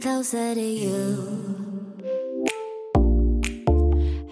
closer 0.00 0.54
to 0.54 0.60
you. 0.60 1.94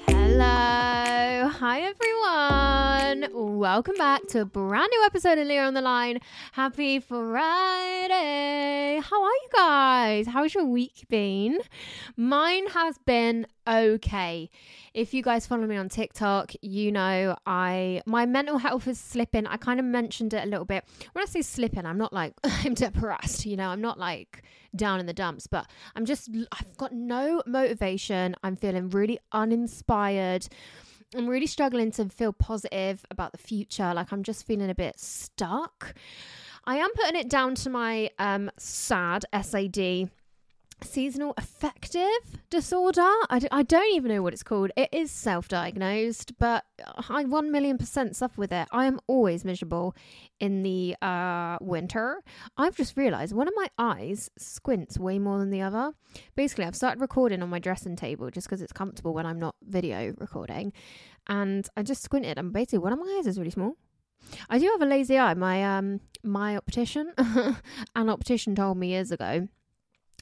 Hello. 0.07 1.18
Hi, 1.61 1.81
everyone. 1.81 3.59
Welcome 3.59 3.97
back 3.97 4.29
to 4.29 4.43
a 4.43 4.45
brand 4.45 4.89
new 4.93 5.05
episode 5.05 5.39
of 5.39 5.49
Leah 5.49 5.65
on 5.65 5.75
the 5.75 5.81
Line. 5.81 6.21
Happy 6.53 7.01
Friday. 7.01 9.01
How 9.03 9.25
are 9.25 9.29
you 9.29 9.49
guys? 9.53 10.29
How's 10.29 10.55
your 10.55 10.67
week 10.67 11.07
been? 11.09 11.59
Mine 12.17 12.69
has 12.69 12.99
been 12.99 13.45
okay. 13.67 14.51
If 14.95 15.13
you 15.13 15.21
guys 15.21 15.49
follow 15.49 15.67
me 15.67 15.77
on 15.77 15.89
TikTok, 15.89 16.53
you 16.63 16.93
know 16.93 17.37
I 17.45 18.03
my 18.07 18.25
mental 18.25 18.59
health 18.59 18.87
is 18.87 19.01
slipping. 19.01 19.49
I 19.49 19.57
kind 19.57 19.81
of 19.81 19.87
mentioned 19.87 20.35
it 20.35 20.45
a 20.45 20.47
little 20.47 20.65
bit. 20.65 20.85
When 21.11 21.25
I 21.25 21.27
say 21.27 21.43
slipping, 21.43 21.87
I'm 21.87 21.99
not 21.99 22.13
like 22.13 22.35
I'm 22.45 22.75
depressed, 22.75 23.47
you 23.47 23.57
know. 23.57 23.71
I'm 23.71 23.81
not 23.81 23.99
like 23.99 24.45
down 24.77 25.01
in 25.01 25.07
the 25.07 25.13
dumps, 25.13 25.49
but 25.49 25.69
I'm 25.97 26.05
just 26.05 26.31
I've 26.53 26.77
got 26.77 26.93
no 26.93 27.43
motivation. 27.47 28.37
I'm 28.45 28.55
feeling 28.55 28.91
really 28.91 29.19
uninspired. 29.33 30.47
I'm 31.15 31.27
really 31.27 31.47
struggling 31.47 31.91
to 31.93 32.09
feel 32.09 32.33
positive 32.33 33.05
about 33.11 33.33
the 33.33 33.39
future. 33.39 33.93
Like 33.95 34.13
I'm 34.13 34.23
just 34.23 34.47
feeling 34.47 34.71
a 34.71 34.75
bit 34.75 34.99
stuck. 35.01 35.95
I 36.65 36.77
am 36.77 36.91
putting 36.95 37.17
it 37.19 37.31
down 37.31 37.55
to 37.57 37.71
my 37.71 38.11
um 38.19 38.51
SAD 38.59 39.25
SAD 39.33 40.11
seasonal 40.83 41.35
affective 41.37 42.09
disorder. 42.51 43.11
I 43.31 43.39
d- 43.41 43.49
I 43.51 43.63
don't 43.63 43.95
even 43.95 44.11
know 44.11 44.23
what 44.23 44.33
it's 44.33 44.43
called. 44.43 44.71
It 44.77 44.89
is 44.93 45.11
self 45.11 45.49
diagnosed, 45.49 46.39
but 46.39 46.65
I 47.09 47.25
1 47.25 47.51
million 47.51 47.79
percent 47.79 48.17
suffer 48.17 48.41
with 48.41 48.53
it. 48.53 48.69
I 48.73 48.87
am 48.87 49.01
always 49.07 49.45
miserable 49.45 49.95
in 50.41 50.63
the 50.63 50.97
uh, 51.03 51.59
winter. 51.61 52.23
I've 52.57 52.77
just 52.77 52.97
realized 52.97 53.35
one 53.35 53.49
of 53.49 53.55
my 53.57 53.69
eyes 53.79 54.31
squints 54.39 54.99
way 54.99 55.19
more 55.19 55.39
than 55.39 55.51
the 55.51 55.63
other. 55.63 55.93
Basically, 56.37 56.65
I've 56.65 56.77
started 56.77 57.01
recording 57.01 57.43
on 57.43 57.51
my 57.51 57.59
dressing 57.59 57.97
table 57.97 58.31
just 58.31 58.49
because 58.49 58.63
it's 58.63 58.73
comfortable 58.73 59.15
when 59.15 59.27
I'm 59.27 59.39
not 59.39 59.57
video 59.67 60.15
recording. 60.19 60.73
And 61.27 61.69
I 61.77 61.83
just 61.83 62.03
squinted, 62.03 62.39
and 62.39 62.53
basically, 62.53 62.79
one 62.79 62.93
of 62.93 62.99
my 62.99 63.17
eyes 63.19 63.27
is 63.27 63.39
really 63.39 63.51
small. 63.51 63.77
I 64.51 64.59
do 64.59 64.67
have 64.67 64.83
a 64.83 64.87
lazy 64.87 65.19
eye. 65.19 65.35
My 65.35 65.79
um 65.79 66.01
my 66.25 66.57
optician, 66.57 67.13
an 67.95 68.09
optician 68.09 68.55
told 68.55 68.77
me 68.77 68.89
years 68.89 69.13
ago 69.13 69.49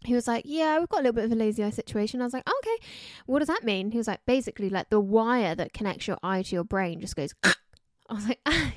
he 0.07 0.15
was 0.15 0.27
like, 0.27 0.45
Yeah, 0.47 0.79
we've 0.79 0.89
got 0.89 1.01
a 1.01 1.03
little 1.03 1.15
bit 1.15 1.25
of 1.25 1.33
a 1.33 1.35
lazy 1.35 1.63
eye 1.63 1.71
situation. 1.71 2.21
I 2.21 2.25
was 2.25 2.33
like, 2.33 2.45
oh, 2.47 2.61
Okay, 2.63 2.87
what 3.27 3.41
does 3.41 3.49
that 3.49 3.65
mean? 3.65 3.91
He 3.91 3.99
was 3.99 4.09
like, 4.09 4.21
Basically, 4.27 4.71
like 4.71 4.91
the 4.91 5.01
wire 5.01 5.55
that 5.55 5.73
connects 5.73 6.07
your 6.07 6.19
eye 6.23 6.43
to 6.43 6.55
your 6.55 6.65
brain 6.65 7.01
just 7.01 7.17
goes. 7.17 7.35
I 7.45 8.15
was 8.15 8.27
like, 8.29 8.41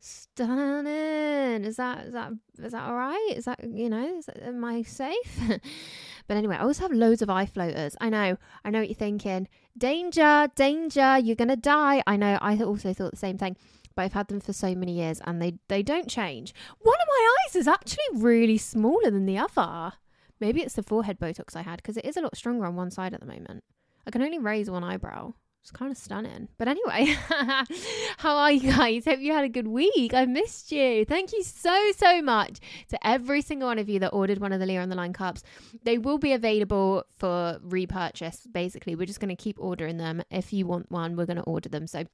Stunning. 0.00 1.64
Is 1.64 1.76
that 1.76 2.06
is 2.06 2.12
that 2.12 2.32
is 2.62 2.72
that 2.72 2.88
all 2.88 2.94
right? 2.94 3.32
Is 3.34 3.46
that 3.46 3.64
you 3.64 3.88
know? 3.88 4.18
Is 4.18 4.26
that, 4.26 4.40
am 4.42 4.64
I 4.64 4.82
safe? 4.82 5.40
but 6.28 6.36
anyway, 6.36 6.54
I 6.54 6.60
always 6.60 6.78
have 6.78 6.92
loads 6.92 7.20
of 7.20 7.30
eye 7.30 7.46
floaters. 7.46 7.96
I 8.00 8.08
know. 8.08 8.36
I 8.64 8.70
know 8.70 8.78
what 8.78 8.88
you're 8.88 8.94
thinking. 8.94 9.48
Danger, 9.76 10.48
danger. 10.54 11.18
You're 11.18 11.34
gonna 11.34 11.56
die. 11.56 12.02
I 12.06 12.16
know. 12.16 12.38
I 12.40 12.56
also 12.58 12.92
thought 12.92 13.10
the 13.10 13.16
same 13.16 13.38
thing 13.38 13.56
but 13.98 14.04
I've 14.04 14.12
had 14.12 14.28
them 14.28 14.38
for 14.38 14.52
so 14.52 14.76
many 14.76 14.92
years 14.92 15.20
and 15.24 15.42
they, 15.42 15.54
they 15.66 15.82
don't 15.82 16.08
change. 16.08 16.54
One 16.78 16.94
of 16.94 17.08
my 17.08 17.34
eyes 17.48 17.56
is 17.56 17.66
actually 17.66 18.04
really 18.14 18.56
smaller 18.56 19.10
than 19.10 19.26
the 19.26 19.38
other. 19.38 19.94
Maybe 20.40 20.62
it's 20.62 20.74
the 20.74 20.82
forehead 20.82 21.18
Botox 21.18 21.56
I 21.56 21.62
had 21.62 21.76
because 21.78 21.96
it 21.96 22.04
is 22.04 22.16
a 22.16 22.20
lot 22.20 22.36
stronger 22.36 22.66
on 22.66 22.76
one 22.76 22.90
side 22.90 23.14
at 23.14 23.20
the 23.20 23.26
moment. 23.26 23.64
I 24.06 24.10
can 24.10 24.22
only 24.22 24.38
raise 24.38 24.70
one 24.70 24.84
eyebrow. 24.84 25.34
It's 25.60 25.70
kind 25.70 25.90
of 25.90 25.98
stunning. 25.98 26.48
But 26.56 26.68
anyway, 26.68 27.14
how 28.16 28.36
are 28.36 28.52
you 28.52 28.72
guys? 28.72 29.04
Hope 29.04 29.20
you 29.20 29.32
had 29.32 29.44
a 29.44 29.50
good 29.50 29.68
week. 29.68 30.14
I 30.14 30.24
missed 30.24 30.72
you. 30.72 31.04
Thank 31.04 31.32
you 31.32 31.42
so, 31.42 31.92
so 31.96 32.22
much 32.22 32.60
to 32.88 33.06
every 33.06 33.42
single 33.42 33.68
one 33.68 33.78
of 33.78 33.88
you 33.88 33.98
that 34.00 34.10
ordered 34.10 34.38
one 34.38 34.52
of 34.52 34.60
the 34.60 34.66
Leah 34.66 34.80
on 34.80 34.88
the 34.88 34.96
Line 34.96 35.12
cups. 35.12 35.42
They 35.82 35.98
will 35.98 36.16
be 36.16 36.32
available 36.32 37.04
for 37.10 37.58
repurchase, 37.62 38.46
basically. 38.50 38.94
We're 38.94 39.06
just 39.06 39.20
going 39.20 39.36
to 39.36 39.42
keep 39.42 39.56
ordering 39.58 39.98
them. 39.98 40.22
If 40.30 40.52
you 40.52 40.66
want 40.66 40.90
one, 40.90 41.16
we're 41.16 41.26
going 41.26 41.36
to 41.36 41.42
order 41.42 41.68
them. 41.68 41.86
So 41.86 42.04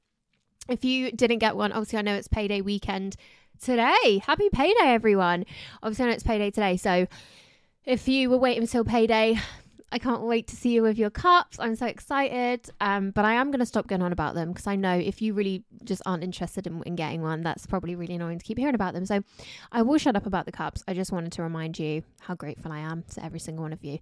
if 0.67 0.83
you 0.83 1.11
didn't 1.11 1.39
get 1.39 1.55
one, 1.55 1.71
obviously 1.71 1.99
I 1.99 2.01
know 2.01 2.15
it's 2.15 2.27
payday 2.27 2.61
weekend 2.61 3.15
today. 3.61 4.21
Happy 4.25 4.49
payday, 4.49 4.75
everyone. 4.81 5.45
Obviously 5.81 6.05
I 6.05 6.07
know 6.09 6.13
it's 6.13 6.23
payday 6.23 6.51
today. 6.51 6.75
So 6.75 7.07
if 7.85 8.07
you 8.07 8.29
were 8.29 8.37
waiting 8.37 8.63
until 8.63 8.83
payday, 8.83 9.39
I 9.91 9.99
can't 9.99 10.23
wait 10.23 10.47
to 10.47 10.55
see 10.55 10.73
you 10.73 10.81
with 10.81 10.97
your 10.97 11.09
cups. 11.09 11.57
I'm 11.59 11.75
so 11.75 11.85
excited. 11.85 12.69
Um, 12.81 13.11
but 13.11 13.23
I 13.23 13.35
am 13.35 13.51
going 13.51 13.59
to 13.59 13.65
stop 13.65 13.87
going 13.87 14.01
on 14.01 14.11
about 14.11 14.33
them 14.35 14.49
because 14.51 14.67
I 14.67 14.75
know 14.75 14.93
if 14.93 15.21
you 15.21 15.33
really 15.33 15.63
just 15.83 16.01
aren't 16.05 16.23
interested 16.23 16.67
in, 16.67 16.81
in, 16.83 16.95
getting 16.95 17.21
one, 17.21 17.43
that's 17.43 17.65
probably 17.65 17.95
really 17.95 18.15
annoying 18.15 18.39
to 18.39 18.43
keep 18.43 18.57
hearing 18.57 18.75
about 18.75 18.93
them. 18.93 19.05
So 19.05 19.23
I 19.71 19.83
will 19.83 19.97
shut 19.97 20.15
up 20.15 20.25
about 20.25 20.47
the 20.47 20.51
cups. 20.51 20.83
I 20.87 20.95
just 20.95 21.11
wanted 21.11 21.31
to 21.33 21.43
remind 21.43 21.77
you 21.77 22.03
how 22.19 22.33
grateful 22.33 22.71
I 22.71 22.79
am 22.79 23.03
to 23.13 23.23
every 23.23 23.39
single 23.39 23.63
one 23.63 23.71
of 23.71 23.83
you. 23.85 23.99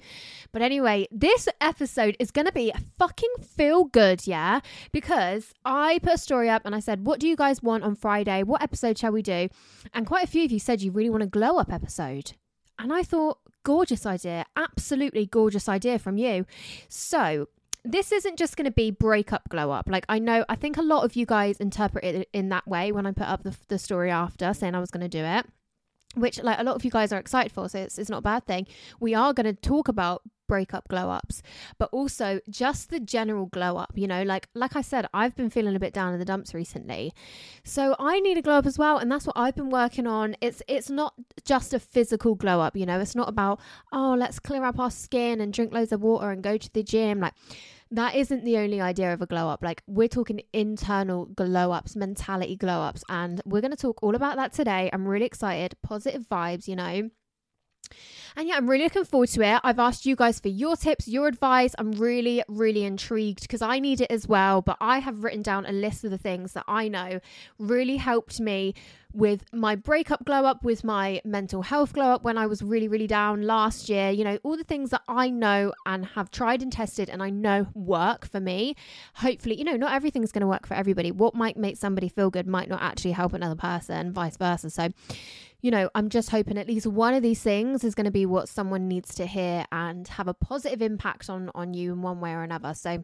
But 0.51 0.61
anyway, 0.61 1.07
this 1.11 1.49
episode 1.59 2.15
is 2.19 2.31
going 2.31 2.47
to 2.47 2.53
be 2.53 2.71
a 2.71 2.79
fucking 2.97 3.33
feel 3.41 3.83
good, 3.83 4.25
yeah? 4.25 4.61
Because 4.93 5.53
I 5.65 5.99
put 6.01 6.13
a 6.13 6.17
story 6.17 6.49
up 6.49 6.65
and 6.65 6.73
I 6.73 6.79
said, 6.79 7.05
What 7.05 7.19
do 7.19 7.27
you 7.27 7.35
guys 7.35 7.61
want 7.61 7.83
on 7.83 7.95
Friday? 7.95 8.41
What 8.43 8.63
episode 8.63 8.97
shall 8.97 9.11
we 9.11 9.21
do? 9.21 9.49
And 9.93 10.07
quite 10.07 10.23
a 10.23 10.27
few 10.27 10.45
of 10.45 10.51
you 10.51 10.59
said 10.59 10.81
you 10.81 10.91
really 10.91 11.09
want 11.09 11.23
a 11.23 11.27
glow 11.27 11.57
up 11.57 11.71
episode. 11.71 12.31
And 12.79 12.91
I 12.91 13.03
thought, 13.03 13.37
gorgeous 13.63 14.05
idea. 14.05 14.45
Absolutely 14.55 15.25
gorgeous 15.25 15.67
idea 15.69 15.99
from 15.99 16.17
you. 16.17 16.45
So, 16.89 17.47
this 17.85 18.13
isn't 18.13 18.39
just 18.39 18.55
going 18.55 18.65
to 18.65 18.71
be 18.71 18.91
breakup 18.91 19.49
glow 19.49 19.71
up. 19.71 19.89
Like, 19.89 20.05
I 20.07 20.17
know, 20.17 20.45
I 20.47 20.55
think 20.55 20.77
a 20.77 20.81
lot 20.81 21.03
of 21.03 21.15
you 21.15 21.25
guys 21.25 21.57
interpret 21.57 22.03
it 22.03 22.29
in 22.31 22.49
that 22.49 22.65
way 22.67 22.91
when 22.91 23.05
I 23.05 23.11
put 23.11 23.27
up 23.27 23.43
the, 23.43 23.55
the 23.67 23.77
story 23.77 24.09
after 24.09 24.53
saying 24.53 24.73
I 24.73 24.79
was 24.79 24.91
going 24.91 25.01
to 25.01 25.09
do 25.09 25.23
it 25.23 25.45
which 26.15 26.41
like 26.43 26.59
a 26.59 26.63
lot 26.63 26.75
of 26.75 26.85
you 26.85 26.91
guys 26.91 27.11
are 27.11 27.19
excited 27.19 27.51
for 27.51 27.67
so 27.67 27.79
it's, 27.79 27.97
it's 27.97 28.09
not 28.09 28.19
a 28.19 28.21
bad 28.21 28.45
thing 28.45 28.67
we 28.99 29.13
are 29.13 29.33
going 29.33 29.45
to 29.45 29.53
talk 29.53 29.87
about 29.87 30.21
breakup 30.53 30.87
glow 30.87 31.09
ups 31.09 31.41
but 31.79 31.89
also 31.91 32.39
just 32.47 32.91
the 32.91 32.99
general 32.99 33.47
glow 33.47 33.75
up 33.75 33.91
you 33.95 34.05
know 34.05 34.21
like 34.21 34.47
like 34.53 34.75
i 34.75 34.81
said 34.81 35.07
i've 35.11 35.35
been 35.35 35.49
feeling 35.49 35.75
a 35.75 35.79
bit 35.79 35.95
down 35.95 36.13
in 36.13 36.19
the 36.19 36.25
dumps 36.25 36.53
recently 36.53 37.11
so 37.63 37.95
i 37.97 38.19
need 38.19 38.37
a 38.37 38.41
glow 38.43 38.59
up 38.59 38.67
as 38.67 38.77
well 38.77 38.99
and 38.99 39.11
that's 39.11 39.25
what 39.25 39.35
i've 39.35 39.55
been 39.55 39.71
working 39.71 40.05
on 40.05 40.35
it's 40.41 40.61
it's 40.67 40.91
not 40.91 41.15
just 41.43 41.73
a 41.73 41.79
physical 41.79 42.35
glow 42.35 42.61
up 42.61 42.77
you 42.77 42.85
know 42.85 42.99
it's 42.99 43.15
not 43.15 43.27
about 43.27 43.59
oh 43.91 44.13
let's 44.15 44.37
clear 44.37 44.63
up 44.63 44.77
our 44.77 44.91
skin 44.91 45.41
and 45.41 45.53
drink 45.53 45.73
loads 45.73 45.91
of 45.91 46.03
water 46.03 46.29
and 46.29 46.43
go 46.43 46.55
to 46.55 46.71
the 46.73 46.83
gym 46.83 47.19
like 47.19 47.33
that 47.89 48.13
isn't 48.13 48.43
the 48.43 48.57
only 48.57 48.79
idea 48.81 49.13
of 49.13 49.21
a 49.21 49.27
glow 49.27 49.47
up. 49.49 49.61
Like, 49.61 49.83
we're 49.85 50.07
talking 50.07 50.41
internal 50.51 51.27
glow 51.27 51.71
ups, 51.71 51.95
mentality 51.95 52.55
glow 52.55 52.81
ups, 52.81 53.03
and 53.07 53.39
we're 53.45 53.61
going 53.61 53.69
to 53.69 53.77
talk 53.77 54.01
all 54.01 54.15
about 54.15 54.35
that 54.37 54.51
today. 54.51 54.89
I'm 54.91 55.07
really 55.07 55.27
excited. 55.27 55.75
Positive 55.83 56.23
vibes, 56.27 56.67
you 56.67 56.75
know. 56.75 57.11
And 58.35 58.47
yeah, 58.47 58.55
I'm 58.55 58.69
really 58.69 58.85
looking 58.85 59.05
forward 59.05 59.29
to 59.29 59.41
it. 59.41 59.59
I've 59.63 59.79
asked 59.79 60.05
you 60.05 60.15
guys 60.15 60.39
for 60.39 60.47
your 60.47 60.75
tips, 60.75 61.07
your 61.07 61.27
advice. 61.27 61.75
I'm 61.77 61.91
really, 61.91 62.43
really 62.47 62.83
intrigued 62.83 63.41
because 63.41 63.61
I 63.61 63.79
need 63.79 64.01
it 64.01 64.11
as 64.11 64.27
well. 64.27 64.61
But 64.61 64.77
I 64.81 64.99
have 64.99 65.23
written 65.23 65.41
down 65.41 65.65
a 65.65 65.71
list 65.71 66.03
of 66.03 66.11
the 66.11 66.17
things 66.17 66.53
that 66.53 66.65
I 66.67 66.87
know 66.87 67.19
really 67.59 67.97
helped 67.97 68.39
me 68.39 68.73
with 69.13 69.43
my 69.53 69.75
breakup 69.75 70.25
glow 70.25 70.45
up, 70.45 70.63
with 70.63 70.83
my 70.83 71.21
mental 71.23 71.61
health 71.61 71.93
glow 71.93 72.11
up 72.11 72.23
when 72.23 72.37
I 72.37 72.47
was 72.47 72.61
really, 72.61 72.87
really 72.87 73.07
down 73.07 73.43
last 73.43 73.89
year. 73.89 74.09
You 74.09 74.23
know, 74.23 74.39
all 74.43 74.57
the 74.57 74.63
things 74.63 74.89
that 74.89 75.03
I 75.07 75.29
know 75.29 75.73
and 75.85 76.05
have 76.07 76.31
tried 76.31 76.61
and 76.61 76.71
tested 76.71 77.09
and 77.09 77.21
I 77.21 77.29
know 77.29 77.67
work 77.73 78.27
for 78.27 78.39
me. 78.39 78.75
Hopefully, 79.15 79.57
you 79.57 79.63
know, 79.63 79.75
not 79.75 79.93
everything's 79.93 80.31
going 80.31 80.41
to 80.41 80.47
work 80.47 80.67
for 80.67 80.73
everybody. 80.73 81.11
What 81.11 81.35
might 81.35 81.57
make 81.57 81.77
somebody 81.77 82.09
feel 82.09 82.29
good 82.29 82.47
might 82.47 82.69
not 82.69 82.81
actually 82.81 83.11
help 83.11 83.33
another 83.33 83.55
person, 83.55 84.11
vice 84.11 84.37
versa. 84.37 84.69
So, 84.69 84.89
you 85.61 85.71
know, 85.71 85.89
I'm 85.95 86.09
just 86.09 86.29
hoping 86.29 86.57
at 86.57 86.67
least 86.67 86.87
one 86.87 87.13
of 87.13 87.21
these 87.21 87.41
things 87.41 87.83
is 87.83 87.95
going 87.95 88.05
to 88.05 88.11
be 88.11 88.25
what 88.25 88.49
someone 88.49 88.87
needs 88.87 89.15
to 89.15 89.25
hear 89.25 89.65
and 89.71 90.07
have 90.07 90.27
a 90.27 90.33
positive 90.33 90.81
impact 90.81 91.29
on 91.29 91.51
on 91.55 91.73
you 91.73 91.93
in 91.93 92.01
one 92.01 92.19
way 92.19 92.33
or 92.33 92.41
another. 92.41 92.73
So 92.73 93.03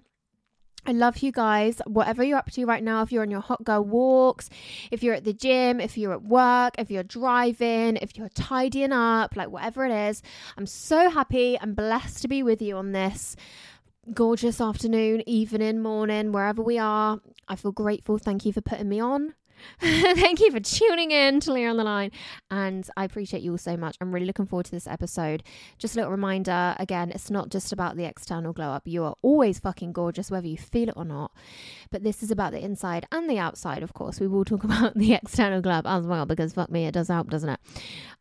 I 0.85 0.91
love 0.91 1.19
you 1.19 1.31
guys. 1.31 1.81
Whatever 1.85 2.23
you're 2.23 2.37
up 2.37 2.51
to 2.51 2.65
right 2.65 2.83
now, 2.83 3.01
if 3.01 3.11
you're 3.11 3.21
on 3.21 3.31
your 3.31 3.41
hot 3.41 3.63
girl 3.63 3.83
walks, 3.83 4.49
if 4.91 5.03
you're 5.03 5.13
at 5.13 5.23
the 5.23 5.33
gym, 5.33 5.79
if 5.79 5.97
you're 5.97 6.13
at 6.13 6.23
work, 6.23 6.75
if 6.77 6.89
you're 6.89 7.03
driving, 7.03 7.97
if 7.97 8.17
you're 8.17 8.29
tidying 8.29 8.91
up, 8.91 9.35
like 9.35 9.49
whatever 9.49 9.85
it 9.85 9.91
is, 9.91 10.21
I'm 10.57 10.65
so 10.65 11.09
happy 11.09 11.57
and 11.57 11.75
blessed 11.75 12.21
to 12.21 12.27
be 12.27 12.43
with 12.43 12.61
you 12.61 12.77
on 12.77 12.91
this 12.91 13.35
gorgeous 14.13 14.59
afternoon, 14.59 15.21
evening, 15.27 15.81
morning, 15.81 16.31
wherever 16.31 16.63
we 16.63 16.77
are. 16.79 17.19
I 17.47 17.55
feel 17.55 17.71
grateful. 17.71 18.17
Thank 18.17 18.45
you 18.45 18.53
for 18.53 18.61
putting 18.61 18.89
me 18.89 18.99
on. 18.99 19.33
Thank 19.79 20.39
you 20.39 20.51
for 20.51 20.59
tuning 20.59 21.11
in 21.11 21.39
to 21.41 21.53
Leah 21.53 21.69
on 21.69 21.77
the 21.77 21.83
Line. 21.83 22.11
And 22.51 22.87
I 22.97 23.03
appreciate 23.03 23.43
you 23.43 23.51
all 23.51 23.57
so 23.57 23.77
much. 23.77 23.97
I'm 24.01 24.13
really 24.13 24.25
looking 24.25 24.45
forward 24.45 24.65
to 24.65 24.71
this 24.71 24.87
episode. 24.87 25.43
Just 25.77 25.95
a 25.95 25.97
little 25.97 26.11
reminder 26.11 26.75
again, 26.79 27.11
it's 27.11 27.29
not 27.29 27.49
just 27.49 27.71
about 27.71 27.95
the 27.95 28.05
external 28.05 28.53
glow 28.53 28.69
up. 28.71 28.83
You 28.85 29.03
are 29.03 29.15
always 29.21 29.59
fucking 29.59 29.93
gorgeous, 29.93 30.31
whether 30.31 30.47
you 30.47 30.57
feel 30.57 30.89
it 30.89 30.97
or 30.97 31.05
not. 31.05 31.31
But 31.91 32.03
this 32.03 32.21
is 32.21 32.31
about 32.31 32.51
the 32.51 32.63
inside 32.63 33.05
and 33.11 33.29
the 33.29 33.39
outside, 33.39 33.83
of 33.83 33.93
course. 33.93 34.19
We 34.19 34.27
will 34.27 34.45
talk 34.45 34.63
about 34.69 34.95
the 34.95 35.13
external 35.13 35.61
glow 35.61 35.73
up 35.73 35.87
as 35.87 36.05
well, 36.05 36.25
because 36.25 36.53
fuck 36.53 36.69
me, 36.69 36.85
it 36.85 36.93
does 36.93 37.07
help, 37.07 37.29
doesn't 37.29 37.49
it? 37.49 37.59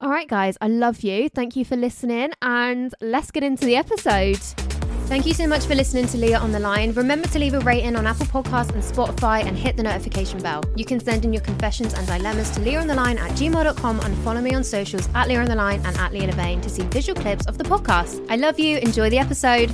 All 0.01 0.11
right, 0.11 0.29
guys, 0.29 0.57
I 0.61 0.69
love 0.69 1.01
you. 1.01 1.29
Thank 1.29 1.57
you 1.57 1.65
for 1.65 1.77
listening. 1.77 2.33
And 2.43 2.95
let's 3.01 3.31
get 3.31 3.43
into 3.43 3.65
the 3.65 3.77
episode. 3.77 4.78
Thank 5.09 5.25
you 5.25 5.33
so 5.33 5.47
much 5.47 5.65
for 5.65 5.75
listening 5.75 6.07
to 6.09 6.19
Leah 6.19 6.39
on 6.39 6.53
the 6.53 6.61
Line. 6.61 6.93
Remember 6.93 7.27
to 7.29 7.39
leave 7.39 7.55
a 7.55 7.61
rating 7.61 7.97
on 7.97 8.07
Apple 8.07 8.27
Podcasts 8.27 8.75
and 8.75 8.83
Spotify 8.83 9.43
and 9.43 9.57
hit 9.57 9.75
the 9.75 9.83
notification 9.83 10.39
bell. 10.43 10.63
You 10.77 10.85
can 10.85 11.01
send 11.01 11.25
in 11.25 11.33
your 11.33 11.41
confessions 11.41 11.95
and 11.95 12.07
dilemmas 12.07 12.51
to 12.51 12.61
Leah 12.61 12.79
on 12.79 12.87
the 12.87 12.95
Line 12.95 13.17
at 13.17 13.31
gmail.com 13.31 14.01
and 14.01 14.19
follow 14.19 14.43
me 14.43 14.53
on 14.53 14.63
socials 14.63 15.09
at 15.15 15.27
Leah 15.27 15.41
on 15.41 15.47
the 15.47 15.55
Line 15.55 15.81
and 15.87 15.97
at 15.97 16.13
Leah 16.13 16.31
Levain 16.31 16.61
to 16.61 16.69
see 16.69 16.83
visual 16.83 17.19
clips 17.19 17.47
of 17.47 17.57
the 17.57 17.65
podcast. 17.65 18.25
I 18.29 18.37
love 18.37 18.61
you. 18.61 18.77
Enjoy 18.77 19.09
the 19.09 19.19
episode. 19.19 19.73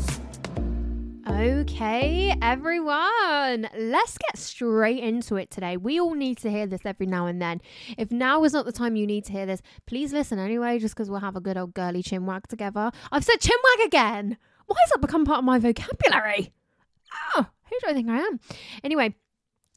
Okay, 1.28 2.32
everyone, 2.40 3.68
let's 3.76 4.16
get 4.18 4.38
straight 4.38 5.02
into 5.02 5.34
it 5.34 5.50
today. 5.50 5.76
We 5.76 5.98
all 5.98 6.14
need 6.14 6.38
to 6.38 6.50
hear 6.50 6.68
this 6.68 6.82
every 6.84 7.06
now 7.06 7.26
and 7.26 7.42
then. 7.42 7.60
If 7.98 8.12
now 8.12 8.44
is 8.44 8.52
not 8.52 8.66
the 8.66 8.72
time 8.72 8.94
you 8.94 9.04
need 9.04 9.24
to 9.24 9.32
hear 9.32 9.46
this, 9.46 9.62
please 9.86 10.12
listen 10.12 10.38
anyway, 10.38 10.78
just 10.78 10.94
because 10.94 11.10
we'll 11.10 11.18
have 11.20 11.34
a 11.34 11.40
good 11.40 11.56
old 11.56 11.74
girly 11.74 12.04
chinwag 12.04 12.46
together. 12.46 12.92
I've 13.10 13.24
said 13.24 13.40
chinwag 13.40 13.84
again. 13.84 14.38
Why 14.66 14.76
has 14.80 14.90
that 14.90 15.00
become 15.00 15.24
part 15.24 15.38
of 15.38 15.44
my 15.44 15.58
vocabulary? 15.58 16.52
Oh, 17.36 17.46
who 17.70 17.76
do 17.80 17.86
I 17.88 17.94
think 17.94 18.08
I 18.08 18.18
am? 18.18 18.40
Anyway, 18.82 19.14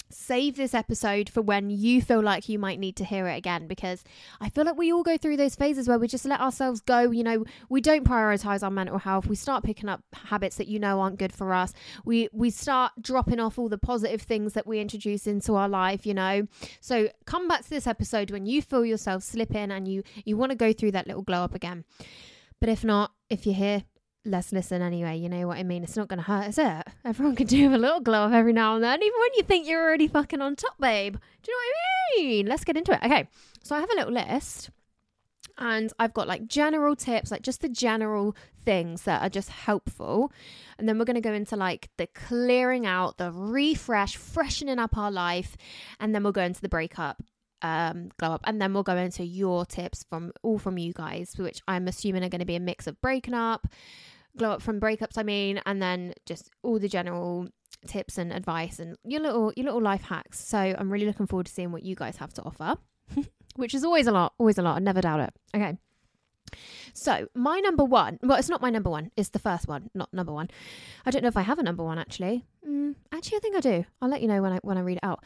save 0.10 0.56
this 0.56 0.74
episode 0.74 1.30
for 1.30 1.42
when 1.42 1.69
you 1.69 2.01
feel 2.01 2.22
like 2.22 2.48
you 2.48 2.57
might 2.57 2.80
need 2.80 2.95
to 2.95 3.06
hear 3.06 3.28
it 3.28 3.38
again 3.38 3.68
because 3.68 4.04
I 4.39 4.50
feel 4.50 4.63
like 4.66 4.78
we 4.78 4.92
all 4.92 5.04
go 5.04 5.18
through 5.18 5.38
those 5.38 5.56
phases 5.56 5.88
where 5.88 6.00
we 6.00 6.07
just 6.07 6.25
let 6.25 6.39
ourselves 6.39 6.80
go. 6.81 7.12
You 7.12 7.24
know, 7.24 7.45
we 7.69 7.81
don't 7.81 8.06
prioritize 8.06 8.63
our 8.63 8.72
mental 8.72 8.98
health. 8.98 9.28
We 9.28 9.36
start 9.36 9.63
picking 9.63 9.89
up 9.89 10.04
habits 10.13 10.57
that 10.57 10.68
you 10.68 10.80
know 10.80 11.01
aren't 11.01 11.19
good 11.19 11.33
for 11.33 11.54
us. 11.54 11.74
We 12.06 12.30
we 12.31 12.50
start 12.50 12.94
dropping 13.01 13.40
off 13.40 13.60
all 13.60 13.69
the 13.69 13.78
positive 13.78 14.22
things 14.22 14.54
that 14.54 14.68
we 14.68 14.80
introduce 14.80 15.28
into 15.28 15.56
our 15.56 15.69
life, 15.69 16.06
you 16.06 16.13
know. 16.13 16.48
So 16.80 17.10
come 17.25 17.48
back 17.48 17.63
to 17.63 17.69
this 17.69 17.88
episode 17.88 18.31
when 18.31 18.45
you 18.45 18.62
feel 18.62 18.86
yourself 18.86 19.24
slipping 19.24 19.72
and 19.72 19.88
you 19.88 20.04
you 20.25 20.38
want 20.38 20.51
to 20.51 20.57
go 20.57 20.74
through 20.74 20.92
that 20.92 21.07
little 21.07 21.24
glow 21.24 21.44
up 21.44 21.56
again. 21.56 21.83
But 22.60 22.69
if 22.69 22.83
not, 22.83 23.12
if 23.30 23.45
you're 23.45 23.56
here, 23.56 23.83
let's 24.28 24.52
listen 24.52 24.82
anyway. 24.82 25.18
You 25.18 25.30
know 25.30 25.48
what 25.48 25.58
I 25.58 25.64
mean? 25.64 25.84
It's 25.84 25.98
not 25.98 26.08
going 26.08 26.18
to 26.18 26.24
hurt, 26.24 26.50
is 26.50 26.58
it? 26.58 26.88
Everyone 27.06 27.36
can 27.36 27.48
do 27.48 27.74
a 27.74 27.78
little 27.78 28.00
glow 28.00 28.24
up 28.24 28.34
every 28.34 28.54
now 28.54 28.76
and 28.76 28.84
then, 28.84 29.02
even 29.02 29.20
when 29.20 29.30
you 29.36 29.44
think 29.44 29.68
you're 29.68 29.84
already 29.84 30.08
fucking 30.08 30.42
on 30.42 30.56
top, 30.56 30.78
babe. 30.80 31.16
Do 31.44 31.52
you 31.52 31.56
know 31.56 31.60
what 31.60 31.74
I 31.76 32.26
mean? 32.26 32.46
Let's 32.48 32.64
get 32.64 32.78
into 32.78 32.94
it. 32.94 33.00
Okay, 33.04 33.28
so 33.64 33.76
I 33.76 33.80
have 33.80 33.92
a 33.92 33.96
little 33.96 34.14
list 34.14 34.70
and 35.58 35.92
I've 35.98 36.14
got 36.14 36.28
like 36.28 36.48
general 36.48 36.96
tips, 36.96 37.32
like 37.32 37.42
just 37.42 37.62
the 37.62 37.70
general 37.70 38.36
things 38.66 39.04
that 39.04 39.22
are 39.22 39.30
just 39.30 39.50
helpful. 39.50 40.32
And 40.78 40.88
then 40.88 41.00
we're 41.00 41.06
going 41.06 41.16
to 41.16 41.22
go 41.22 41.34
into 41.34 41.56
like 41.56 41.90
the 41.98 42.08
clearing 42.08 42.86
out, 42.86 43.18
the 43.18 43.32
refresh, 43.32 44.16
freshening 44.16 44.80
up 44.80 44.98
our 44.98 45.12
life. 45.12 45.58
And 46.00 46.14
then 46.14 46.24
we'll 46.24 46.34
go 46.34 46.44
into 46.44 46.62
the 46.62 46.70
breakup 46.70 47.24
um 47.64 48.10
glow 48.20 48.34
up 48.34 48.42
and 48.44 48.62
then 48.62 48.72
we'll 48.72 48.84
go 48.84 48.96
into 48.96 49.24
your 49.24 49.66
tips 49.66 50.06
from 50.08 50.32
all 50.44 50.60
from 50.60 50.78
you 50.78 50.94
guys 50.94 51.34
which 51.38 51.60
i'm 51.68 51.88
assuming 51.88 52.24
are 52.24 52.30
going 52.30 52.38
to 52.38 52.46
be 52.46 52.56
a 52.56 52.60
mix 52.60 52.86
of 52.86 53.02
breaking 53.02 53.34
up 53.34 53.68
glow 54.38 54.51
up 54.51 54.62
from 54.62 54.80
breakups 54.80 55.18
i 55.18 55.24
mean 55.24 55.60
and 55.66 55.81
then 55.81 56.13
just 56.25 56.50
all 56.63 56.80
the 56.80 56.88
general 56.88 57.48
tips 57.86 58.18
and 58.18 58.34
advice 58.34 58.80
and 58.80 58.98
your 59.04 59.22
little 59.22 59.54
your 59.56 59.66
little 59.66 59.81
life 59.81 60.01
hacks. 60.01 60.45
So 60.45 60.57
i'm 60.57 60.92
really 60.92 61.06
looking 61.06 61.28
forward 61.28 61.45
to 61.48 61.51
seeing 61.51 61.72
what 61.72 61.84
you 61.84 61.95
guys 61.95 62.18
have 62.18 62.34
to 62.34 62.44
offer 62.44 62.75
which 63.56 63.74
is 63.74 63.84
always 63.84 64.07
a 64.07 64.12
lot 64.12 64.34
always 64.38 64.57
a 64.57 64.62
lot. 64.62 64.78
I 64.78 64.80
never 64.80 65.01
doubt 65.01 65.19
it. 65.22 65.34
Okay. 65.56 65.78
So 66.94 67.28
my 67.36 67.60
number 67.60 67.84
one 67.84 68.19
well 68.24 68.38
it's 68.38 68.50
not 68.50 68.62
my 68.62 68.69
number 68.69 68.89
one 68.89 69.12
it's 69.16 69.30
the 69.30 69.39
first 69.39 69.68
one 69.68 69.89
not 69.94 70.13
number 70.13 70.34
one. 70.34 70.50
I 71.06 71.12
don't 71.12 71.22
know 71.22 71.28
if 71.28 71.38
i 71.38 71.42
have 71.42 71.60
a 71.60 71.63
number 71.63 71.83
one 71.83 72.00
actually. 72.00 72.45
Mm, 72.68 72.95
actually 73.12 73.38
i 73.38 73.40
think 73.40 73.56
i 73.56 73.60
do. 73.60 73.86
I'll 74.01 74.10
let 74.10 74.22
you 74.22 74.28
know 74.28 74.42
when 74.42 74.54
i 74.54 74.57
when 74.57 74.78
i 74.78 74.81
read 74.81 74.98
it 74.98 75.04
out. 75.04 75.24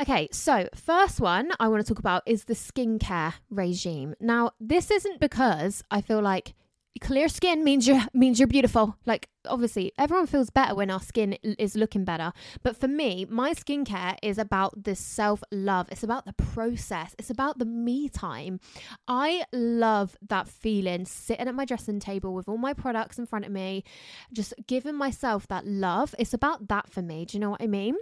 Okay 0.00 0.28
so 0.32 0.68
first 0.74 1.20
one 1.20 1.50
i 1.58 1.68
want 1.68 1.84
to 1.84 1.88
talk 1.88 1.98
about 1.98 2.22
is 2.26 2.44
the 2.44 2.54
skincare 2.54 3.34
regime. 3.50 4.14
Now 4.20 4.52
this 4.60 4.90
isn't 4.90 5.20
because 5.20 5.82
i 5.90 6.00
feel 6.00 6.20
like 6.20 6.54
clear 7.00 7.28
skin 7.28 7.64
means 7.64 7.86
you're 7.86 8.02
means 8.14 8.38
you're 8.38 8.48
beautiful. 8.48 8.96
Like 9.06 9.28
obviously 9.46 9.92
everyone 9.98 10.26
feels 10.26 10.50
better 10.50 10.74
when 10.74 10.90
our 10.90 11.00
skin 11.00 11.34
is 11.42 11.74
looking 11.74 12.04
better. 12.04 12.32
But 12.62 12.76
for 12.76 12.88
me 12.88 13.26
my 13.28 13.52
skincare 13.52 14.16
is 14.22 14.38
about 14.38 14.84
the 14.84 14.94
self 14.94 15.42
love 15.50 15.88
it's 15.90 16.02
about 16.02 16.26
the 16.26 16.32
process. 16.32 17.14
It's 17.18 17.30
about 17.30 17.58
the 17.58 17.64
me 17.64 18.08
time. 18.08 18.60
I 19.08 19.44
love 19.52 20.16
that 20.28 20.48
feeling 20.48 21.04
sitting 21.04 21.48
at 21.48 21.54
my 21.54 21.64
dressing 21.64 22.00
table 22.00 22.34
with 22.34 22.48
all 22.48 22.58
my 22.58 22.72
products 22.72 23.18
in 23.18 23.26
front 23.26 23.44
of 23.44 23.52
me 23.52 23.84
just 24.32 24.54
giving 24.66 24.94
myself 24.94 25.46
that 25.48 25.66
love. 25.66 26.14
It's 26.18 26.34
about 26.34 26.68
that 26.68 26.90
for 26.90 27.02
me. 27.02 27.24
Do 27.24 27.36
you 27.36 27.40
know 27.40 27.50
what 27.50 27.62
i 27.62 27.66
mean? 27.66 27.96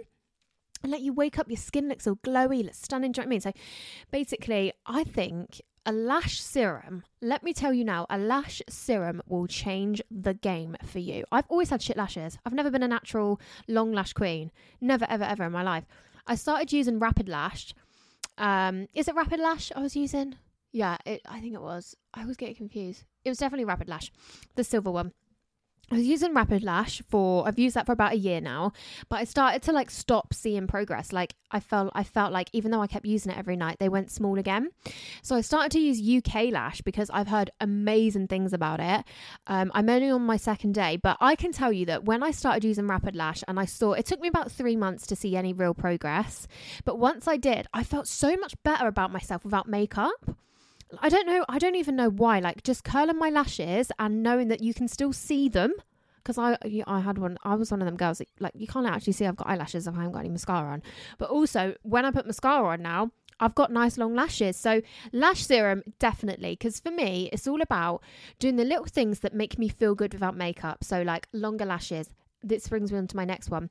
And 0.83 0.91
let 0.91 1.01
you 1.01 1.13
wake 1.13 1.39
up, 1.39 1.47
your 1.47 1.57
skin 1.57 1.87
looks 1.87 2.05
all 2.07 2.17
glowy, 2.17 2.61
looks 2.63 2.81
stunning. 2.81 3.13
Do 3.13 3.21
you 3.21 3.25
know 3.25 3.27
what 3.27 3.27
I 3.27 3.29
mean? 3.29 3.41
So 3.41 3.51
basically, 4.11 4.73
I 4.85 5.05
think 5.05 5.61
a 5.85 5.91
lash 5.91 6.41
serum, 6.41 7.03
let 7.21 7.43
me 7.43 7.53
tell 7.53 7.73
you 7.73 7.83
now, 7.83 8.05
a 8.09 8.17
lash 8.17 8.61
serum 8.69 9.21
will 9.27 9.47
change 9.47 10.01
the 10.09 10.33
game 10.33 10.75
for 10.85 10.99
you. 10.99 11.25
I've 11.31 11.47
always 11.49 11.69
had 11.69 11.81
shit 11.81 11.97
lashes. 11.97 12.37
I've 12.45 12.53
never 12.53 12.71
been 12.71 12.83
a 12.83 12.87
natural 12.87 13.39
long 13.67 13.91
lash 13.91 14.13
queen. 14.13 14.51
Never, 14.79 15.05
ever, 15.09 15.23
ever 15.23 15.43
in 15.43 15.51
my 15.51 15.63
life. 15.63 15.85
I 16.25 16.35
started 16.35 16.71
using 16.71 16.99
Rapid 16.99 17.27
Lash. 17.27 17.73
Um, 18.37 18.87
is 18.93 19.07
it 19.07 19.15
Rapid 19.15 19.39
Lash 19.39 19.71
I 19.75 19.81
was 19.81 19.95
using? 19.95 20.35
Yeah, 20.71 20.97
it, 21.05 21.21
I 21.27 21.39
think 21.39 21.53
it 21.53 21.61
was. 21.61 21.95
I 22.13 22.25
was 22.25 22.37
getting 22.37 22.55
confused. 22.55 23.03
It 23.25 23.29
was 23.29 23.37
definitely 23.37 23.65
Rapid 23.65 23.89
Lash, 23.89 24.11
the 24.55 24.63
silver 24.63 24.89
one. 24.89 25.11
I 25.91 25.95
was 25.95 26.07
using 26.07 26.33
Rapid 26.33 26.63
Lash 26.63 27.03
for 27.09 27.47
I've 27.47 27.59
used 27.59 27.75
that 27.75 27.85
for 27.85 27.91
about 27.91 28.13
a 28.13 28.17
year 28.17 28.39
now, 28.39 28.71
but 29.09 29.17
I 29.17 29.25
started 29.25 29.61
to 29.63 29.73
like 29.73 29.91
stop 29.91 30.33
seeing 30.33 30.65
progress. 30.65 31.11
Like 31.11 31.35
I 31.51 31.59
felt 31.59 31.91
I 31.93 32.03
felt 32.03 32.31
like 32.31 32.49
even 32.53 32.71
though 32.71 32.81
I 32.81 32.87
kept 32.87 33.05
using 33.05 33.31
it 33.31 33.37
every 33.37 33.57
night, 33.57 33.77
they 33.79 33.89
went 33.89 34.09
small 34.09 34.39
again. 34.39 34.69
So 35.21 35.35
I 35.35 35.41
started 35.41 35.71
to 35.73 35.79
use 35.79 36.01
UK 36.01 36.51
Lash 36.51 36.81
because 36.81 37.09
I've 37.13 37.27
heard 37.27 37.51
amazing 37.59 38.27
things 38.27 38.53
about 38.53 38.79
it. 38.79 39.03
Um, 39.45 39.71
I'm 39.75 39.89
only 39.89 40.09
on 40.09 40.21
my 40.25 40.37
second 40.37 40.73
day, 40.73 40.97
but 40.97 41.17
I 41.19 41.35
can 41.35 41.51
tell 41.51 41.73
you 41.73 41.85
that 41.87 42.05
when 42.05 42.23
I 42.23 42.31
started 42.31 42.63
using 42.63 42.87
Rapid 42.87 43.15
Lash 43.15 43.43
and 43.47 43.59
I 43.59 43.65
saw 43.65 43.91
it 43.91 44.05
took 44.05 44.21
me 44.21 44.29
about 44.29 44.51
three 44.51 44.77
months 44.77 45.05
to 45.07 45.15
see 45.15 45.35
any 45.35 45.53
real 45.53 45.73
progress, 45.73 46.47
but 46.85 46.97
once 46.97 47.27
I 47.27 47.37
did, 47.37 47.67
I 47.73 47.83
felt 47.83 48.07
so 48.07 48.35
much 48.37 48.55
better 48.63 48.87
about 48.87 49.11
myself 49.11 49.43
without 49.43 49.67
makeup. 49.67 50.37
I 51.01 51.09
don't 51.09 51.27
know. 51.27 51.45
I 51.49 51.59
don't 51.59 51.75
even 51.75 51.95
know 51.95 52.09
why. 52.09 52.39
Like 52.39 52.63
just 52.63 52.83
curling 52.83 53.17
my 53.17 53.29
lashes 53.29 53.91
and 53.99 54.23
knowing 54.23 54.47
that 54.49 54.61
you 54.61 54.73
can 54.73 54.87
still 54.87 55.13
see 55.13 55.49
them. 55.49 55.73
Because 56.17 56.37
I, 56.37 56.57
I 56.87 57.01
had 57.01 57.17
one. 57.17 57.37
I 57.43 57.55
was 57.55 57.69
one 57.71 57.81
of 57.81 57.85
them 57.85 57.97
girls. 57.97 58.19
That, 58.19 58.29
like 58.39 58.53
you 58.55 58.67
can't 58.67 58.87
actually 58.87 59.13
see 59.13 59.25
I've 59.25 59.35
got 59.35 59.47
eyelashes 59.49 59.87
if 59.87 59.93
I 59.93 59.97
haven't 59.97 60.13
got 60.13 60.19
any 60.19 60.29
mascara 60.29 60.71
on. 60.71 60.83
But 61.17 61.29
also 61.29 61.75
when 61.83 62.05
I 62.05 62.11
put 62.11 62.25
mascara 62.25 62.65
on 62.69 62.81
now, 62.81 63.11
I've 63.39 63.55
got 63.55 63.71
nice 63.71 63.97
long 63.97 64.15
lashes. 64.15 64.55
So 64.55 64.81
lash 65.11 65.45
serum 65.45 65.83
definitely. 65.99 66.51
Because 66.51 66.79
for 66.79 66.91
me, 66.91 67.29
it's 67.33 67.47
all 67.47 67.61
about 67.61 68.01
doing 68.39 68.55
the 68.55 68.63
little 68.63 68.85
things 68.85 69.19
that 69.19 69.33
make 69.33 69.59
me 69.59 69.67
feel 69.67 69.95
good 69.95 70.13
without 70.13 70.37
makeup. 70.37 70.83
So 70.83 71.01
like 71.01 71.27
longer 71.33 71.65
lashes, 71.65 72.09
this 72.43 72.67
brings 72.67 72.91
me 72.91 72.97
on 72.97 73.07
to 73.07 73.15
my 73.15 73.25
next 73.25 73.49
one 73.49 73.69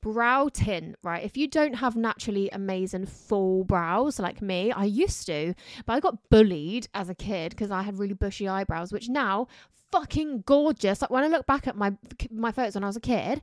brow 0.00 0.48
tint, 0.52 0.96
right? 1.02 1.24
If 1.24 1.36
you 1.36 1.48
don't 1.48 1.74
have 1.74 1.96
naturally 1.96 2.48
amazing 2.50 3.06
full 3.06 3.64
brows 3.64 4.18
like 4.18 4.40
me, 4.40 4.72
I 4.72 4.84
used 4.84 5.26
to, 5.26 5.54
but 5.86 5.92
I 5.92 6.00
got 6.00 6.28
bullied 6.30 6.88
as 6.94 7.08
a 7.08 7.14
kid 7.14 7.50
because 7.50 7.70
I 7.70 7.82
had 7.82 7.98
really 7.98 8.14
bushy 8.14 8.48
eyebrows, 8.48 8.92
which 8.92 9.08
now 9.08 9.48
fucking 9.90 10.42
gorgeous. 10.46 11.02
Like 11.02 11.10
when 11.10 11.24
I 11.24 11.28
look 11.28 11.46
back 11.46 11.66
at 11.66 11.76
my 11.76 11.92
my 12.30 12.52
photos 12.52 12.74
when 12.74 12.84
I 12.84 12.88
was 12.88 12.96
a 12.96 13.00
kid, 13.00 13.42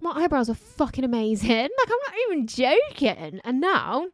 my 0.00 0.12
eyebrows 0.12 0.50
are 0.50 0.54
fucking 0.54 1.04
amazing. 1.04 1.68
Like 1.78 1.88
I'm 1.88 1.98
not 2.06 2.14
even 2.26 2.46
joking. 2.46 3.40
And 3.44 3.60
now 3.60 4.06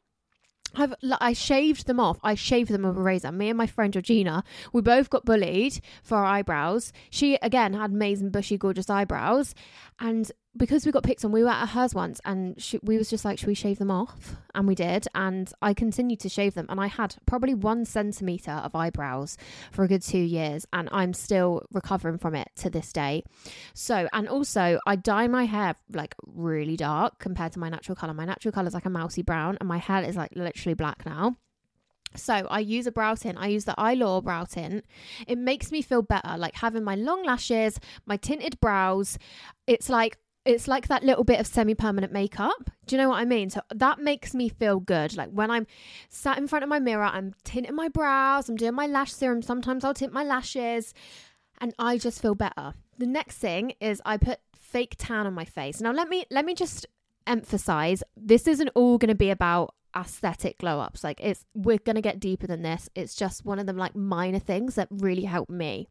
I've 0.74 0.94
I 1.20 1.32
shaved 1.32 1.86
them 1.86 2.00
off. 2.00 2.18
I 2.22 2.34
shaved 2.34 2.70
them 2.70 2.82
with 2.82 2.96
a 2.96 3.00
razor. 3.00 3.32
Me 3.32 3.48
and 3.48 3.58
my 3.58 3.66
friend 3.66 3.92
Georgina, 3.92 4.44
we 4.72 4.82
both 4.82 5.10
got 5.10 5.24
bullied 5.24 5.80
for 6.02 6.18
our 6.18 6.24
eyebrows. 6.24 6.92
She 7.10 7.36
again 7.36 7.72
had 7.72 7.92
amazing 7.92 8.30
bushy, 8.30 8.58
gorgeous 8.58 8.90
eyebrows, 8.90 9.54
and 9.98 10.30
because 10.56 10.86
we 10.86 10.92
got 10.92 11.02
picked 11.02 11.24
on, 11.24 11.32
we 11.32 11.42
were 11.42 11.50
at 11.50 11.68
hers 11.68 11.94
once, 11.94 12.20
and 12.24 12.60
she, 12.60 12.78
we 12.82 12.96
was 12.96 13.10
just 13.10 13.24
like, 13.24 13.38
"Should 13.38 13.48
we 13.48 13.54
shave 13.54 13.78
them 13.78 13.90
off?" 13.90 14.36
And 14.54 14.66
we 14.66 14.74
did, 14.74 15.06
and 15.14 15.50
I 15.62 15.74
continued 15.74 16.20
to 16.20 16.28
shave 16.28 16.54
them, 16.54 16.66
and 16.68 16.80
I 16.80 16.86
had 16.86 17.16
probably 17.26 17.54
one 17.54 17.84
centimeter 17.84 18.52
of 18.52 18.74
eyebrows 18.74 19.36
for 19.72 19.84
a 19.84 19.88
good 19.88 20.02
two 20.02 20.18
years, 20.18 20.66
and 20.72 20.88
I'm 20.92 21.12
still 21.12 21.62
recovering 21.72 22.18
from 22.18 22.34
it 22.34 22.48
to 22.56 22.70
this 22.70 22.92
day. 22.92 23.24
So, 23.74 24.08
and 24.12 24.28
also, 24.28 24.78
I 24.86 24.96
dye 24.96 25.28
my 25.28 25.44
hair 25.44 25.76
like 25.92 26.14
really 26.26 26.76
dark 26.76 27.18
compared 27.18 27.52
to 27.52 27.58
my 27.58 27.68
natural 27.68 27.96
color. 27.96 28.14
My 28.14 28.24
natural 28.24 28.52
color 28.52 28.68
is 28.68 28.74
like 28.74 28.86
a 28.86 28.90
mousy 28.90 29.22
brown, 29.22 29.56
and 29.60 29.68
my 29.68 29.78
hair 29.78 30.02
is 30.02 30.16
like 30.16 30.32
literally 30.34 30.74
black 30.74 31.04
now. 31.06 31.36
So 32.16 32.46
I 32.50 32.60
use 32.60 32.86
a 32.86 32.92
brow 32.92 33.14
tint. 33.14 33.38
I 33.38 33.48
use 33.48 33.64
the 33.64 33.74
Eylure 33.78 34.22
brow 34.22 34.44
tint. 34.44 34.84
It 35.26 35.38
makes 35.38 35.70
me 35.70 35.82
feel 35.82 36.02
better, 36.02 36.36
like 36.36 36.56
having 36.56 36.84
my 36.84 36.94
long 36.94 37.24
lashes, 37.24 37.78
my 38.06 38.16
tinted 38.16 38.58
brows. 38.60 39.18
It's 39.66 39.88
like 39.88 40.18
it's 40.44 40.68
like 40.68 40.86
that 40.86 41.02
little 41.02 41.24
bit 41.24 41.40
of 41.40 41.46
semi-permanent 41.46 42.12
makeup. 42.12 42.70
Do 42.86 42.94
you 42.94 43.02
know 43.02 43.08
what 43.08 43.18
I 43.18 43.24
mean? 43.24 43.50
So 43.50 43.60
that 43.74 43.98
makes 43.98 44.32
me 44.32 44.48
feel 44.48 44.78
good. 44.78 45.16
Like 45.16 45.30
when 45.30 45.50
I'm 45.50 45.66
sat 46.08 46.38
in 46.38 46.46
front 46.46 46.62
of 46.62 46.68
my 46.68 46.78
mirror, 46.78 47.02
I'm 47.02 47.34
tinting 47.42 47.74
my 47.74 47.88
brows, 47.88 48.48
I'm 48.48 48.56
doing 48.56 48.74
my 48.74 48.86
lash 48.86 49.12
serum. 49.12 49.42
Sometimes 49.42 49.84
I'll 49.84 49.92
tint 49.92 50.12
my 50.12 50.22
lashes, 50.22 50.94
and 51.58 51.74
I 51.78 51.98
just 51.98 52.22
feel 52.22 52.36
better. 52.36 52.74
The 52.96 53.06
next 53.06 53.38
thing 53.38 53.72
is 53.80 54.00
I 54.06 54.16
put 54.18 54.38
fake 54.54 54.94
tan 54.98 55.26
on 55.26 55.34
my 55.34 55.44
face. 55.44 55.80
Now 55.80 55.92
let 55.92 56.08
me 56.08 56.24
let 56.30 56.44
me 56.44 56.54
just 56.54 56.86
emphasize 57.26 58.04
this 58.16 58.46
isn't 58.46 58.70
all 58.76 58.98
going 58.98 59.08
to 59.08 59.16
be 59.16 59.30
about 59.30 59.74
aesthetic 59.96 60.58
glow 60.58 60.78
ups 60.78 61.02
like 61.02 61.20
it's 61.22 61.44
we're 61.54 61.78
to 61.78 62.02
get 62.02 62.20
deeper 62.20 62.46
than 62.46 62.62
this 62.62 62.88
it's 62.94 63.14
just 63.14 63.44
one 63.44 63.58
of 63.58 63.66
them 63.66 63.76
like 63.76 63.96
minor 63.96 64.38
things 64.38 64.74
that 64.74 64.88
really 64.90 65.24
help 65.24 65.48
me 65.48 65.88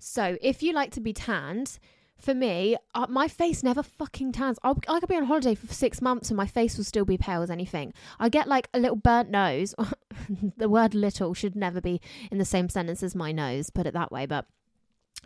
so 0.00 0.36
if 0.42 0.62
you 0.62 0.72
like 0.72 0.90
to 0.90 1.00
be 1.00 1.12
tanned 1.12 1.78
for 2.18 2.34
me, 2.34 2.76
uh, 2.94 3.06
my 3.08 3.28
face 3.28 3.62
never 3.62 3.82
fucking 3.82 4.32
tans. 4.32 4.58
I'll, 4.64 4.78
I 4.88 4.98
could 5.00 5.08
be 5.08 5.16
on 5.16 5.24
holiday 5.24 5.54
for 5.54 5.72
six 5.72 6.02
months 6.02 6.30
and 6.30 6.36
my 6.36 6.46
face 6.46 6.76
will 6.76 6.84
still 6.84 7.04
be 7.04 7.16
pale 7.16 7.42
as 7.42 7.50
anything. 7.50 7.94
I 8.18 8.28
get 8.28 8.48
like 8.48 8.68
a 8.74 8.80
little 8.80 8.96
burnt 8.96 9.30
nose. 9.30 9.74
the 10.56 10.68
word 10.68 10.94
little 10.94 11.32
should 11.32 11.54
never 11.54 11.80
be 11.80 12.00
in 12.30 12.38
the 12.38 12.44
same 12.44 12.68
sentence 12.68 13.02
as 13.02 13.14
my 13.14 13.30
nose, 13.30 13.70
put 13.70 13.86
it 13.86 13.94
that 13.94 14.10
way. 14.10 14.26
But 14.26 14.46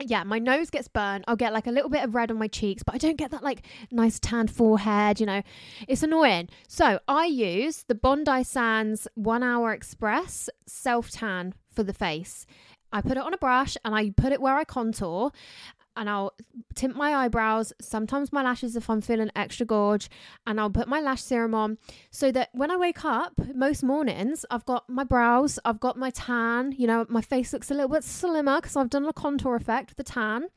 yeah, 0.01 0.25
my 0.25 0.39
nose 0.39 0.71
gets 0.71 0.89
burnt. 0.89 1.25
I'll 1.29 1.37
get 1.37 1.53
like 1.53 1.67
a 1.67 1.71
little 1.71 1.91
bit 1.91 2.05
of 2.05 2.15
red 2.15 2.31
on 2.31 2.39
my 2.39 2.49
cheeks, 2.49 2.83
but 2.83 2.95
I 2.95 2.99
don't 2.99 3.17
get 3.17 3.31
that 3.31 3.43
like 3.43 3.67
nice 3.91 4.19
tanned 4.19 4.51
forehead, 4.51 5.21
you 5.21 5.27
know. 5.27 5.43
It's 5.87 6.03
annoying. 6.03 6.49
So 6.69 6.99
I 7.09 7.27
use 7.27 7.85
the 7.89 7.95
Bondi 7.95 8.43
Sands 8.45 9.07
One 9.15 9.43
Hour 9.43 9.73
Express 9.73 10.49
Self 10.67 11.11
Tan 11.11 11.55
for 11.71 11.83
the 11.83 11.93
face. 11.93 12.47
I 12.93 13.01
put 13.01 13.13
it 13.13 13.23
on 13.23 13.33
a 13.33 13.39
brush 13.39 13.77
and 13.85 13.95
I 13.95 14.11
put 14.11 14.33
it 14.33 14.41
where 14.41 14.57
I 14.57 14.65
contour 14.65 15.33
and 15.97 16.09
I'll 16.09 16.35
tint 16.75 16.97
my 16.97 17.15
eyebrows, 17.15 17.73
sometimes 17.81 18.33
my 18.33 18.43
lashes 18.43 18.77
if 18.77 18.89
I'm 18.89 19.01
feeling 19.01 19.31
extra 19.37 19.67
gorge, 19.67 20.09
and 20.47 20.61
I'll 20.61 20.71
put 20.71 20.89
my 20.89 21.01
lash 21.01 21.23
serum 21.23 21.55
on 21.55 21.79
so 22.11 22.33
that 22.33 22.51
when 22.53 22.71
I 22.71 22.77
wake 22.77 23.05
up 23.05 23.33
most 23.55 23.83
mornings, 23.83 24.45
I've 24.51 24.65
got 24.65 24.89
my 24.89 25.05
brows, 25.05 25.59
I've 25.65 25.81
got 25.81 25.97
my 25.97 26.11
tan, 26.11 26.73
you 26.73 26.87
know, 26.87 27.07
my 27.09 27.21
face 27.21 27.53
looks 27.53 27.71
a 27.71 27.75
little 27.75 27.89
bit 27.89 28.05
slimmer 28.05 28.61
because 28.61 28.77
I've 28.77 28.91
done 28.91 29.07
a 29.07 29.13
contour 29.13 29.57
effect 29.57 29.91
with 29.91 29.99
the 29.99 30.13
tan. 30.13 30.49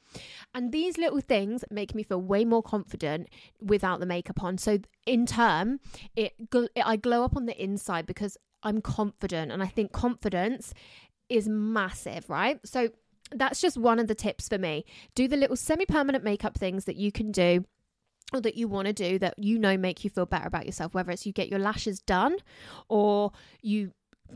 And 0.53 0.71
these 0.71 0.97
little 0.97 1.19
things 1.19 1.65
make 1.69 1.93
me 1.93 2.03
feel 2.03 2.21
way 2.21 2.45
more 2.45 2.63
confident 2.63 3.27
without 3.61 3.99
the 3.99 4.05
makeup 4.05 4.43
on. 4.43 4.57
So 4.57 4.79
in 5.05 5.25
turn, 5.25 5.79
it, 6.15 6.33
it 6.53 6.71
I 6.85 6.95
glow 6.95 7.23
up 7.23 7.35
on 7.35 7.45
the 7.45 7.61
inside 7.61 8.05
because 8.05 8.37
I'm 8.63 8.81
confident 8.81 9.51
and 9.51 9.61
I 9.61 9.67
think 9.67 9.91
confidence 9.91 10.73
is 11.29 11.47
massive, 11.47 12.29
right? 12.29 12.59
So 12.65 12.89
that's 13.31 13.61
just 13.61 13.77
one 13.77 13.99
of 13.99 14.07
the 14.07 14.15
tips 14.15 14.47
for 14.47 14.57
me. 14.57 14.85
Do 15.15 15.27
the 15.27 15.37
little 15.37 15.55
semi 15.55 15.85
permanent 15.85 16.23
makeup 16.23 16.57
things 16.57 16.85
that 16.85 16.95
you 16.95 17.11
can 17.11 17.31
do 17.31 17.65
or 18.33 18.41
that 18.41 18.55
you 18.55 18.67
want 18.67 18.87
to 18.87 18.93
do 18.93 19.19
that 19.19 19.37
you 19.37 19.59
know 19.59 19.77
make 19.77 20.03
you 20.03 20.09
feel 20.09 20.25
better 20.25 20.47
about 20.47 20.65
yourself, 20.65 20.93
whether 20.93 21.11
it's 21.11 21.25
you 21.25 21.33
get 21.33 21.49
your 21.49 21.59
lashes 21.59 21.99
done 21.99 22.37
or 22.89 23.31
you 23.61 23.91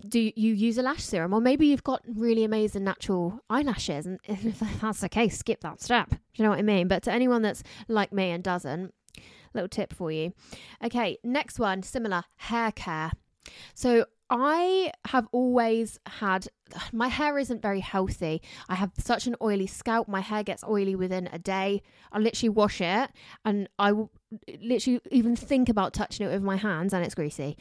do 0.08 0.32
you 0.36 0.54
use 0.54 0.78
a 0.78 0.84
lash 0.84 1.04
serum 1.04 1.34
or 1.34 1.42
maybe 1.42 1.66
you've 1.66 1.84
got 1.84 2.04
really 2.08 2.44
amazing 2.44 2.84
natural 2.84 3.40
eyelashes 3.50 4.06
and 4.06 4.20
if 4.26 4.60
that's 4.82 5.00
the 5.00 5.10
case 5.10 5.38
skip 5.38 5.62
that 5.62 5.82
step. 5.82 6.10
Do 6.10 6.18
you 6.36 6.44
know 6.44 6.52
what 6.52 6.60
i 6.60 6.64
mean? 6.64 6.88
But 6.88 7.04
to 7.04 7.12
anyone 7.12 7.42
that's 7.42 7.64
like 7.88 8.14
me 8.14 8.30
and 8.30 8.44
doesn't 8.44 8.94
little 9.54 9.68
tip 9.68 9.92
for 9.92 10.12
you. 10.12 10.34
Okay 10.84 11.18
next 11.24 11.58
one 11.60 11.82
similar 11.82 12.24
hair 12.38 12.72
care. 12.72 13.12
So 13.74 14.06
I 14.30 14.92
have 15.08 15.28
always 15.32 16.00
had 16.06 16.48
my 16.94 17.08
hair 17.08 17.38
isn't 17.38 17.62
very 17.62 17.80
healthy. 17.80 18.42
I 18.68 18.76
have 18.76 18.92
such 18.98 19.28
an 19.28 19.36
oily 19.42 19.68
scalp. 19.68 20.08
My 20.08 20.22
hair 20.22 20.44
gets 20.44 20.64
oily 20.64 20.96
within 20.96 21.30
a 21.32 21.40
day. 21.40 21.82
I 22.12 22.20
literally 22.20 22.50
wash 22.50 22.82
it 22.82 23.10
and 23.46 23.70
I 23.78 23.94
literally 24.62 25.02
even 25.12 25.36
think 25.36 25.70
about 25.70 25.94
touching 25.94 26.28
it 26.28 26.32
with 26.32 26.44
my 26.44 26.58
hands 26.58 26.94
and 26.94 27.04
it's 27.04 27.16
greasy. 27.16 27.58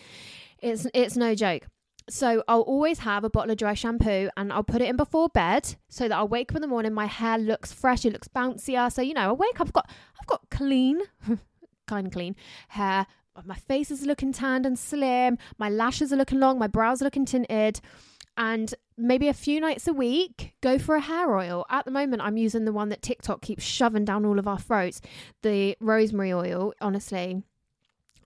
It's 0.58 0.86
it's 0.94 1.16
no 1.16 1.34
joke. 1.34 1.66
So 2.10 2.42
I'll 2.48 2.62
always 2.62 3.00
have 3.00 3.24
a 3.24 3.30
bottle 3.30 3.50
of 3.50 3.58
dry 3.58 3.74
shampoo 3.74 4.30
and 4.34 4.50
I'll 4.50 4.64
put 4.64 4.80
it 4.80 4.88
in 4.88 4.96
before 4.96 5.28
bed 5.28 5.76
so 5.90 6.08
that 6.08 6.16
I'll 6.16 6.28
wake 6.28 6.50
up 6.52 6.56
in 6.56 6.62
the 6.62 6.68
morning 6.68 6.94
my 6.94 7.04
hair 7.04 7.36
looks 7.36 7.70
fresh, 7.70 8.06
it 8.06 8.12
looks 8.12 8.28
bouncier. 8.28 8.90
So 8.92 9.02
you 9.02 9.14
know, 9.14 9.30
I 9.30 9.32
wake 9.32 9.60
up 9.60 9.68
I've 9.68 9.72
got 9.72 9.90
I've 10.18 10.26
got 10.26 10.48
clean 10.50 11.00
kind 11.86 12.06
of 12.06 12.12
clean 12.12 12.34
hair 12.68 13.06
my 13.46 13.56
face 13.56 13.90
is 13.90 14.06
looking 14.06 14.32
tanned 14.32 14.66
and 14.66 14.78
slim, 14.78 15.38
my 15.58 15.68
lashes 15.68 16.12
are 16.12 16.16
looking 16.16 16.40
long, 16.40 16.58
my 16.58 16.66
brows 16.66 17.00
are 17.02 17.04
looking 17.04 17.24
tinted. 17.24 17.80
And 18.36 18.72
maybe 18.96 19.26
a 19.26 19.34
few 19.34 19.60
nights 19.60 19.88
a 19.88 19.92
week, 19.92 20.54
go 20.60 20.78
for 20.78 20.94
a 20.94 21.00
hair 21.00 21.34
oil. 21.36 21.66
At 21.70 21.84
the 21.84 21.90
moment, 21.90 22.22
I'm 22.22 22.36
using 22.36 22.64
the 22.64 22.72
one 22.72 22.88
that 22.90 23.02
TikTok 23.02 23.42
keeps 23.42 23.64
shoving 23.64 24.04
down 24.04 24.24
all 24.24 24.38
of 24.38 24.46
our 24.46 24.60
throats, 24.60 25.00
the 25.42 25.76
rosemary 25.80 26.32
oil. 26.32 26.72
Honestly, 26.80 27.42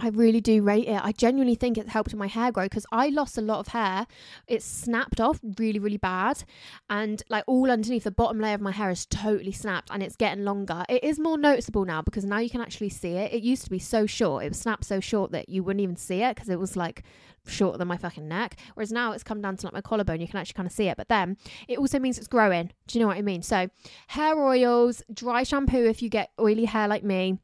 I 0.00 0.08
really 0.08 0.40
do 0.40 0.62
rate 0.62 0.88
it. 0.88 1.00
I 1.02 1.12
genuinely 1.12 1.54
think 1.54 1.78
it's 1.78 1.90
helped 1.90 2.14
my 2.14 2.26
hair 2.26 2.50
grow 2.50 2.64
because 2.64 2.86
I 2.90 3.08
lost 3.08 3.38
a 3.38 3.40
lot 3.40 3.60
of 3.60 3.68
hair. 3.68 4.06
It 4.46 4.62
snapped 4.62 5.20
off 5.20 5.40
really, 5.58 5.78
really 5.78 5.96
bad. 5.96 6.44
And 6.90 7.22
like 7.28 7.44
all 7.46 7.70
underneath 7.70 8.04
the 8.04 8.10
bottom 8.10 8.40
layer 8.40 8.54
of 8.54 8.60
my 8.60 8.72
hair 8.72 8.90
is 8.90 9.06
totally 9.06 9.52
snapped 9.52 9.90
and 9.92 10.02
it's 10.02 10.16
getting 10.16 10.44
longer. 10.44 10.84
It 10.88 11.04
is 11.04 11.18
more 11.18 11.38
noticeable 11.38 11.84
now 11.84 12.02
because 12.02 12.24
now 12.24 12.38
you 12.38 12.50
can 12.50 12.60
actually 12.60 12.88
see 12.88 13.12
it. 13.12 13.32
It 13.32 13.42
used 13.42 13.64
to 13.64 13.70
be 13.70 13.78
so 13.78 14.06
short. 14.06 14.44
It 14.44 14.48
was 14.48 14.58
snapped 14.58 14.84
so 14.84 15.00
short 15.00 15.32
that 15.32 15.48
you 15.48 15.62
wouldn't 15.62 15.82
even 15.82 15.96
see 15.96 16.22
it 16.22 16.34
because 16.34 16.48
it 16.48 16.58
was 16.58 16.76
like 16.76 17.04
shorter 17.46 17.78
than 17.78 17.88
my 17.88 17.96
fucking 17.96 18.26
neck. 18.26 18.58
Whereas 18.74 18.92
now 18.92 19.12
it's 19.12 19.24
come 19.24 19.40
down 19.40 19.56
to 19.56 19.66
like 19.66 19.74
my 19.74 19.80
collarbone. 19.80 20.20
You 20.20 20.28
can 20.28 20.38
actually 20.38 20.54
kind 20.54 20.66
of 20.66 20.72
see 20.72 20.88
it. 20.88 20.96
But 20.96 21.08
then 21.08 21.36
it 21.68 21.78
also 21.78 21.98
means 21.98 22.18
it's 22.18 22.28
growing. 22.28 22.70
Do 22.86 22.98
you 22.98 23.04
know 23.04 23.08
what 23.08 23.18
I 23.18 23.22
mean? 23.22 23.42
So 23.42 23.68
hair 24.08 24.40
oils, 24.40 25.02
dry 25.12 25.42
shampoo 25.42 25.84
if 25.84 26.02
you 26.02 26.08
get 26.08 26.30
oily 26.40 26.64
hair 26.64 26.88
like 26.88 27.04
me 27.04 27.38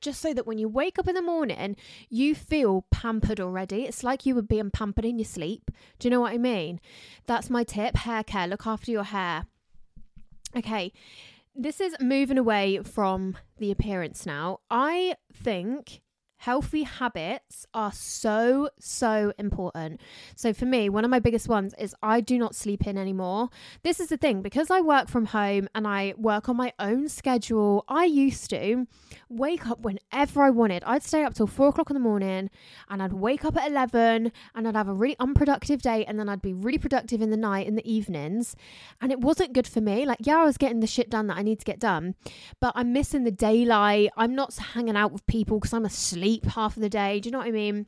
just 0.00 0.20
so 0.20 0.34
that 0.34 0.46
when 0.46 0.58
you 0.58 0.68
wake 0.68 0.98
up 0.98 1.08
in 1.08 1.14
the 1.14 1.22
morning, 1.22 1.76
you 2.08 2.34
feel 2.34 2.84
pampered 2.90 3.40
already. 3.40 3.84
It's 3.84 4.04
like 4.04 4.26
you 4.26 4.34
were 4.34 4.42
being 4.42 4.70
pampered 4.70 5.04
in 5.04 5.18
your 5.18 5.24
sleep. 5.26 5.70
Do 5.98 6.06
you 6.06 6.10
know 6.10 6.20
what 6.20 6.32
I 6.32 6.38
mean? 6.38 6.80
That's 7.26 7.50
my 7.50 7.64
tip 7.64 7.96
hair 7.96 8.22
care. 8.22 8.46
Look 8.46 8.66
after 8.66 8.90
your 8.90 9.04
hair. 9.04 9.46
Okay, 10.56 10.92
this 11.54 11.80
is 11.80 11.94
moving 12.00 12.38
away 12.38 12.80
from 12.82 13.36
the 13.58 13.70
appearance 13.70 14.24
now. 14.24 14.60
I 14.70 15.16
think 15.32 16.00
Healthy 16.38 16.84
habits 16.84 17.66
are 17.74 17.90
so, 17.90 18.70
so 18.78 19.32
important. 19.38 20.00
So, 20.36 20.52
for 20.52 20.66
me, 20.66 20.88
one 20.88 21.04
of 21.04 21.10
my 21.10 21.18
biggest 21.18 21.48
ones 21.48 21.74
is 21.80 21.96
I 22.00 22.20
do 22.20 22.38
not 22.38 22.54
sleep 22.54 22.86
in 22.86 22.96
anymore. 22.96 23.48
This 23.82 23.98
is 23.98 24.06
the 24.06 24.16
thing 24.16 24.40
because 24.40 24.70
I 24.70 24.80
work 24.80 25.08
from 25.08 25.26
home 25.26 25.68
and 25.74 25.84
I 25.84 26.14
work 26.16 26.48
on 26.48 26.56
my 26.56 26.72
own 26.78 27.08
schedule. 27.08 27.84
I 27.88 28.04
used 28.04 28.50
to 28.50 28.86
wake 29.28 29.66
up 29.66 29.80
whenever 29.80 30.40
I 30.40 30.50
wanted. 30.50 30.84
I'd 30.84 31.02
stay 31.02 31.24
up 31.24 31.34
till 31.34 31.48
four 31.48 31.70
o'clock 31.70 31.90
in 31.90 31.94
the 31.94 32.00
morning 32.00 32.50
and 32.88 33.02
I'd 33.02 33.14
wake 33.14 33.44
up 33.44 33.56
at 33.56 33.68
11 33.68 34.30
and 34.54 34.68
I'd 34.68 34.76
have 34.76 34.88
a 34.88 34.94
really 34.94 35.16
unproductive 35.18 35.82
day 35.82 36.04
and 36.04 36.20
then 36.20 36.28
I'd 36.28 36.40
be 36.40 36.54
really 36.54 36.78
productive 36.78 37.20
in 37.20 37.30
the 37.30 37.36
night, 37.36 37.66
in 37.66 37.74
the 37.74 37.92
evenings. 37.92 38.54
And 39.00 39.10
it 39.10 39.20
wasn't 39.20 39.54
good 39.54 39.66
for 39.66 39.80
me. 39.80 40.06
Like, 40.06 40.18
yeah, 40.20 40.38
I 40.38 40.44
was 40.44 40.56
getting 40.56 40.78
the 40.78 40.86
shit 40.86 41.10
done 41.10 41.26
that 41.26 41.36
I 41.36 41.42
need 41.42 41.58
to 41.58 41.64
get 41.64 41.80
done, 41.80 42.14
but 42.60 42.72
I'm 42.76 42.92
missing 42.92 43.24
the 43.24 43.32
daylight. 43.32 44.10
I'm 44.16 44.36
not 44.36 44.54
hanging 44.54 44.96
out 44.96 45.10
with 45.10 45.26
people 45.26 45.58
because 45.58 45.74
I'm 45.74 45.84
asleep 45.84 46.27
sleep 46.28 46.46
half 46.46 46.76
of 46.76 46.82
the 46.82 46.88
day. 46.88 47.20
Do 47.20 47.28
you 47.28 47.32
know 47.32 47.38
what 47.38 47.48
I 47.48 47.52
mean? 47.52 47.86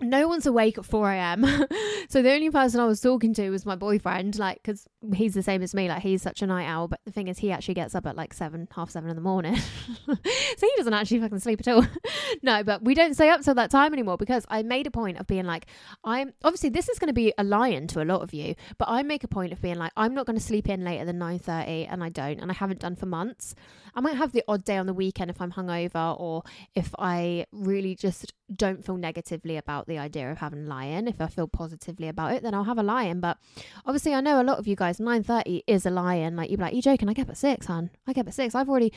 no 0.00 0.26
one's 0.26 0.46
awake 0.46 0.78
at 0.78 0.84
4 0.86 1.12
a.m. 1.12 1.44
so 2.08 2.22
the 2.22 2.32
only 2.32 2.50
person 2.50 2.80
I 2.80 2.86
was 2.86 3.00
talking 3.00 3.34
to 3.34 3.50
was 3.50 3.66
my 3.66 3.76
boyfriend, 3.76 4.38
like, 4.38 4.56
because 4.62 4.86
he's 5.14 5.34
the 5.34 5.42
same 5.42 5.62
as 5.62 5.74
me. 5.74 5.88
Like, 5.88 6.02
he's 6.02 6.22
such 6.22 6.42
a 6.42 6.46
night 6.46 6.66
owl. 6.66 6.88
But 6.88 7.00
the 7.04 7.12
thing 7.12 7.28
is, 7.28 7.38
he 7.38 7.50
actually 7.50 7.74
gets 7.74 7.94
up 7.94 8.06
at 8.06 8.16
like 8.16 8.32
seven, 8.32 8.68
half 8.74 8.90
seven 8.90 9.10
in 9.10 9.16
the 9.16 9.22
morning. 9.22 9.56
so 10.06 10.16
he 10.60 10.72
doesn't 10.76 10.94
actually 10.94 11.20
fucking 11.20 11.38
sleep 11.40 11.60
at 11.60 11.68
all. 11.68 11.86
no, 12.42 12.62
but 12.62 12.82
we 12.82 12.94
don't 12.94 13.14
stay 13.14 13.28
up 13.30 13.42
till 13.42 13.54
that 13.54 13.70
time 13.70 13.92
anymore 13.92 14.16
because 14.16 14.46
I 14.48 14.62
made 14.62 14.86
a 14.86 14.90
point 14.90 15.18
of 15.18 15.26
being 15.26 15.44
like, 15.46 15.66
I'm 16.04 16.32
obviously 16.44 16.70
this 16.70 16.88
is 16.88 16.98
going 16.98 17.08
to 17.08 17.14
be 17.14 17.32
a 17.38 17.44
lie-in 17.44 17.86
to 17.88 18.02
a 18.02 18.04
lot 18.04 18.22
of 18.22 18.32
you, 18.32 18.54
but 18.78 18.88
I 18.88 19.02
make 19.02 19.24
a 19.24 19.28
point 19.28 19.52
of 19.52 19.60
being 19.60 19.76
like, 19.76 19.92
I'm 19.96 20.14
not 20.14 20.26
going 20.26 20.38
to 20.38 20.44
sleep 20.44 20.68
in 20.68 20.84
later 20.84 21.04
than 21.04 21.18
9:30, 21.18 21.88
and 21.90 22.02
I 22.02 22.08
don't, 22.08 22.40
and 22.40 22.50
I 22.50 22.54
haven't 22.54 22.80
done 22.80 22.96
for 22.96 23.06
months. 23.06 23.54
I 23.94 24.00
might 24.00 24.16
have 24.16 24.32
the 24.32 24.42
odd 24.48 24.64
day 24.64 24.76
on 24.78 24.86
the 24.86 24.94
weekend 24.94 25.30
if 25.30 25.40
I'm 25.40 25.52
hungover 25.52 26.18
or 26.18 26.44
if 26.74 26.94
I 26.98 27.46
really 27.52 27.94
just 27.94 28.32
don't 28.54 28.84
feel 28.84 28.96
negatively 28.96 29.56
about 29.56 29.86
the 29.86 29.98
idea 29.98 30.30
of 30.30 30.38
having 30.38 30.64
a 30.64 30.68
lie-in. 30.68 31.08
If 31.08 31.20
I 31.20 31.26
feel 31.26 31.46
positively 31.46 32.08
about 32.08 32.32
it, 32.32 32.42
then 32.42 32.54
I'll 32.54 32.64
have 32.64 32.78
a 32.78 32.82
lie-in. 32.82 33.20
But 33.20 33.38
obviously, 33.84 34.14
I 34.14 34.20
know 34.20 34.40
a 34.40 34.44
lot 34.44 34.58
of 34.58 34.66
you 34.66 34.76
guys, 34.76 34.91
9.30 34.98 35.62
is 35.66 35.86
a 35.86 35.90
lie-in. 35.90 36.36
Like, 36.36 36.50
you'd 36.50 36.58
be 36.58 36.62
like, 36.62 36.74
you 36.74 36.82
joking? 36.82 37.08
I 37.08 37.12
get 37.12 37.22
up 37.22 37.30
at 37.30 37.36
6, 37.36 37.66
hon. 37.66 37.90
I 38.06 38.12
get 38.12 38.22
up 38.22 38.28
at 38.28 38.34
6. 38.34 38.54
I've 38.54 38.68
already 38.68 38.92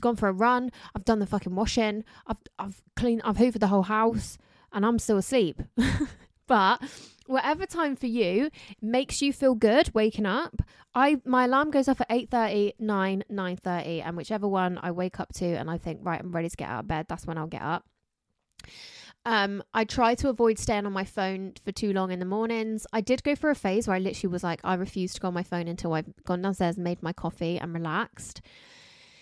gone 0.00 0.16
for 0.16 0.28
a 0.28 0.32
run. 0.32 0.70
I've 0.94 1.04
done 1.04 1.18
the 1.18 1.26
fucking 1.26 1.54
washing. 1.54 2.04
I've, 2.26 2.36
I've 2.58 2.82
cleaned, 2.96 3.22
I've 3.24 3.36
hoovered 3.36 3.60
the 3.60 3.68
whole 3.68 3.84
house 3.84 4.38
and 4.72 4.84
I'm 4.84 4.98
still 4.98 5.18
asleep. 5.18 5.62
but 6.46 6.82
whatever 7.30 7.64
time 7.64 7.94
for 7.94 8.06
you 8.06 8.50
makes 8.82 9.22
you 9.22 9.32
feel 9.32 9.54
good 9.54 9.88
waking 9.94 10.26
up 10.26 10.62
i 10.96 11.16
my 11.24 11.44
alarm 11.44 11.70
goes 11.70 11.86
off 11.86 12.00
at 12.00 12.08
8.30 12.08 12.72
9 12.80 13.24
9.30 13.30 14.04
and 14.04 14.16
whichever 14.16 14.48
one 14.48 14.76
i 14.82 14.90
wake 14.90 15.20
up 15.20 15.32
to 15.34 15.44
and 15.44 15.70
i 15.70 15.78
think 15.78 16.00
right 16.02 16.20
i'm 16.20 16.32
ready 16.32 16.48
to 16.48 16.56
get 16.56 16.68
out 16.68 16.80
of 16.80 16.88
bed 16.88 17.06
that's 17.08 17.24
when 17.24 17.38
i'll 17.38 17.46
get 17.46 17.62
up 17.62 17.84
um, 19.26 19.62
I 19.74 19.84
try 19.84 20.14
to 20.16 20.28
avoid 20.28 20.58
staying 20.58 20.86
on 20.86 20.92
my 20.92 21.04
phone 21.04 21.52
for 21.64 21.72
too 21.72 21.92
long 21.92 22.10
in 22.10 22.20
the 22.20 22.24
mornings. 22.24 22.86
I 22.92 23.00
did 23.00 23.22
go 23.22 23.34
for 23.34 23.50
a 23.50 23.54
phase 23.54 23.86
where 23.86 23.96
I 23.96 23.98
literally 23.98 24.32
was 24.32 24.42
like, 24.42 24.60
I 24.64 24.74
refuse 24.74 25.12
to 25.14 25.20
go 25.20 25.28
on 25.28 25.34
my 25.34 25.42
phone 25.42 25.68
until 25.68 25.92
I've 25.92 26.12
gone 26.24 26.40
downstairs 26.42 26.78
made 26.78 27.02
my 27.02 27.12
coffee 27.12 27.58
and 27.58 27.74
relaxed. 27.74 28.40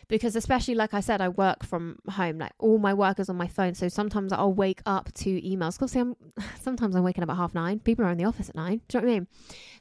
Because 0.07 0.37
especially 0.37 0.75
like 0.75 0.95
I 0.95 1.01
said, 1.01 1.21
I 1.21 1.29
work 1.29 1.65
from 1.65 1.99
home. 2.09 2.39
Like 2.39 2.53
all 2.59 2.79
my 2.79 2.95
work 2.95 3.19
is 3.19 3.29
on 3.29 3.37
my 3.37 3.49
phone. 3.49 3.75
So 3.75 3.89
sometimes 3.89 4.33
I'll 4.33 4.55
wake 4.55 4.81
up 4.87 5.13
to 5.15 5.43
emails. 5.43 5.75
Because 5.75 5.95
I'm 5.97 6.17
sometimes 6.61 6.95
I'm 6.95 7.03
waking 7.03 7.25
up 7.25 7.31
at 7.31 7.37
half 7.37 7.53
nine. 7.53 7.81
People 7.81 8.05
are 8.05 8.11
in 8.11 8.19
the 8.19 8.25
office 8.25 8.49
at 8.49 8.55
nine. 8.55 8.81
Do 8.89 8.99
you 8.99 9.03
know 9.03 9.07
what 9.07 9.13
I 9.13 9.19
mean? 9.19 9.27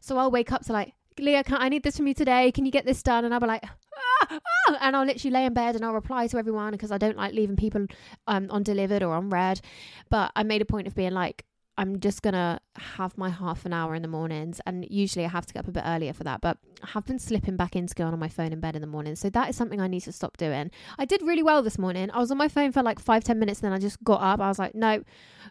So 0.02 0.18
I'll 0.18 0.32
wake 0.32 0.52
up 0.52 0.66
to 0.66 0.74
like, 0.74 0.94
Leah, 1.20 1.44
can, 1.44 1.58
I 1.60 1.70
need 1.70 1.84
this 1.84 1.98
from 1.98 2.08
you 2.08 2.14
today. 2.14 2.52
Can 2.52 2.66
you 2.66 2.72
get 2.72 2.86
this 2.86 3.02
done? 3.02 3.26
And 3.26 3.34
I'll 3.34 3.40
be 3.40 3.48
like, 3.48 3.64
ah, 3.66 4.28
ah, 4.32 4.78
and 4.82 4.96
I'll 4.96 5.06
literally 5.06 5.34
lay 5.34 5.46
in 5.46 5.54
bed 5.54 5.76
and 5.76 5.84
I'll 5.84 5.94
reply 5.94 6.28
to 6.28 6.38
everyone 6.38 6.72
because 6.72 6.92
I 6.92 6.98
don't 6.98 7.18
like 7.18 7.34
leaving 7.34 7.56
people 7.56 7.88
um, 8.28 8.50
undelivered 8.52 9.04
or 9.04 9.18
unread. 9.18 9.62
But 10.10 10.32
I 10.36 10.44
made 10.44 10.62
a 10.62 10.66
point 10.66 10.88
of 10.88 10.96
being 10.96 11.14
like, 11.14 11.46
I'm 11.80 12.00
just 12.00 12.24
gonna 12.24 12.60
have 12.76 13.16
my 13.18 13.30
half 13.30 13.64
an 13.66 13.72
hour 13.72 13.94
in 13.94 14.02
the 14.02 14.08
mornings, 14.08 14.60
and 14.66 14.88
usually 14.90 15.26
I 15.26 15.30
have 15.30 15.46
to 15.46 15.54
get 15.54 15.60
up 15.60 15.68
a 15.68 15.72
bit 15.72 15.84
earlier 15.86 16.12
for 16.12 16.24
that. 16.24 16.42
But 16.42 16.58
I 16.82 16.88
have 16.88 17.06
been 17.06 17.20
slipping 17.20 17.56
back 17.56 17.76
into 17.76 17.94
going 17.94 18.14
on 18.14 18.20
my 18.20 18.30
phone 18.30 18.52
in 18.52 18.60
bed 18.60 18.76
in 18.76 18.82
the 18.82 18.88
morning, 18.88 19.16
so 19.16 19.30
that 19.30 19.50
is 19.50 19.56
something 19.56 19.80
I 19.80 19.88
need 19.88 20.02
to 20.02 20.12
stop 20.12 20.38
doing. 20.38 20.72
I 20.98 21.06
did 21.06 21.22
really 21.22 21.44
well 21.44 21.62
this 21.62 21.78
morning. 21.78 22.10
I 22.12 22.18
was 22.18 22.32
on 22.32 22.38
my 22.38 22.48
phone 22.48 22.72
for 22.72 22.82
like 22.82 23.00
five 23.00 23.24
ten 23.24 23.38
minutes, 23.38 23.60
and 23.60 23.68
then 23.68 23.74
I 23.74 23.80
just 23.80 24.04
got 24.04 24.22
up. 24.22 24.40
I 24.40 24.48
was 24.48 24.58
like, 24.58 24.74
no, 24.74 25.04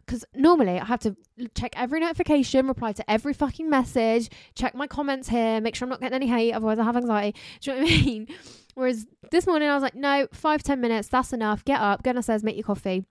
because 0.04 0.24
normally 0.34 0.80
I 0.80 0.84
have 0.84 1.00
to 1.00 1.16
check 1.54 1.74
every 1.76 2.00
notification, 2.00 2.66
reply 2.66 2.92
to 2.92 3.08
every 3.08 3.32
fucking 3.32 3.70
message, 3.70 4.28
check 4.56 4.74
my 4.74 4.88
comments 4.88 5.28
here, 5.28 5.60
make 5.60 5.76
sure 5.76 5.86
I'm 5.86 5.90
not 5.90 6.00
getting 6.00 6.16
any 6.16 6.26
hate, 6.26 6.52
otherwise 6.52 6.80
I 6.80 6.84
have 6.84 6.96
anxiety. 6.96 7.38
Do 7.60 7.70
you 7.70 7.76
know 7.76 7.82
what 7.84 7.92
I 7.92 7.96
mean? 8.02 8.26
Whereas 8.74 9.06
this 9.30 9.46
morning 9.46 9.68
I 9.68 9.74
was 9.74 9.82
like, 9.82 9.94
no, 9.94 10.26
five 10.32 10.64
ten 10.64 10.80
minutes, 10.80 11.06
that's 11.06 11.32
enough. 11.32 11.64
Get 11.64 11.80
up, 11.80 12.02
go 12.02 12.12
downstairs, 12.12 12.42
make 12.42 12.56
your 12.56 12.64
coffee 12.64 13.04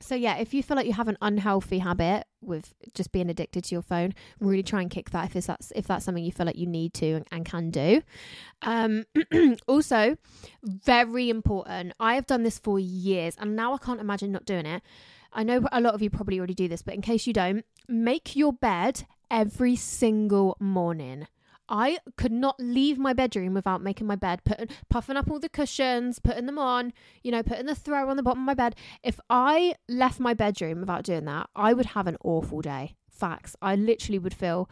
so 0.00 0.14
yeah, 0.14 0.36
if 0.36 0.54
you 0.54 0.62
feel 0.62 0.76
like 0.76 0.86
you 0.86 0.92
have 0.92 1.08
an 1.08 1.18
unhealthy 1.20 1.78
habit 1.78 2.24
with 2.40 2.74
just 2.94 3.10
being 3.12 3.28
addicted 3.28 3.64
to 3.64 3.74
your 3.74 3.82
phone, 3.82 4.14
really 4.40 4.62
try 4.62 4.80
and 4.80 4.90
kick 4.90 5.10
that 5.10 5.34
if 5.34 5.46
that's 5.46 5.72
if 5.74 5.86
that's 5.86 6.04
something 6.04 6.24
you 6.24 6.32
feel 6.32 6.46
like 6.46 6.56
you 6.56 6.66
need 6.66 6.94
to 6.94 7.14
and, 7.14 7.26
and 7.32 7.44
can 7.44 7.70
do. 7.70 8.02
Um, 8.62 9.04
also, 9.66 10.16
very 10.62 11.30
important. 11.30 11.92
I 11.98 12.14
have 12.14 12.26
done 12.26 12.42
this 12.42 12.58
for 12.58 12.78
years, 12.78 13.34
and 13.38 13.56
now 13.56 13.74
I 13.74 13.78
can't 13.78 14.00
imagine 14.00 14.32
not 14.32 14.44
doing 14.44 14.66
it. 14.66 14.82
I 15.32 15.42
know 15.42 15.66
a 15.72 15.80
lot 15.80 15.94
of 15.94 16.02
you 16.02 16.10
probably 16.10 16.38
already 16.38 16.54
do 16.54 16.68
this, 16.68 16.82
but 16.82 16.94
in 16.94 17.02
case 17.02 17.26
you 17.26 17.32
don't, 17.32 17.64
make 17.88 18.34
your 18.34 18.52
bed 18.52 19.04
every 19.30 19.76
single 19.76 20.56
morning. 20.58 21.26
I 21.68 21.98
could 22.16 22.32
not 22.32 22.56
leave 22.58 22.98
my 22.98 23.12
bedroom 23.12 23.54
without 23.54 23.82
making 23.82 24.06
my 24.06 24.16
bed, 24.16 24.42
putting 24.44 24.68
puffing 24.88 25.16
up 25.16 25.30
all 25.30 25.38
the 25.38 25.48
cushions, 25.48 26.18
putting 26.18 26.46
them 26.46 26.58
on, 26.58 26.92
you 27.22 27.30
know, 27.30 27.42
putting 27.42 27.66
the 27.66 27.74
throw 27.74 28.08
on 28.08 28.16
the 28.16 28.22
bottom 28.22 28.42
of 28.42 28.46
my 28.46 28.54
bed. 28.54 28.74
If 29.02 29.20
I 29.28 29.74
left 29.88 30.20
my 30.20 30.34
bedroom 30.34 30.80
without 30.80 31.04
doing 31.04 31.24
that, 31.26 31.48
I 31.54 31.72
would 31.72 31.86
have 31.86 32.06
an 32.06 32.16
awful 32.24 32.60
day. 32.60 32.96
Facts. 33.10 33.56
I 33.60 33.74
literally 33.76 34.18
would 34.18 34.34
feel 34.34 34.68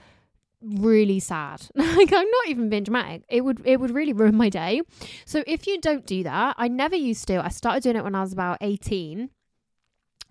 really 0.63 1.21
sad. 1.21 1.63
like 1.75 2.13
I'm 2.13 2.31
not 2.31 2.49
even 2.49 2.69
being 2.69 2.85
dramatic. 2.85 3.25
It 3.29 3.45
would 3.45 3.61
it 3.65 3.81
would 3.81 3.91
really 3.91 4.13
ruin 4.13 4.37
my 4.37 4.49
day. 4.49 4.83
So 5.25 5.45
if 5.47 5.67
you 5.67 5.81
don't 5.81 6.07
do 6.07 6.23
that, 6.23 6.55
I 6.59 6.69
never 6.69 6.97
used 6.97 7.27
to. 7.29 7.45
I 7.45 7.49
started 7.49 7.83
doing 7.83 7.97
it 7.97 8.05
when 8.05 8.15
I 8.15 8.23
was 8.23 8.33
about 8.33 8.59
18 8.61 9.31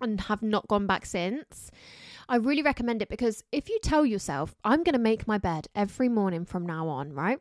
and 0.00 0.20
have 0.22 0.42
not 0.42 0.68
gone 0.68 0.86
back 0.86 1.06
since. 1.06 1.70
I 2.28 2.36
really 2.36 2.62
recommend 2.62 3.02
it 3.02 3.08
because 3.08 3.44
if 3.52 3.68
you 3.68 3.78
tell 3.82 4.04
yourself, 4.04 4.54
I'm 4.64 4.82
going 4.82 4.94
to 4.94 4.98
make 4.98 5.28
my 5.28 5.38
bed 5.38 5.68
every 5.74 6.08
morning 6.08 6.44
from 6.44 6.66
now 6.66 6.88
on, 6.88 7.12
right? 7.12 7.38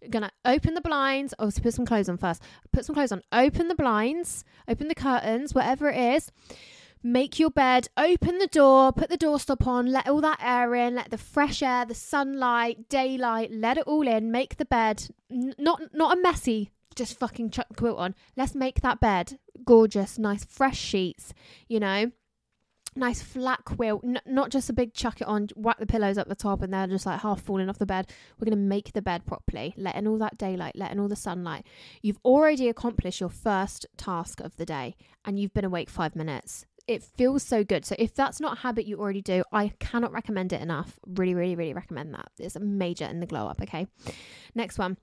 You're 0.00 0.10
gonna 0.10 0.30
open 0.44 0.74
the 0.74 0.80
blinds. 0.80 1.34
Oh, 1.38 1.50
put 1.50 1.74
some 1.74 1.86
clothes 1.86 2.08
on 2.08 2.16
first. 2.16 2.42
Put 2.72 2.84
some 2.84 2.94
clothes 2.94 3.12
on. 3.12 3.22
Open 3.32 3.68
the 3.68 3.74
blinds. 3.74 4.44
Open 4.68 4.88
the 4.88 4.94
curtains. 4.94 5.54
Whatever 5.54 5.90
it 5.90 5.98
is. 5.98 6.32
Make 7.02 7.38
your 7.38 7.50
bed. 7.50 7.88
Open 7.96 8.38
the 8.38 8.46
door. 8.46 8.92
Put 8.92 9.10
the 9.10 9.16
door 9.16 9.38
stop 9.38 9.66
on. 9.66 9.86
Let 9.86 10.08
all 10.08 10.20
that 10.22 10.40
air 10.42 10.74
in. 10.74 10.94
Let 10.94 11.10
the 11.10 11.18
fresh 11.18 11.62
air, 11.62 11.84
the 11.84 11.94
sunlight, 11.94 12.88
daylight. 12.88 13.52
Let 13.52 13.78
it 13.78 13.86
all 13.86 14.08
in. 14.08 14.32
Make 14.32 14.56
the 14.56 14.64
bed. 14.64 15.08
N- 15.30 15.54
not 15.58 15.80
not 15.92 16.16
a 16.16 16.20
messy. 16.20 16.70
Just 16.94 17.18
fucking 17.18 17.50
chuck 17.50 17.68
the 17.68 17.74
quilt 17.74 17.98
on. 17.98 18.14
Let's 18.36 18.54
make 18.54 18.80
that 18.80 19.00
bed 19.00 19.38
gorgeous, 19.64 20.18
nice, 20.18 20.44
fresh 20.44 20.78
sheets. 20.78 21.34
You 21.68 21.80
know 21.80 22.12
nice 22.96 23.22
flat 23.22 23.64
quilt, 23.64 24.02
N- 24.04 24.20
not 24.26 24.50
just 24.50 24.70
a 24.70 24.72
big 24.72 24.94
chuck 24.94 25.20
it 25.20 25.26
on, 25.26 25.48
whack 25.56 25.78
the 25.78 25.86
pillows 25.86 26.18
up 26.18 26.28
the 26.28 26.34
top, 26.34 26.62
and 26.62 26.72
they're 26.72 26.86
just 26.86 27.06
like 27.06 27.20
half 27.20 27.40
falling 27.40 27.68
off 27.68 27.78
the 27.78 27.86
bed. 27.86 28.10
We're 28.38 28.46
going 28.46 28.58
to 28.58 28.64
make 28.64 28.92
the 28.92 29.02
bed 29.02 29.26
properly, 29.26 29.74
letting 29.76 30.06
all 30.06 30.18
that 30.18 30.38
daylight, 30.38 30.76
letting 30.76 31.00
all 31.00 31.08
the 31.08 31.16
sunlight. 31.16 31.66
You've 32.02 32.20
already 32.24 32.68
accomplished 32.68 33.20
your 33.20 33.30
first 33.30 33.86
task 33.96 34.40
of 34.40 34.56
the 34.56 34.66
day, 34.66 34.96
and 35.24 35.38
you've 35.38 35.54
been 35.54 35.64
awake 35.64 35.90
five 35.90 36.16
minutes. 36.16 36.66
It 36.86 37.02
feels 37.02 37.42
so 37.42 37.64
good. 37.64 37.84
So, 37.84 37.96
if 37.98 38.14
that's 38.14 38.40
not 38.40 38.58
a 38.58 38.60
habit 38.60 38.86
you 38.86 38.98
already 38.98 39.22
do, 39.22 39.42
I 39.52 39.72
cannot 39.80 40.12
recommend 40.12 40.52
it 40.52 40.62
enough. 40.62 41.00
Really, 41.06 41.34
really, 41.34 41.56
really 41.56 41.74
recommend 41.74 42.14
that. 42.14 42.28
It's 42.38 42.54
a 42.54 42.60
major 42.60 43.06
in 43.06 43.18
the 43.18 43.26
glow 43.26 43.48
up. 43.48 43.60
Okay. 43.60 43.88
Next 44.54 44.78
one 44.78 44.96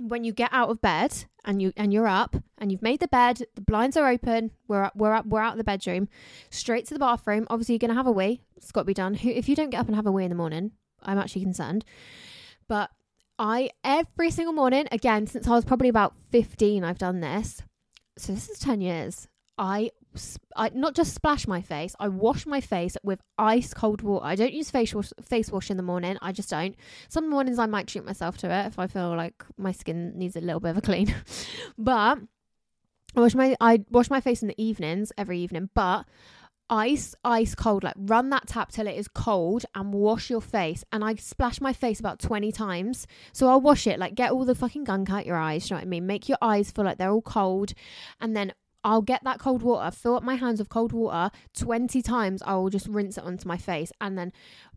when 0.00 0.24
you 0.24 0.32
get 0.32 0.50
out 0.52 0.68
of 0.68 0.80
bed 0.80 1.24
and 1.44 1.62
you 1.62 1.72
and 1.76 1.92
you're 1.92 2.06
up 2.06 2.36
and 2.58 2.70
you've 2.70 2.82
made 2.82 3.00
the 3.00 3.08
bed, 3.08 3.42
the 3.54 3.60
blinds 3.60 3.96
are 3.96 4.08
open, 4.08 4.50
we're 4.68 4.84
up, 4.84 4.96
we're 4.96 5.14
up, 5.14 5.26
we're 5.26 5.40
out 5.40 5.52
of 5.52 5.58
the 5.58 5.64
bedroom, 5.64 6.08
straight 6.50 6.86
to 6.86 6.94
the 6.94 7.00
bathroom. 7.00 7.46
Obviously, 7.48 7.74
you're 7.74 7.80
gonna 7.80 7.94
have 7.94 8.06
a 8.06 8.12
wee. 8.12 8.42
It's 8.56 8.72
got 8.72 8.82
to 8.82 8.86
be 8.86 8.94
done. 8.94 9.18
If 9.22 9.48
you 9.48 9.56
don't 9.56 9.70
get 9.70 9.80
up 9.80 9.86
and 9.86 9.96
have 9.96 10.06
a 10.06 10.12
wee 10.12 10.24
in 10.24 10.30
the 10.30 10.36
morning, 10.36 10.72
I'm 11.02 11.18
actually 11.18 11.42
concerned. 11.42 11.84
But 12.68 12.90
I 13.38 13.70
every 13.84 14.30
single 14.30 14.54
morning, 14.54 14.86
again, 14.90 15.26
since 15.26 15.46
I 15.46 15.52
was 15.52 15.64
probably 15.64 15.88
about 15.88 16.14
15, 16.30 16.84
I've 16.84 16.98
done 16.98 17.20
this. 17.20 17.62
So 18.18 18.32
this 18.32 18.48
is 18.48 18.58
10 18.58 18.80
years. 18.80 19.28
I 19.58 19.90
I 20.56 20.70
not 20.74 20.94
just 20.94 21.14
splash 21.14 21.46
my 21.46 21.60
face, 21.60 21.94
I 21.98 22.08
wash 22.08 22.46
my 22.46 22.60
face 22.60 22.96
with 23.02 23.20
ice 23.38 23.74
cold 23.74 24.02
water. 24.02 24.24
I 24.24 24.34
don't 24.34 24.52
use 24.52 24.70
face 24.70 24.94
wash, 24.94 25.12
face 25.22 25.50
wash 25.50 25.70
in 25.70 25.76
the 25.76 25.82
morning. 25.82 26.16
I 26.22 26.32
just 26.32 26.50
don't. 26.50 26.74
Some 27.08 27.30
mornings 27.30 27.58
I 27.58 27.66
might 27.66 27.86
treat 27.86 28.04
myself 28.04 28.38
to 28.38 28.50
it 28.50 28.66
if 28.66 28.78
I 28.78 28.86
feel 28.86 29.16
like 29.16 29.44
my 29.56 29.72
skin 29.72 30.12
needs 30.16 30.36
a 30.36 30.40
little 30.40 30.60
bit 30.60 30.70
of 30.70 30.78
a 30.78 30.82
clean. 30.82 31.14
but 31.78 32.18
I 33.14 33.20
wash 33.20 33.34
my 33.34 33.56
I 33.60 33.84
wash 33.90 34.10
my 34.10 34.20
face 34.20 34.42
in 34.42 34.48
the 34.48 34.62
evenings 34.62 35.12
every 35.16 35.38
evening, 35.38 35.70
but 35.74 36.06
ice 36.68 37.14
ice 37.24 37.54
cold 37.54 37.84
like 37.84 37.94
run 37.96 38.30
that 38.30 38.46
tap 38.46 38.72
till 38.72 38.88
it 38.88 38.96
is 38.96 39.06
cold 39.06 39.64
and 39.74 39.94
wash 39.94 40.28
your 40.28 40.40
face 40.40 40.84
and 40.90 41.04
i 41.04 41.14
splash 41.14 41.60
my 41.60 41.72
face 41.72 42.00
about 42.00 42.18
20 42.18 42.50
times 42.50 43.06
so 43.32 43.46
i'll 43.46 43.60
wash 43.60 43.86
it 43.86 44.00
like 44.00 44.16
get 44.16 44.32
all 44.32 44.44
the 44.44 44.54
fucking 44.54 44.82
gunk 44.82 45.08
out 45.08 45.26
your 45.26 45.36
eyes 45.36 45.70
you 45.70 45.74
know 45.74 45.78
what 45.78 45.86
i 45.86 45.88
mean 45.88 46.06
make 46.06 46.28
your 46.28 46.38
eyes 46.42 46.72
feel 46.72 46.84
like 46.84 46.98
they're 46.98 47.12
all 47.12 47.22
cold 47.22 47.72
and 48.20 48.36
then 48.36 48.52
I'll 48.86 49.02
get 49.02 49.24
that 49.24 49.40
cold 49.40 49.62
water, 49.62 49.90
fill 49.90 50.14
up 50.14 50.22
my 50.22 50.36
hands 50.36 50.60
with 50.60 50.68
cold 50.68 50.92
water 50.92 51.32
20 51.58 52.00
times. 52.02 52.40
I 52.46 52.54
will 52.54 52.70
just 52.70 52.86
rinse 52.86 53.18
it 53.18 53.24
onto 53.24 53.48
my 53.48 53.56
face 53.56 53.90
and 54.00 54.16
then 54.16 54.32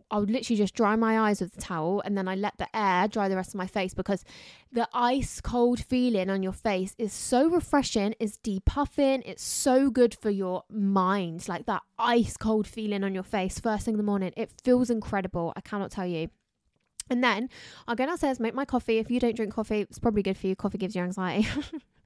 I 0.10 0.18
would 0.18 0.32
literally 0.32 0.58
just 0.58 0.74
dry 0.74 0.96
my 0.96 1.30
eyes 1.30 1.40
with 1.40 1.54
the 1.54 1.62
towel 1.62 2.02
and 2.04 2.18
then 2.18 2.28
I 2.28 2.34
let 2.34 2.58
the 2.58 2.76
air 2.76 3.08
dry 3.08 3.30
the 3.30 3.36
rest 3.36 3.50
of 3.50 3.60
my 3.60 3.68
face 3.68 3.94
because 3.94 4.26
the 4.72 4.90
ice 4.94 5.40
cold 5.42 5.80
feeling 5.80 6.32
on 6.32 6.42
your 6.42 6.54
face 6.54 6.96
is 6.98 7.14
so 7.14 7.52
refreshing, 7.52 8.16
it's 8.20 8.40
depuffing, 8.40 9.22
it's 9.28 9.44
so 9.44 9.92
good 9.92 10.16
for 10.16 10.32
your 10.32 10.64
mind. 10.72 11.48
Like 11.48 11.68
that 11.68 11.84
ice 12.00 12.36
cold 12.36 12.66
feeling 12.66 13.04
on 13.04 13.14
your 13.14 13.22
face 13.22 13.60
first 13.60 13.86
thing 13.86 13.94
in 13.94 14.00
the 14.00 14.04
morning. 14.04 14.34
It 14.36 14.52
feels 14.64 14.90
incredible. 14.90 15.54
I 15.56 15.62
cannot 15.62 15.92
tell 15.92 16.08
you. 16.08 16.32
And 17.12 17.24
then 17.24 17.48
I'll 17.88 17.96
go 17.96 18.08
downstairs, 18.08 18.40
make 18.40 18.56
my 18.56 18.66
coffee. 18.66 18.98
If 18.98 19.12
you 19.12 19.20
don't 19.20 19.36
drink 19.36 19.54
coffee, 19.54 19.82
it's 19.82 20.00
probably 20.00 20.24
good 20.24 20.38
for 20.38 20.48
you. 20.48 20.56
Coffee 20.56 20.80
gives 20.80 20.96
you 20.96 21.04
anxiety. 21.04 21.48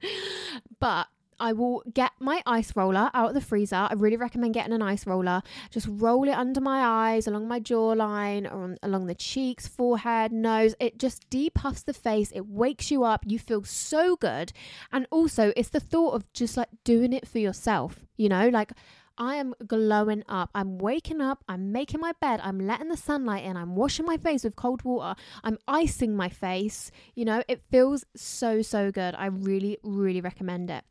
but 0.80 1.06
I 1.38 1.52
will 1.52 1.82
get 1.92 2.12
my 2.18 2.42
ice 2.46 2.74
roller 2.76 3.10
out 3.14 3.28
of 3.28 3.34
the 3.34 3.40
freezer. 3.40 3.88
I 3.90 3.94
really 3.94 4.16
recommend 4.16 4.54
getting 4.54 4.72
an 4.72 4.82
ice 4.82 5.06
roller. 5.06 5.42
Just 5.70 5.86
roll 5.90 6.28
it 6.28 6.32
under 6.32 6.60
my 6.60 7.12
eyes, 7.12 7.26
along 7.26 7.48
my 7.48 7.60
jawline, 7.60 8.50
or 8.50 8.64
on, 8.64 8.78
along 8.82 9.06
the 9.06 9.14
cheeks, 9.14 9.66
forehead, 9.66 10.32
nose. 10.32 10.74
It 10.80 10.98
just 10.98 11.28
depuffs 11.30 11.84
the 11.84 11.94
face. 11.94 12.32
It 12.32 12.46
wakes 12.46 12.90
you 12.90 13.04
up. 13.04 13.24
You 13.26 13.38
feel 13.38 13.64
so 13.64 14.16
good. 14.16 14.52
And 14.92 15.06
also, 15.10 15.52
it's 15.56 15.70
the 15.70 15.80
thought 15.80 16.14
of 16.14 16.32
just 16.32 16.56
like 16.56 16.68
doing 16.84 17.12
it 17.12 17.26
for 17.26 17.38
yourself, 17.38 18.00
you 18.16 18.28
know, 18.28 18.48
like 18.48 18.72
I 19.16 19.36
am 19.36 19.54
glowing 19.66 20.24
up. 20.28 20.50
I'm 20.54 20.78
waking 20.78 21.20
up. 21.20 21.44
I'm 21.48 21.72
making 21.72 22.00
my 22.00 22.12
bed. 22.20 22.40
I'm 22.42 22.58
letting 22.58 22.88
the 22.88 22.96
sunlight 22.96 23.44
in. 23.44 23.56
I'm 23.56 23.76
washing 23.76 24.06
my 24.06 24.16
face 24.16 24.44
with 24.44 24.56
cold 24.56 24.82
water. 24.82 25.18
I'm 25.42 25.58
icing 25.68 26.16
my 26.16 26.28
face. 26.28 26.90
You 27.14 27.24
know, 27.24 27.42
it 27.48 27.62
feels 27.70 28.04
so, 28.16 28.62
so 28.62 28.90
good. 28.90 29.14
I 29.14 29.26
really, 29.26 29.78
really 29.82 30.20
recommend 30.20 30.70
it. 30.70 30.84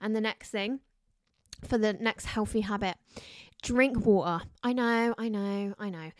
And 0.00 0.16
the 0.16 0.20
next 0.20 0.50
thing 0.50 0.80
for 1.66 1.78
the 1.78 1.92
next 1.94 2.26
healthy 2.26 2.60
habit 2.62 2.96
drink 3.62 4.04
water. 4.04 4.44
I 4.62 4.72
know, 4.72 5.14
I 5.18 5.28
know, 5.28 5.74
I 5.78 5.90
know. 5.90 6.10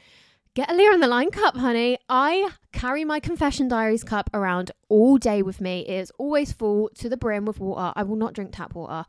Get 0.54 0.70
a 0.70 0.74
Leah 0.74 0.92
on 0.92 1.00
the 1.00 1.06
line 1.06 1.30
cup, 1.30 1.54
honey. 1.56 1.98
I 2.08 2.50
carry 2.72 3.04
my 3.04 3.20
confession 3.20 3.68
diaries 3.68 4.02
cup 4.02 4.30
around 4.32 4.70
all 4.88 5.18
day 5.18 5.42
with 5.42 5.60
me. 5.60 5.84
It 5.86 6.00
is 6.00 6.12
always 6.18 6.52
full 6.52 6.88
to 6.94 7.10
the 7.10 7.16
brim 7.18 7.44
with 7.44 7.60
water. 7.60 7.92
I 7.94 8.04
will 8.04 8.16
not 8.16 8.32
drink 8.32 8.52
tap 8.54 8.74
water. 8.74 9.04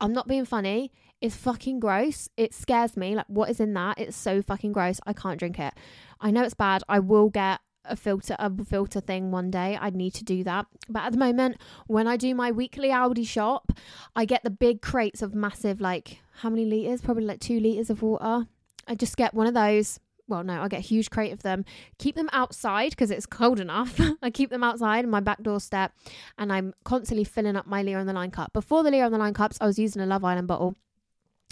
I'm 0.00 0.12
not 0.12 0.26
being 0.26 0.44
funny. 0.44 0.90
It's 1.20 1.36
fucking 1.36 1.80
gross. 1.80 2.28
It 2.36 2.54
scares 2.54 2.96
me. 2.96 3.14
Like, 3.14 3.26
what 3.28 3.50
is 3.50 3.60
in 3.60 3.74
that? 3.74 3.98
It's 3.98 4.16
so 4.16 4.40
fucking 4.40 4.72
gross. 4.72 5.00
I 5.06 5.12
can't 5.12 5.38
drink 5.38 5.58
it. 5.58 5.74
I 6.20 6.30
know 6.30 6.42
it's 6.42 6.54
bad. 6.54 6.82
I 6.88 6.98
will 6.98 7.28
get 7.28 7.60
a 7.84 7.96
filter 7.96 8.36
a 8.38 8.64
filter 8.64 9.00
thing 9.00 9.30
one 9.30 9.50
day. 9.50 9.78
I 9.80 9.90
need 9.90 10.14
to 10.14 10.24
do 10.24 10.44
that. 10.44 10.66
But 10.88 11.04
at 11.04 11.12
the 11.12 11.18
moment, 11.18 11.56
when 11.86 12.06
I 12.06 12.16
do 12.16 12.34
my 12.34 12.50
weekly 12.50 12.88
Aldi 12.88 13.26
shop, 13.26 13.72
I 14.14 14.24
get 14.24 14.42
the 14.44 14.50
big 14.50 14.82
crates 14.82 15.22
of 15.22 15.34
massive 15.34 15.80
like 15.80 16.20
how 16.40 16.48
many 16.48 16.64
liters? 16.64 17.02
Probably 17.02 17.24
like 17.24 17.40
2 17.40 17.60
liters 17.60 17.90
of 17.90 18.02
water. 18.02 18.46
I 18.88 18.94
just 18.94 19.16
get 19.16 19.34
one 19.34 19.46
of 19.46 19.54
those. 19.54 20.00
Well, 20.26 20.44
no, 20.44 20.62
I 20.62 20.68
get 20.68 20.78
a 20.78 20.82
huge 20.82 21.10
crate 21.10 21.32
of 21.32 21.42
them. 21.42 21.64
Keep 21.98 22.14
them 22.14 22.30
outside 22.32 22.90
because 22.90 23.10
it's 23.10 23.26
cold 23.26 23.60
enough. 23.60 24.00
I 24.22 24.30
keep 24.30 24.48
them 24.50 24.64
outside 24.64 25.04
on 25.04 25.10
my 25.10 25.20
back 25.20 25.42
doorstep 25.42 25.92
and 26.38 26.52
I'm 26.52 26.72
constantly 26.84 27.24
filling 27.24 27.56
up 27.56 27.66
my 27.66 27.82
Leah 27.82 27.98
on 27.98 28.06
the 28.06 28.12
Line 28.12 28.30
cup. 28.30 28.52
Before 28.52 28.82
the 28.82 28.90
Leah 28.90 29.06
on 29.06 29.12
the 29.12 29.18
Line 29.18 29.34
cups, 29.34 29.58
I 29.60 29.66
was 29.66 29.78
using 29.78 30.00
a 30.00 30.06
Love 30.06 30.24
Island 30.24 30.46
bottle 30.46 30.76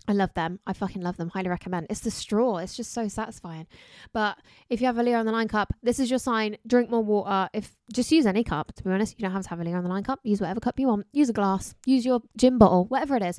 I 0.08 0.12
love 0.12 0.32
them. 0.32 0.58
I 0.66 0.72
fucking 0.72 1.02
love 1.02 1.18
them. 1.18 1.28
Highly 1.28 1.50
recommend. 1.50 1.88
It's 1.90 2.00
the 2.00 2.10
straw. 2.10 2.56
It's 2.56 2.74
just 2.74 2.94
so 2.94 3.08
satisfying. 3.08 3.66
But 4.14 4.38
if 4.70 4.80
you 4.80 4.86
have 4.86 4.96
a 4.96 5.02
Leah 5.02 5.18
on 5.18 5.26
the 5.26 5.32
line 5.32 5.48
cup, 5.48 5.74
this 5.82 6.00
is 6.00 6.08
your 6.08 6.18
sign. 6.18 6.56
Drink 6.66 6.90
more 6.90 7.04
water. 7.04 7.50
If 7.52 7.76
just 7.92 8.10
use 8.10 8.24
any 8.24 8.42
cup. 8.42 8.72
To 8.74 8.82
be 8.82 8.90
honest, 8.90 9.16
you 9.18 9.22
don't 9.22 9.32
have 9.32 9.42
to 9.42 9.50
have 9.50 9.60
a 9.60 9.64
Leah 9.64 9.76
on 9.76 9.82
the 9.82 9.90
line 9.90 10.04
cup. 10.04 10.20
Use 10.22 10.40
whatever 10.40 10.60
cup 10.60 10.80
you 10.80 10.88
want. 10.88 11.06
Use 11.12 11.28
a 11.28 11.34
glass. 11.34 11.74
Use 11.84 12.06
your 12.06 12.22
gin 12.38 12.56
bottle. 12.56 12.86
Whatever 12.86 13.16
it 13.16 13.22
is. 13.22 13.38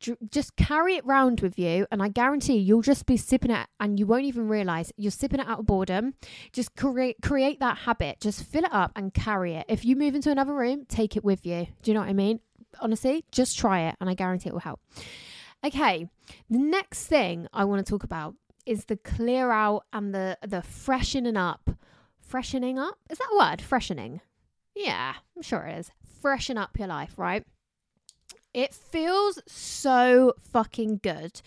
Dr- 0.00 0.18
just 0.30 0.54
carry 0.54 0.94
it 0.94 1.04
round 1.04 1.40
with 1.40 1.58
you, 1.58 1.86
and 1.90 2.00
I 2.00 2.08
guarantee 2.08 2.58
you'll 2.58 2.82
just 2.82 3.06
be 3.06 3.16
sipping 3.16 3.50
it, 3.50 3.66
and 3.80 3.98
you 3.98 4.06
won't 4.06 4.24
even 4.24 4.46
realize 4.48 4.92
you're 4.96 5.10
sipping 5.10 5.40
it 5.40 5.48
out 5.48 5.58
of 5.58 5.66
boredom. 5.66 6.14
Just 6.52 6.76
create 6.76 7.16
create 7.22 7.58
that 7.58 7.78
habit. 7.78 8.20
Just 8.20 8.44
fill 8.44 8.64
it 8.64 8.72
up 8.72 8.92
and 8.94 9.12
carry 9.12 9.54
it. 9.54 9.66
If 9.68 9.84
you 9.84 9.96
move 9.96 10.14
into 10.14 10.30
another 10.30 10.54
room, 10.54 10.84
take 10.88 11.16
it 11.16 11.24
with 11.24 11.44
you. 11.44 11.66
Do 11.82 11.90
you 11.90 11.94
know 11.94 12.00
what 12.00 12.08
I 12.08 12.12
mean? 12.12 12.38
Honestly, 12.78 13.24
just 13.32 13.58
try 13.58 13.88
it, 13.88 13.96
and 14.00 14.08
I 14.08 14.14
guarantee 14.14 14.48
it 14.48 14.52
will 14.52 14.60
help. 14.60 14.80
Okay, 15.64 16.10
the 16.50 16.58
next 16.58 17.06
thing 17.06 17.48
I 17.52 17.64
want 17.64 17.84
to 17.84 17.90
talk 17.90 18.04
about 18.04 18.34
is 18.66 18.84
the 18.84 18.98
clear 18.98 19.50
out 19.50 19.84
and 19.94 20.14
the 20.14 20.36
the 20.46 20.60
freshening 20.60 21.38
up. 21.38 21.70
Freshening 22.20 22.78
up? 22.78 22.98
Is 23.08 23.18
that 23.18 23.28
a 23.32 23.36
word? 23.36 23.62
Freshening. 23.62 24.20
Yeah, 24.74 25.14
I'm 25.34 25.42
sure 25.42 25.62
it 25.62 25.78
is. 25.78 25.90
Freshen 26.20 26.58
up 26.58 26.78
your 26.78 26.88
life, 26.88 27.14
right? 27.16 27.44
It 28.52 28.74
feels 28.74 29.40
so 29.46 30.34
fucking 30.52 31.00
good. 31.02 31.40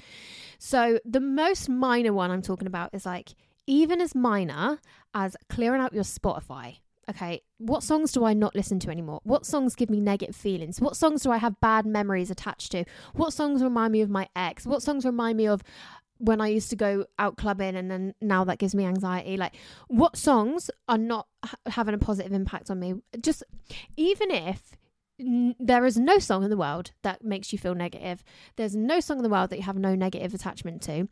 So, 0.58 1.00
the 1.06 1.20
most 1.20 1.70
minor 1.70 2.14
one 2.14 2.32
I'm 2.32 2.42
talking 2.42 2.68
about 2.68 2.94
is 2.94 3.06
like 3.06 3.36
even 3.68 4.02
as 4.02 4.16
minor 4.16 4.80
as 5.14 5.36
clearing 5.48 5.82
out 5.82 5.94
your 5.94 6.04
Spotify 6.04 6.78
okay, 7.10 7.42
what 7.58 7.84
songs 7.84 8.12
do 8.12 8.26
I 8.26 8.34
not 8.34 8.56
listen 8.56 8.80
to 8.80 8.90
anymore? 8.90 9.22
What 9.24 9.46
songs 9.46 9.76
give 9.76 9.90
me 9.90 10.00
negative 10.00 10.36
feelings? 10.36 10.82
What 10.82 10.98
songs 10.98 11.24
do 11.24 11.32
I 11.32 11.38
have 11.38 11.60
bad 11.60 11.86
memories 11.86 12.30
attached 12.30 12.72
to? 12.74 12.86
What 13.14 13.34
songs 13.34 13.64
remind 13.64 13.94
me 13.94 14.02
of 14.02 14.10
my 14.10 14.28
ex? 14.36 14.66
What 14.66 14.84
songs 14.84 15.06
remind 15.06 15.38
me 15.38 15.48
of 15.48 15.64
when 16.20 16.42
I 16.42 16.48
used 16.48 16.70
to 16.72 16.76
go 16.76 17.06
out 17.20 17.38
clubbing 17.38 17.76
and 17.76 17.90
then 17.90 18.14
now 18.22 18.44
that 18.44 18.60
gives 18.60 18.76
me 18.76 18.86
anxiety? 18.86 19.38
Like, 19.38 19.56
what 19.88 20.18
songs 20.18 20.70
are 20.88 20.98
not 20.98 21.28
having 21.68 21.96
a 21.96 22.00
positive 22.00 22.34
impact 22.34 22.70
on 22.70 22.80
me? 22.80 22.96
Just 23.22 23.44
even 23.96 24.32
if 24.32 24.76
there 25.60 25.86
is 25.86 25.98
no 25.98 26.20
song 26.20 26.44
in 26.44 26.50
the 26.50 26.58
world 26.58 26.92
that 27.02 27.24
makes 27.24 27.52
you 27.52 27.58
feel 27.58 27.74
negative, 27.74 28.24
there's 28.56 28.76
no 28.76 29.00
song 29.00 29.18
in 29.18 29.24
the 29.24 29.30
world 29.30 29.50
that 29.50 29.58
you 29.58 29.64
have 29.64 29.78
no 29.78 29.96
negative 29.96 30.34
attachment 30.34 30.82
to 30.84 31.08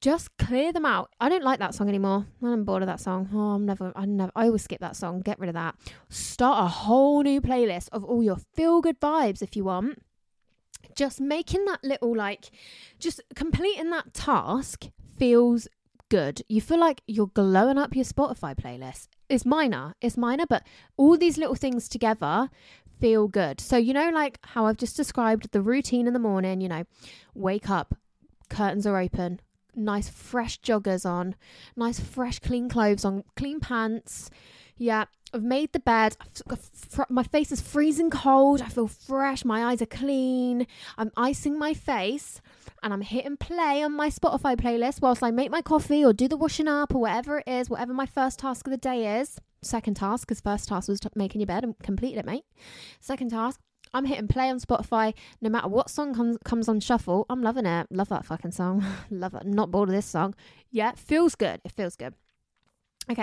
just 0.00 0.36
clear 0.38 0.72
them 0.72 0.86
out. 0.86 1.10
I 1.20 1.28
don't 1.28 1.44
like 1.44 1.58
that 1.58 1.74
song 1.74 1.88
anymore. 1.88 2.26
I'm 2.42 2.64
bored 2.64 2.82
of 2.82 2.86
that 2.86 3.00
song. 3.00 3.28
Oh, 3.32 3.52
I'm 3.52 3.66
never, 3.66 3.92
I 3.94 4.06
never, 4.06 4.32
I 4.34 4.46
always 4.46 4.62
skip 4.62 4.80
that 4.80 4.96
song. 4.96 5.20
Get 5.20 5.38
rid 5.38 5.48
of 5.48 5.54
that. 5.54 5.74
Start 6.08 6.64
a 6.64 6.68
whole 6.68 7.22
new 7.22 7.40
playlist 7.40 7.88
of 7.92 8.04
all 8.04 8.22
your 8.22 8.38
feel 8.54 8.80
good 8.80 9.00
vibes 9.00 9.42
if 9.42 9.56
you 9.56 9.64
want. 9.64 10.02
Just 10.96 11.20
making 11.20 11.66
that 11.66 11.84
little, 11.84 12.16
like, 12.16 12.50
just 12.98 13.20
completing 13.34 13.90
that 13.90 14.14
task 14.14 14.88
feels 15.18 15.68
good. 16.08 16.42
You 16.48 16.60
feel 16.60 16.80
like 16.80 17.02
you're 17.06 17.28
glowing 17.28 17.78
up 17.78 17.94
your 17.94 18.04
Spotify 18.04 18.54
playlist. 18.56 19.08
It's 19.28 19.46
minor, 19.46 19.94
it's 20.00 20.16
minor, 20.16 20.46
but 20.46 20.66
all 20.96 21.16
these 21.16 21.38
little 21.38 21.54
things 21.54 21.88
together 21.88 22.50
feel 23.00 23.28
good. 23.28 23.60
So, 23.60 23.76
you 23.76 23.92
know, 23.92 24.10
like 24.10 24.38
how 24.42 24.66
I've 24.66 24.76
just 24.76 24.96
described 24.96 25.52
the 25.52 25.62
routine 25.62 26.06
in 26.06 26.12
the 26.12 26.18
morning, 26.18 26.60
you 26.60 26.68
know, 26.68 26.84
wake 27.34 27.70
up, 27.70 27.94
curtains 28.48 28.86
are 28.86 28.98
open, 28.98 29.40
nice 29.74 30.08
fresh 30.08 30.60
joggers 30.60 31.04
on, 31.08 31.34
nice 31.76 32.00
fresh 32.00 32.38
clean 32.38 32.68
clothes 32.68 33.04
on, 33.04 33.24
clean 33.36 33.60
pants. 33.60 34.30
Yeah, 34.76 35.04
I've 35.32 35.42
made 35.42 35.72
the 35.72 35.80
bed. 35.80 36.16
my 37.08 37.22
face 37.22 37.52
is 37.52 37.60
freezing 37.60 38.10
cold. 38.10 38.62
I 38.62 38.68
feel 38.68 38.88
fresh. 38.88 39.44
My 39.44 39.66
eyes 39.66 39.82
are 39.82 39.86
clean. 39.86 40.66
I'm 40.96 41.12
icing 41.16 41.58
my 41.58 41.74
face 41.74 42.40
and 42.82 42.92
I'm 42.92 43.02
hitting 43.02 43.36
play 43.36 43.82
on 43.82 43.92
my 43.92 44.08
Spotify 44.08 44.56
playlist 44.56 45.00
whilst 45.02 45.22
I 45.22 45.30
make 45.30 45.50
my 45.50 45.62
coffee 45.62 46.04
or 46.04 46.12
do 46.12 46.28
the 46.28 46.36
washing 46.36 46.68
up 46.68 46.94
or 46.94 47.02
whatever 47.02 47.38
it 47.38 47.48
is, 47.48 47.70
whatever 47.70 47.92
my 47.92 48.06
first 48.06 48.38
task 48.38 48.66
of 48.66 48.70
the 48.70 48.76
day 48.76 49.20
is. 49.20 49.38
Second 49.62 49.94
task, 49.94 50.26
because 50.26 50.40
first 50.40 50.68
task 50.68 50.88
was 50.88 51.00
making 51.14 51.42
your 51.42 51.46
bed 51.46 51.64
and 51.64 51.78
completed 51.80 52.20
it, 52.20 52.24
mate. 52.24 52.44
Second 52.98 53.30
task, 53.30 53.60
I'm 53.92 54.04
hitting 54.04 54.28
play 54.28 54.48
on 54.50 54.60
Spotify. 54.60 55.14
No 55.40 55.50
matter 55.50 55.68
what 55.68 55.90
song 55.90 56.14
comes 56.14 56.38
comes 56.44 56.68
on 56.68 56.80
shuffle, 56.80 57.26
I'm 57.28 57.42
loving 57.42 57.66
it. 57.66 57.88
Love 57.90 58.08
that 58.08 58.24
fucking 58.24 58.52
song. 58.52 58.84
Love 59.10 59.34
it. 59.34 59.46
Not 59.46 59.70
bored 59.70 59.88
of 59.88 59.94
this 59.94 60.06
song. 60.06 60.34
Yeah, 60.70 60.92
feels 60.92 61.34
good. 61.34 61.60
It 61.64 61.72
feels 61.72 61.96
good. 61.96 62.14
Okay. 63.10 63.22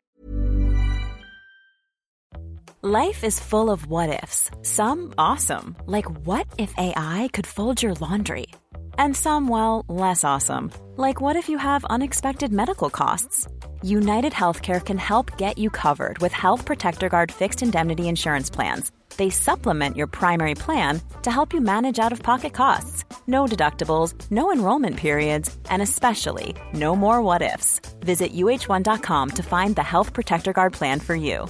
Life 2.81 3.23
is 3.23 3.39
full 3.39 3.71
of 3.71 3.87
what 3.87 4.23
ifs. 4.23 4.51
Some 4.61 5.13
awesome, 5.17 5.75
like 5.85 6.05
what 6.25 6.47
if 6.57 6.73
AI 6.77 7.29
could 7.33 7.47
fold 7.47 7.81
your 7.81 7.95
laundry? 7.95 8.47
And 8.99 9.15
some, 9.15 9.47
well, 9.47 9.85
less 9.87 10.23
awesome, 10.23 10.71
like 10.95 11.19
what 11.19 11.35
if 11.35 11.49
you 11.49 11.57
have 11.57 11.85
unexpected 11.85 12.51
medical 12.53 12.89
costs? 12.89 13.47
United 13.81 14.33
Healthcare 14.33 14.83
can 14.83 14.97
help 14.97 15.37
get 15.37 15.57
you 15.57 15.69
covered 15.69 16.19
with 16.19 16.31
Health 16.31 16.65
Protector 16.65 17.09
Guard 17.09 17.31
fixed 17.31 17.63
indemnity 17.63 18.07
insurance 18.07 18.49
plans 18.49 18.91
they 19.17 19.29
supplement 19.29 19.97
your 19.97 20.07
primary 20.07 20.55
plan 20.55 21.01
to 21.23 21.31
help 21.31 21.53
you 21.53 21.61
manage 21.61 21.99
out 21.99 22.11
of 22.11 22.21
pocket 22.21 22.53
costs. 22.53 23.05
No 23.25 23.45
deductibles, 23.45 24.13
no 24.29 24.51
enrollment 24.51 24.97
periods, 24.97 25.55
and 25.69 25.81
especially 25.81 26.55
no 26.73 26.95
more 26.95 27.21
what 27.21 27.41
ifs. 27.41 27.81
Visit 28.01 28.33
uh1.com 28.33 29.31
to 29.31 29.43
find 29.43 29.75
the 29.75 29.83
Health 29.83 30.13
Protector 30.13 30.53
Guard 30.53 30.73
plan 30.73 30.99
for 30.99 31.15
you. 31.15 31.47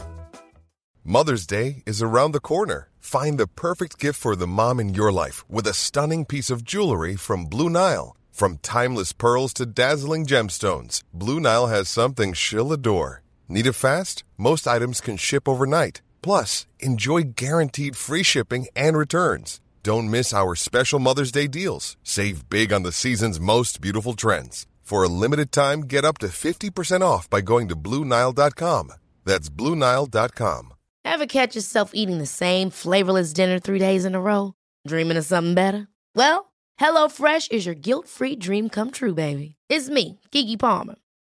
Mother's 1.03 1.47
Day 1.47 1.83
is 1.85 2.01
around 2.01 2.33
the 2.33 2.41
corner. 2.41 2.89
Find 2.99 3.37
the 3.37 3.47
perfect 3.47 3.97
gift 3.99 4.19
for 4.19 4.35
the 4.35 4.47
mom 4.47 4.79
in 4.79 4.93
your 4.93 5.11
life 5.11 5.49
with 5.49 5.65
a 5.65 5.73
stunning 5.73 6.25
piece 6.25 6.49
of 6.49 6.65
jewelry 6.65 7.15
from 7.15 7.45
Blue 7.45 7.69
Nile. 7.69 8.17
From 8.29 8.57
timeless 8.57 9.13
pearls 9.13 9.53
to 9.53 9.65
dazzling 9.65 10.25
gemstones, 10.25 11.01
Blue 11.13 11.39
Nile 11.39 11.67
has 11.67 11.87
something 11.89 12.33
she'll 12.33 12.73
adore. 12.73 13.23
Need 13.47 13.67
it 13.67 13.73
fast? 13.73 14.23
Most 14.37 14.67
items 14.67 14.99
can 14.99 15.15
ship 15.15 15.47
overnight. 15.47 16.01
Plus, 16.21 16.67
enjoy 16.79 17.23
guaranteed 17.35 17.95
free 17.95 18.23
shipping 18.23 18.67
and 18.75 18.97
returns. 18.97 19.59
Don't 19.83 20.11
miss 20.11 20.33
our 20.33 20.55
special 20.55 20.99
Mother's 20.99 21.31
Day 21.31 21.47
deals. 21.47 21.95
Save 22.03 22.49
big 22.49 22.73
on 22.73 22.83
the 22.83 22.91
season's 22.91 23.39
most 23.39 23.79
beautiful 23.79 24.13
trends. 24.13 24.65
For 24.81 25.03
a 25.03 25.09
limited 25.09 25.51
time, 25.51 25.81
get 25.81 26.05
up 26.05 26.17
to 26.19 26.27
50% 26.27 27.01
off 27.01 27.29
by 27.29 27.41
going 27.41 27.67
to 27.69 27.75
Bluenile.com. 27.75 28.91
That's 29.25 29.49
Bluenile.com. 29.49 30.73
Ever 31.03 31.25
catch 31.25 31.55
yourself 31.55 31.91
eating 31.93 32.17
the 32.17 32.25
same 32.25 32.69
flavorless 32.69 33.33
dinner 33.33 33.59
three 33.59 33.79
days 33.79 34.05
in 34.05 34.15
a 34.15 34.21
row? 34.21 34.53
Dreaming 34.87 35.17
of 35.17 35.25
something 35.25 35.55
better? 35.55 35.87
Well, 36.15 36.51
HelloFresh 36.79 37.51
is 37.51 37.65
your 37.65 37.75
guilt 37.75 38.07
free 38.07 38.35
dream 38.35 38.69
come 38.69 38.91
true, 38.91 39.13
baby. 39.13 39.55
It's 39.69 39.89
me, 39.89 40.19
Keke 40.31 40.59
Palmer. 40.59 40.95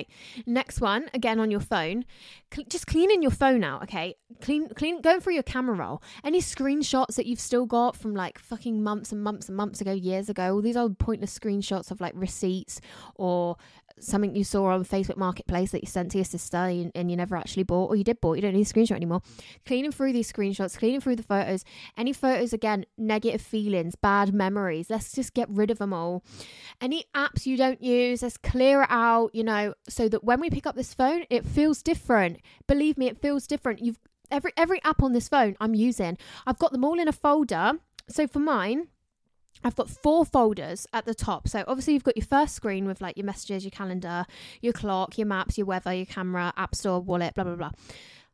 Okay. 0.00 0.42
Next 0.46 0.80
one, 0.80 1.10
again 1.14 1.40
on 1.40 1.50
your 1.50 1.60
phone. 1.60 2.04
Cl- 2.52 2.66
just 2.68 2.86
cleaning 2.86 3.22
your 3.22 3.30
phone 3.30 3.62
out, 3.62 3.82
okay? 3.84 4.14
Clean, 4.40 4.68
clean, 4.68 5.00
going 5.00 5.20
through 5.20 5.34
your 5.34 5.42
camera 5.42 5.74
roll. 5.76 6.02
Any 6.24 6.40
screenshots 6.40 7.14
that 7.16 7.26
you've 7.26 7.40
still 7.40 7.66
got 7.66 7.96
from 7.96 8.14
like 8.14 8.38
fucking 8.38 8.82
months 8.82 9.12
and 9.12 9.22
months 9.22 9.48
and 9.48 9.56
months 9.56 9.80
ago, 9.80 9.92
years 9.92 10.28
ago, 10.28 10.54
all 10.54 10.62
these 10.62 10.76
old 10.76 10.98
pointless 10.98 11.36
screenshots 11.38 11.90
of 11.90 12.00
like 12.00 12.12
receipts 12.16 12.80
or 13.14 13.56
something 14.00 14.34
you 14.34 14.44
saw 14.44 14.66
on 14.66 14.84
Facebook 14.84 15.16
Marketplace 15.16 15.70
that 15.72 15.82
you 15.82 15.88
sent 15.88 16.10
to 16.12 16.18
your 16.18 16.24
sister 16.24 16.56
and, 16.56 16.92
and 16.94 17.10
you 17.10 17.16
never 17.16 17.36
actually 17.36 17.62
bought, 17.62 17.90
or 17.90 17.96
you 17.96 18.04
did 18.04 18.20
bought, 18.20 18.34
you 18.34 18.42
don't 18.42 18.54
need 18.54 18.66
a 18.66 18.72
screenshot 18.72 18.96
anymore. 18.96 19.22
Cleaning 19.66 19.92
through 19.92 20.12
these 20.12 20.32
screenshots, 20.32 20.78
cleaning 20.78 21.00
through 21.00 21.16
the 21.16 21.22
photos. 21.22 21.64
Any 21.96 22.12
photos, 22.12 22.52
again, 22.52 22.86
negative 22.98 23.40
feelings, 23.40 23.94
bad 23.94 24.34
memories. 24.34 24.90
Let's 24.90 25.12
just 25.12 25.34
get 25.34 25.48
rid 25.50 25.70
of 25.70 25.78
them 25.78 25.92
all. 25.92 26.24
Any 26.80 27.04
apps 27.14 27.46
you 27.46 27.56
don't 27.56 27.82
use, 27.82 28.22
let's 28.22 28.36
clear 28.36 28.82
it 28.82 28.88
out, 28.90 29.34
you 29.34 29.44
know, 29.44 29.74
so 29.88 30.08
that 30.08 30.24
when 30.24 30.40
we 30.40 30.50
pick 30.50 30.66
up 30.66 30.76
this 30.76 30.94
phone, 30.94 31.24
it 31.30 31.46
feels 31.46 31.82
different. 31.82 32.38
Believe 32.66 32.98
me, 32.98 33.06
it 33.06 33.18
feels 33.18 33.46
different. 33.46 33.80
You've 33.80 33.98
every 34.30 34.52
every 34.56 34.82
app 34.84 35.02
on 35.02 35.12
this 35.12 35.28
phone 35.28 35.56
I'm 35.60 35.74
using, 35.74 36.16
I've 36.46 36.58
got 36.58 36.72
them 36.72 36.84
all 36.84 36.98
in 36.98 37.08
a 37.08 37.12
folder. 37.12 37.72
So 38.08 38.26
for 38.26 38.38
mine, 38.38 38.88
I've 39.64 39.76
got 39.76 39.90
four 39.90 40.24
folders 40.24 40.86
at 40.92 41.04
the 41.04 41.14
top. 41.14 41.48
So 41.48 41.64
obviously 41.66 41.94
you've 41.94 42.04
got 42.04 42.16
your 42.16 42.26
first 42.26 42.54
screen 42.54 42.86
with 42.86 43.00
like 43.00 43.16
your 43.16 43.26
messages, 43.26 43.64
your 43.64 43.70
calendar, 43.70 44.26
your 44.60 44.72
clock, 44.72 45.18
your 45.18 45.26
maps, 45.26 45.58
your 45.58 45.66
weather, 45.66 45.92
your 45.92 46.06
camera, 46.06 46.52
app 46.56 46.74
store, 46.74 47.00
wallet, 47.00 47.34
blah 47.34 47.44
blah 47.44 47.56
blah. 47.56 47.70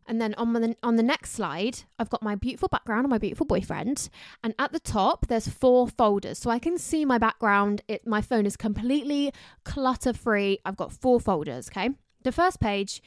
And 0.08 0.20
then 0.20 0.34
on 0.34 0.52
the 0.52 0.76
on 0.82 0.96
the 0.96 1.02
next 1.02 1.32
slide, 1.32 1.80
I've 1.98 2.10
got 2.10 2.22
my 2.22 2.36
beautiful 2.36 2.68
background 2.68 3.04
and 3.04 3.10
my 3.10 3.18
beautiful 3.18 3.46
boyfriend. 3.46 4.08
And 4.42 4.54
at 4.58 4.72
the 4.72 4.78
top, 4.80 5.26
there's 5.26 5.48
four 5.48 5.88
folders, 5.88 6.38
so 6.38 6.50
I 6.50 6.58
can 6.58 6.78
see 6.78 7.04
my 7.04 7.18
background. 7.18 7.82
It 7.88 8.06
my 8.06 8.22
phone 8.22 8.46
is 8.46 8.56
completely 8.56 9.32
clutter 9.64 10.12
free. 10.12 10.58
I've 10.64 10.76
got 10.76 10.92
four 10.92 11.20
folders. 11.20 11.68
Okay, 11.68 11.90
the 12.22 12.32
first 12.32 12.60
page 12.60 13.02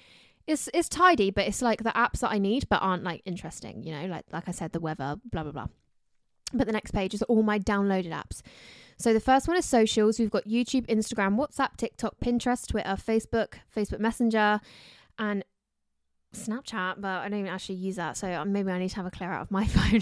is 0.46 0.70
is 0.74 0.90
tidy, 0.90 1.32
but 1.32 1.48
it's 1.48 1.62
like 1.62 1.84
the 1.84 1.92
apps 1.92 2.20
that 2.20 2.32
I 2.32 2.38
need 2.38 2.68
but 2.70 2.82
aren't 2.82 3.04
like 3.04 3.22
interesting. 3.24 3.84
You 3.84 3.94
know, 3.94 4.06
like 4.08 4.26
like 4.34 4.50
I 4.50 4.52
said, 4.52 4.74
the 4.74 4.82
weather, 4.82 5.16
blah 5.32 5.44
blah 5.44 5.54
blah. 5.54 5.68
But 6.54 6.68
the 6.68 6.74
next 6.74 6.92
page 6.92 7.14
is 7.14 7.22
all 7.24 7.44
my 7.44 7.60
downloaded 7.60 8.12
apps. 8.12 8.42
So 8.98 9.14
the 9.14 9.20
first 9.20 9.48
one 9.48 9.56
is 9.56 9.66
socials. 9.66 10.20
We've 10.20 10.30
got 10.30 10.46
YouTube, 10.46 10.86
Instagram, 10.88 11.38
WhatsApp, 11.38 11.78
TikTok, 11.78 12.20
Pinterest, 12.20 12.68
Twitter, 12.68 12.98
Facebook, 12.98 13.54
Facebook 13.74 14.00
Messenger, 14.00 14.60
and 15.18 15.46
Snapchat. 16.36 17.00
But 17.00 17.20
I 17.20 17.30
don't 17.30 17.40
even 17.40 17.52
actually 17.52 17.76
use 17.76 17.96
that. 17.96 18.18
So 18.18 18.44
maybe 18.46 18.72
I 18.72 18.80
need 18.80 18.90
to 18.90 18.96
have 18.98 19.06
a 19.06 19.12
clear 19.12 19.32
out 19.32 19.42
of 19.42 19.52
my 19.52 19.66
phone. 19.68 20.02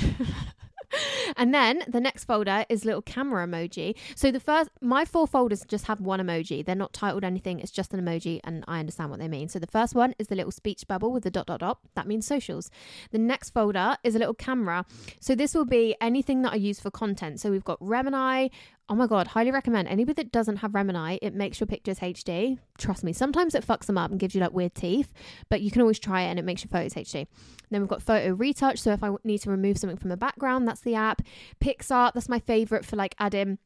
and 1.37 1.53
then 1.53 1.83
the 1.87 1.99
next 1.99 2.25
folder 2.25 2.65
is 2.69 2.85
little 2.85 3.01
camera 3.01 3.45
emoji. 3.45 3.95
So 4.15 4.31
the 4.31 4.39
first, 4.39 4.69
my 4.81 5.05
four 5.05 5.27
folders 5.27 5.63
just 5.67 5.85
have 5.87 5.99
one 6.01 6.19
emoji. 6.19 6.65
They're 6.65 6.75
not 6.75 6.93
titled 6.93 7.23
anything. 7.23 7.59
It's 7.59 7.71
just 7.71 7.93
an 7.93 8.01
emoji, 8.03 8.39
and 8.43 8.63
I 8.67 8.79
understand 8.79 9.09
what 9.09 9.19
they 9.19 9.27
mean. 9.27 9.49
So 9.49 9.59
the 9.59 9.67
first 9.67 9.95
one 9.95 10.15
is 10.19 10.27
the 10.27 10.35
little 10.35 10.51
speech 10.51 10.87
bubble 10.87 11.11
with 11.11 11.23
the 11.23 11.31
dot 11.31 11.47
dot 11.47 11.59
dot. 11.59 11.79
That 11.95 12.07
means 12.07 12.25
socials. 12.25 12.69
The 13.11 13.17
next 13.17 13.51
folder 13.51 13.97
is 14.03 14.15
a 14.15 14.19
little 14.19 14.33
camera. 14.33 14.85
So 15.19 15.35
this 15.35 15.53
will 15.53 15.65
be 15.65 15.95
anything 15.99 16.41
that 16.43 16.53
I 16.53 16.57
use 16.57 16.79
for 16.79 16.91
content. 16.91 17.39
So 17.39 17.51
we've 17.51 17.63
got 17.63 17.79
Remini. 17.79 18.51
Oh 18.89 18.95
my 18.95 19.05
god, 19.05 19.27
highly 19.27 19.51
recommend. 19.51 19.89
Anybody 19.89 20.23
that 20.23 20.31
doesn't 20.31 20.57
have 20.57 20.71
Remini, 20.71 21.19
it 21.21 21.33
makes 21.33 21.59
your 21.59 21.67
pictures 21.67 21.99
HD. 21.99 22.57
Trust 22.77 23.03
me. 23.03 23.11
Sometimes 23.11 23.53
it 23.53 23.67
fucks 23.67 23.85
them 23.85 23.97
up 23.97 24.11
and 24.11 24.19
gives 24.19 24.33
you 24.33 24.39
like 24.39 24.53
weird 24.53 24.75
teeth, 24.75 25.11
but 25.49 25.59
you 25.59 25.71
can 25.71 25.81
always 25.81 25.99
try 25.99 26.21
it 26.21 26.29
and 26.29 26.39
it 26.39 26.45
makes 26.45 26.63
your 26.63 26.69
photos 26.69 26.93
HD. 26.93 27.27
Then 27.69 27.81
we've 27.81 27.89
got 27.89 28.01
photo 28.01 28.33
retouch. 28.33 28.79
So 28.79 28.93
if 28.93 29.03
I 29.03 29.11
need 29.25 29.39
to 29.39 29.49
remove 29.49 29.77
something 29.77 29.97
from 29.97 30.09
the 30.09 30.15
background, 30.15 30.69
that's 30.69 30.79
the 30.79 30.95
app. 30.95 31.21
PicsArt, 31.59 32.13
that's 32.13 32.29
my 32.29 32.39
favorite 32.39 32.85
for 32.85 32.95
like 32.95 33.13
adding 33.19 33.57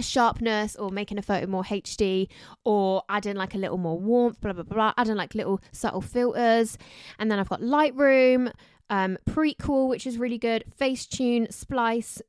sharpness 0.00 0.74
or 0.76 0.88
making 0.90 1.18
a 1.18 1.22
photo 1.22 1.46
more 1.46 1.64
HD 1.64 2.28
or 2.64 3.02
adding 3.10 3.36
like 3.36 3.54
a 3.54 3.58
little 3.58 3.76
more 3.76 3.98
warmth, 3.98 4.40
blah, 4.40 4.54
blah, 4.54 4.62
blah, 4.62 4.94
adding 4.96 5.16
like 5.16 5.34
little 5.34 5.60
subtle 5.72 6.00
filters. 6.00 6.78
And 7.18 7.30
then 7.30 7.38
I've 7.38 7.50
got 7.50 7.60
Lightroom, 7.60 8.50
um, 8.88 9.18
Prequel, 9.28 9.88
which 9.88 10.06
is 10.06 10.16
really 10.16 10.38
good, 10.38 10.64
Facetune, 10.80 11.52
Splice. 11.52 12.22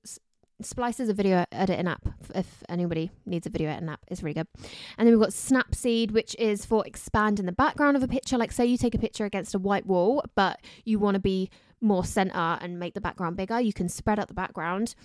Splice 0.66 1.00
is 1.00 1.10
a 1.10 1.14
video 1.14 1.46
editing 1.52 1.88
app. 1.88 2.08
If 2.34 2.64
anybody 2.70 3.12
needs 3.26 3.48
a 3.48 3.50
video 3.50 3.70
editing 3.70 3.90
app, 3.90 4.02
it's 4.08 4.24
really 4.24 4.36
good. 4.36 4.48
And 4.98 5.08
then 5.08 5.16
we've 5.16 5.24
got 5.24 5.34
Snapseed, 5.34 6.12
which 6.12 6.36
is 6.40 6.66
for 6.66 6.86
expanding 6.86 7.46
the 7.46 7.52
background 7.52 7.98
of 7.98 8.04
a 8.04 8.08
picture. 8.08 8.38
Like, 8.38 8.52
say 8.52 8.66
you 8.66 8.78
take 8.78 8.96
a 8.96 9.00
picture 9.00 9.26
against 9.26 9.56
a 9.56 9.60
white 9.60 9.86
wall, 9.86 10.24
but 10.36 10.60
you 10.86 11.00
want 11.00 11.16
to 11.16 11.20
be 11.20 11.50
more 11.82 12.06
center 12.06 12.58
and 12.62 12.80
make 12.80 12.94
the 12.94 13.02
background 13.02 13.38
bigger, 13.38 13.60
you 13.60 13.74
can 13.74 13.90
spread 13.90 14.20
out 14.20 14.30
the 14.30 14.34
background. 14.34 14.96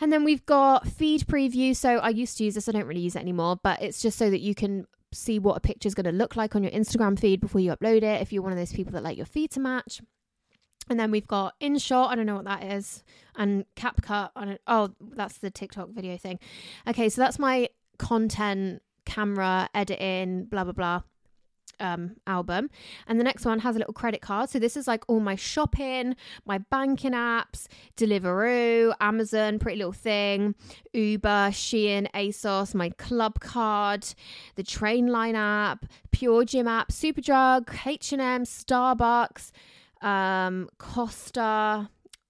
And 0.00 0.12
then 0.12 0.24
we've 0.24 0.44
got 0.46 0.86
feed 0.86 1.26
preview. 1.26 1.76
So 1.76 1.98
I 1.98 2.08
used 2.08 2.38
to 2.38 2.44
use 2.44 2.54
this, 2.54 2.68
I 2.68 2.72
don't 2.72 2.86
really 2.86 3.00
use 3.00 3.16
it 3.16 3.20
anymore, 3.20 3.58
but 3.62 3.82
it's 3.82 4.00
just 4.00 4.18
so 4.18 4.30
that 4.30 4.40
you 4.40 4.54
can 4.54 4.86
see 5.12 5.38
what 5.38 5.56
a 5.56 5.60
picture 5.60 5.86
is 5.86 5.94
going 5.94 6.04
to 6.04 6.12
look 6.12 6.36
like 6.36 6.54
on 6.54 6.62
your 6.62 6.72
Instagram 6.72 7.18
feed 7.18 7.40
before 7.40 7.60
you 7.60 7.72
upload 7.72 8.02
it 8.02 8.20
if 8.20 8.32
you're 8.32 8.42
one 8.42 8.52
of 8.52 8.58
those 8.58 8.72
people 8.72 8.92
that 8.92 9.02
like 9.02 9.16
your 9.16 9.26
feed 9.26 9.50
to 9.52 9.60
match. 9.60 10.00
And 10.88 10.98
then 10.98 11.10
we've 11.10 11.26
got 11.26 11.54
In 11.60 11.74
InShot, 11.74 12.08
I 12.08 12.14
don't 12.14 12.26
know 12.26 12.36
what 12.36 12.44
that 12.44 12.64
is, 12.64 13.02
and 13.36 13.64
CapCut. 13.76 14.30
I 14.34 14.44
don't, 14.44 14.60
oh, 14.66 14.90
that's 15.00 15.38
the 15.38 15.50
TikTok 15.50 15.90
video 15.90 16.16
thing. 16.16 16.38
Okay, 16.86 17.08
so 17.08 17.20
that's 17.20 17.38
my 17.38 17.68
content, 17.98 18.82
camera, 19.04 19.68
editing, 19.74 20.44
blah, 20.44 20.64
blah, 20.64 20.72
blah 20.72 21.02
um, 21.80 22.16
album. 22.26 22.70
And 23.06 23.18
the 23.18 23.24
next 23.24 23.44
one 23.44 23.60
has 23.60 23.76
a 23.76 23.78
little 23.78 23.94
credit 23.94 24.20
card. 24.20 24.50
So 24.50 24.58
this 24.58 24.76
is 24.76 24.86
like 24.86 25.04
all 25.08 25.20
my 25.20 25.36
shopping, 25.36 26.16
my 26.44 26.58
banking 26.58 27.12
apps, 27.12 27.66
Deliveroo, 27.96 28.94
Amazon, 29.00 29.58
Pretty 29.58 29.78
Little 29.78 29.92
Thing, 29.92 30.54
Uber, 30.92 31.50
Shein, 31.50 32.10
ASOS, 32.12 32.74
my 32.74 32.90
club 32.90 33.40
card, 33.40 34.06
the 34.56 34.62
Trainline 34.62 35.34
app, 35.34 35.86
Pure 36.10 36.46
Gym 36.46 36.68
app, 36.68 36.90
Superdrug, 36.90 37.86
H&M, 37.86 38.44
Starbucks, 38.44 39.50
um, 40.02 40.68
Costa, 40.78 41.88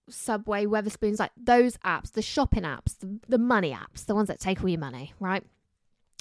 Subway, 0.09 0.67
Wetherspoons, 0.67 1.19
like 1.19 1.33
those 1.37 1.77
apps, 1.79 2.13
the 2.13 2.23
shopping 2.23 2.63
apps, 2.63 2.99
the, 2.99 3.19
the 3.29 3.39
money 3.39 3.73
apps, 3.73 4.07
the 4.07 4.15
ones 4.15 4.29
that 4.29 4.41
take 4.41 4.63
all 4.63 4.69
your 4.69 4.81
money, 4.81 5.13
right? 5.21 5.45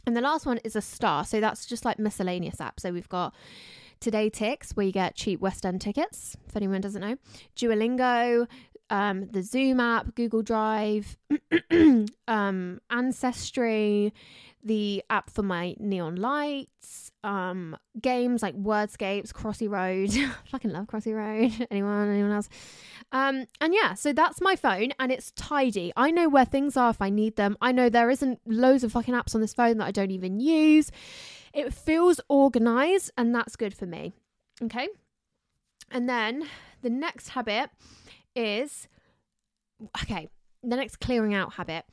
And 0.05 0.15
the 0.15 0.21
last 0.21 0.45
one 0.45 0.57
is 0.63 0.75
a 0.75 0.81
star. 0.81 1.25
So 1.25 1.39
that's 1.39 1.65
just 1.65 1.83
like 1.83 1.99
miscellaneous 1.99 2.57
apps. 2.57 2.79
So 2.79 2.91
we've 2.91 3.10
got 3.10 3.33
Today 3.99 4.29
Tix, 4.29 4.71
where 4.71 4.86
you 4.86 4.91
get 4.91 5.15
cheap 5.15 5.39
West 5.39 5.65
End 5.65 5.81
tickets, 5.81 6.38
if 6.47 6.55
anyone 6.55 6.81
doesn't 6.81 7.01
know, 7.01 7.17
Duolingo, 7.55 8.47
um, 8.89 9.27
the 9.27 9.41
Zoom 9.41 9.79
app, 9.79 10.15
Google 10.15 10.41
Drive, 10.41 11.17
um, 12.27 12.79
Ancestry, 12.89 14.13
the 14.67 15.03
app 15.10 15.30
for 15.30 15.43
my 15.43 15.75
neon 15.80 16.17
lights, 16.17 17.12
um, 17.23 17.75
games 17.99 18.41
like 18.41 18.56
Wordscapes, 18.56 19.32
Crossy 19.32 19.69
Road. 19.69 20.12
fucking 20.51 20.71
love 20.71 20.88
Crossy 20.88 21.15
Road. 21.15 21.67
anyone? 21.71 22.10
Anyone 22.10 22.32
else? 22.32 22.49
Um, 23.12 23.45
and 23.62 23.73
yeah, 23.73 23.93
so 23.93 24.13
that's 24.13 24.41
my 24.41 24.56
phone 24.56 24.91
and 24.99 25.12
it's 25.12 25.32
tidy. 25.32 25.91
I 25.95 26.12
know 26.12 26.30
where 26.30 26.45
things 26.45 26.75
are 26.77 26.89
if 26.89 27.01
I 27.01 27.10
need 27.10 27.38
them. 27.38 27.58
I 27.62 27.71
know 27.71 27.89
there 27.89 28.10
isn't 28.10 28.39
loads 28.45 28.84
of 28.84 28.91
fucking 28.91 29.13
apps 29.13 29.34
on 29.34 29.41
this 29.41 29.53
phone 29.53 29.77
that 29.77 29.86
I 29.86 29.91
don't 29.91 30.12
even 30.12 30.39
use. 30.39 30.91
It 31.53 31.73
feels 31.73 32.19
organized 32.27 33.12
and 33.17 33.34
that's 33.34 33.56
good 33.56 33.73
for 33.73 33.86
me. 33.86 34.13
Okay. 34.62 34.89
And 35.89 36.10
then 36.10 36.47
the 36.82 36.89
next 36.89 37.30
habit 37.30 37.69
is 38.36 38.88
okay, 40.03 40.27
the 40.62 40.75
next 40.75 40.97
clearing 40.97 41.34
out 41.34 41.53
habit, 41.53 41.86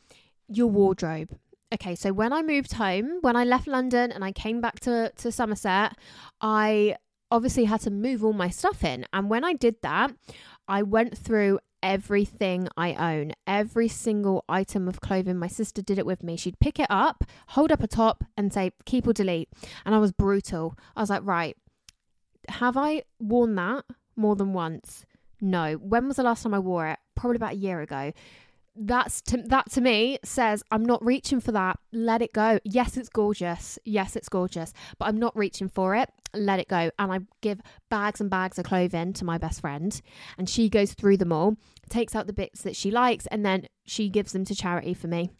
your 0.48 0.66
wardrobe. 0.66 1.38
Okay, 1.74 1.96
so 1.96 2.12
when 2.12 2.32
I 2.32 2.40
moved 2.42 2.74
home, 2.74 3.18
when 3.22 3.34
I 3.34 3.42
left 3.42 3.66
London 3.66 4.12
and 4.12 4.24
I 4.24 4.30
came 4.30 4.60
back 4.60 4.78
to, 4.80 5.10
to 5.16 5.32
Somerset, 5.32 5.98
I 6.40 6.94
obviously 7.32 7.64
had 7.64 7.80
to 7.80 7.90
move 7.90 8.24
all 8.24 8.32
my 8.32 8.48
stuff 8.48 8.84
in. 8.84 9.04
And 9.12 9.28
when 9.28 9.44
I 9.44 9.54
did 9.54 9.82
that, 9.82 10.14
I 10.68 10.82
went 10.82 11.18
through 11.18 11.58
everything 11.82 12.68
I 12.76 12.94
own, 12.94 13.32
every 13.44 13.88
single 13.88 14.44
item 14.48 14.86
of 14.86 15.00
clothing. 15.00 15.36
My 15.36 15.48
sister 15.48 15.82
did 15.82 15.98
it 15.98 16.06
with 16.06 16.22
me. 16.22 16.36
She'd 16.36 16.60
pick 16.60 16.78
it 16.78 16.86
up, 16.90 17.24
hold 17.48 17.72
up 17.72 17.82
a 17.82 17.88
top, 17.88 18.22
and 18.36 18.52
say, 18.52 18.70
keep 18.84 19.08
or 19.08 19.12
delete. 19.12 19.48
And 19.84 19.96
I 19.96 19.98
was 19.98 20.12
brutal. 20.12 20.78
I 20.94 21.00
was 21.00 21.10
like, 21.10 21.22
right, 21.24 21.56
Have 22.48 22.76
I 22.76 23.02
worn 23.18 23.56
that 23.56 23.84
more 24.14 24.36
than 24.36 24.52
once? 24.52 25.04
No. 25.40 25.74
When 25.74 26.06
was 26.06 26.16
the 26.16 26.22
last 26.22 26.44
time 26.44 26.54
I 26.54 26.60
wore 26.60 26.86
it? 26.86 26.98
Probably 27.16 27.36
about 27.36 27.52
a 27.54 27.56
year 27.56 27.80
ago. 27.80 28.12
That's 28.76 29.20
to, 29.22 29.36
that 29.36 29.70
to 29.72 29.80
me 29.80 30.18
says 30.24 30.64
I'm 30.70 30.84
not 30.84 31.04
reaching 31.04 31.40
for 31.40 31.52
that. 31.52 31.78
Let 31.92 32.22
it 32.22 32.32
go. 32.32 32.58
Yes, 32.64 32.96
it's 32.96 33.08
gorgeous. 33.08 33.78
Yes, 33.84 34.16
it's 34.16 34.28
gorgeous, 34.28 34.72
but 34.98 35.06
I'm 35.06 35.18
not 35.18 35.36
reaching 35.36 35.68
for 35.68 35.94
it. 35.94 36.10
Let 36.34 36.58
it 36.58 36.68
go. 36.68 36.90
And 36.98 37.12
I 37.12 37.20
give 37.40 37.60
bags 37.88 38.20
and 38.20 38.28
bags 38.28 38.58
of 38.58 38.64
clothing 38.64 39.12
to 39.14 39.24
my 39.24 39.38
best 39.38 39.60
friend, 39.60 40.00
and 40.36 40.48
she 40.48 40.68
goes 40.68 40.92
through 40.92 41.18
them 41.18 41.32
all, 41.32 41.56
takes 41.88 42.16
out 42.16 42.26
the 42.26 42.32
bits 42.32 42.62
that 42.62 42.74
she 42.74 42.90
likes, 42.90 43.26
and 43.28 43.46
then 43.46 43.68
she 43.86 44.08
gives 44.08 44.32
them 44.32 44.44
to 44.46 44.54
charity 44.56 44.94
for 44.94 45.06
me. 45.06 45.30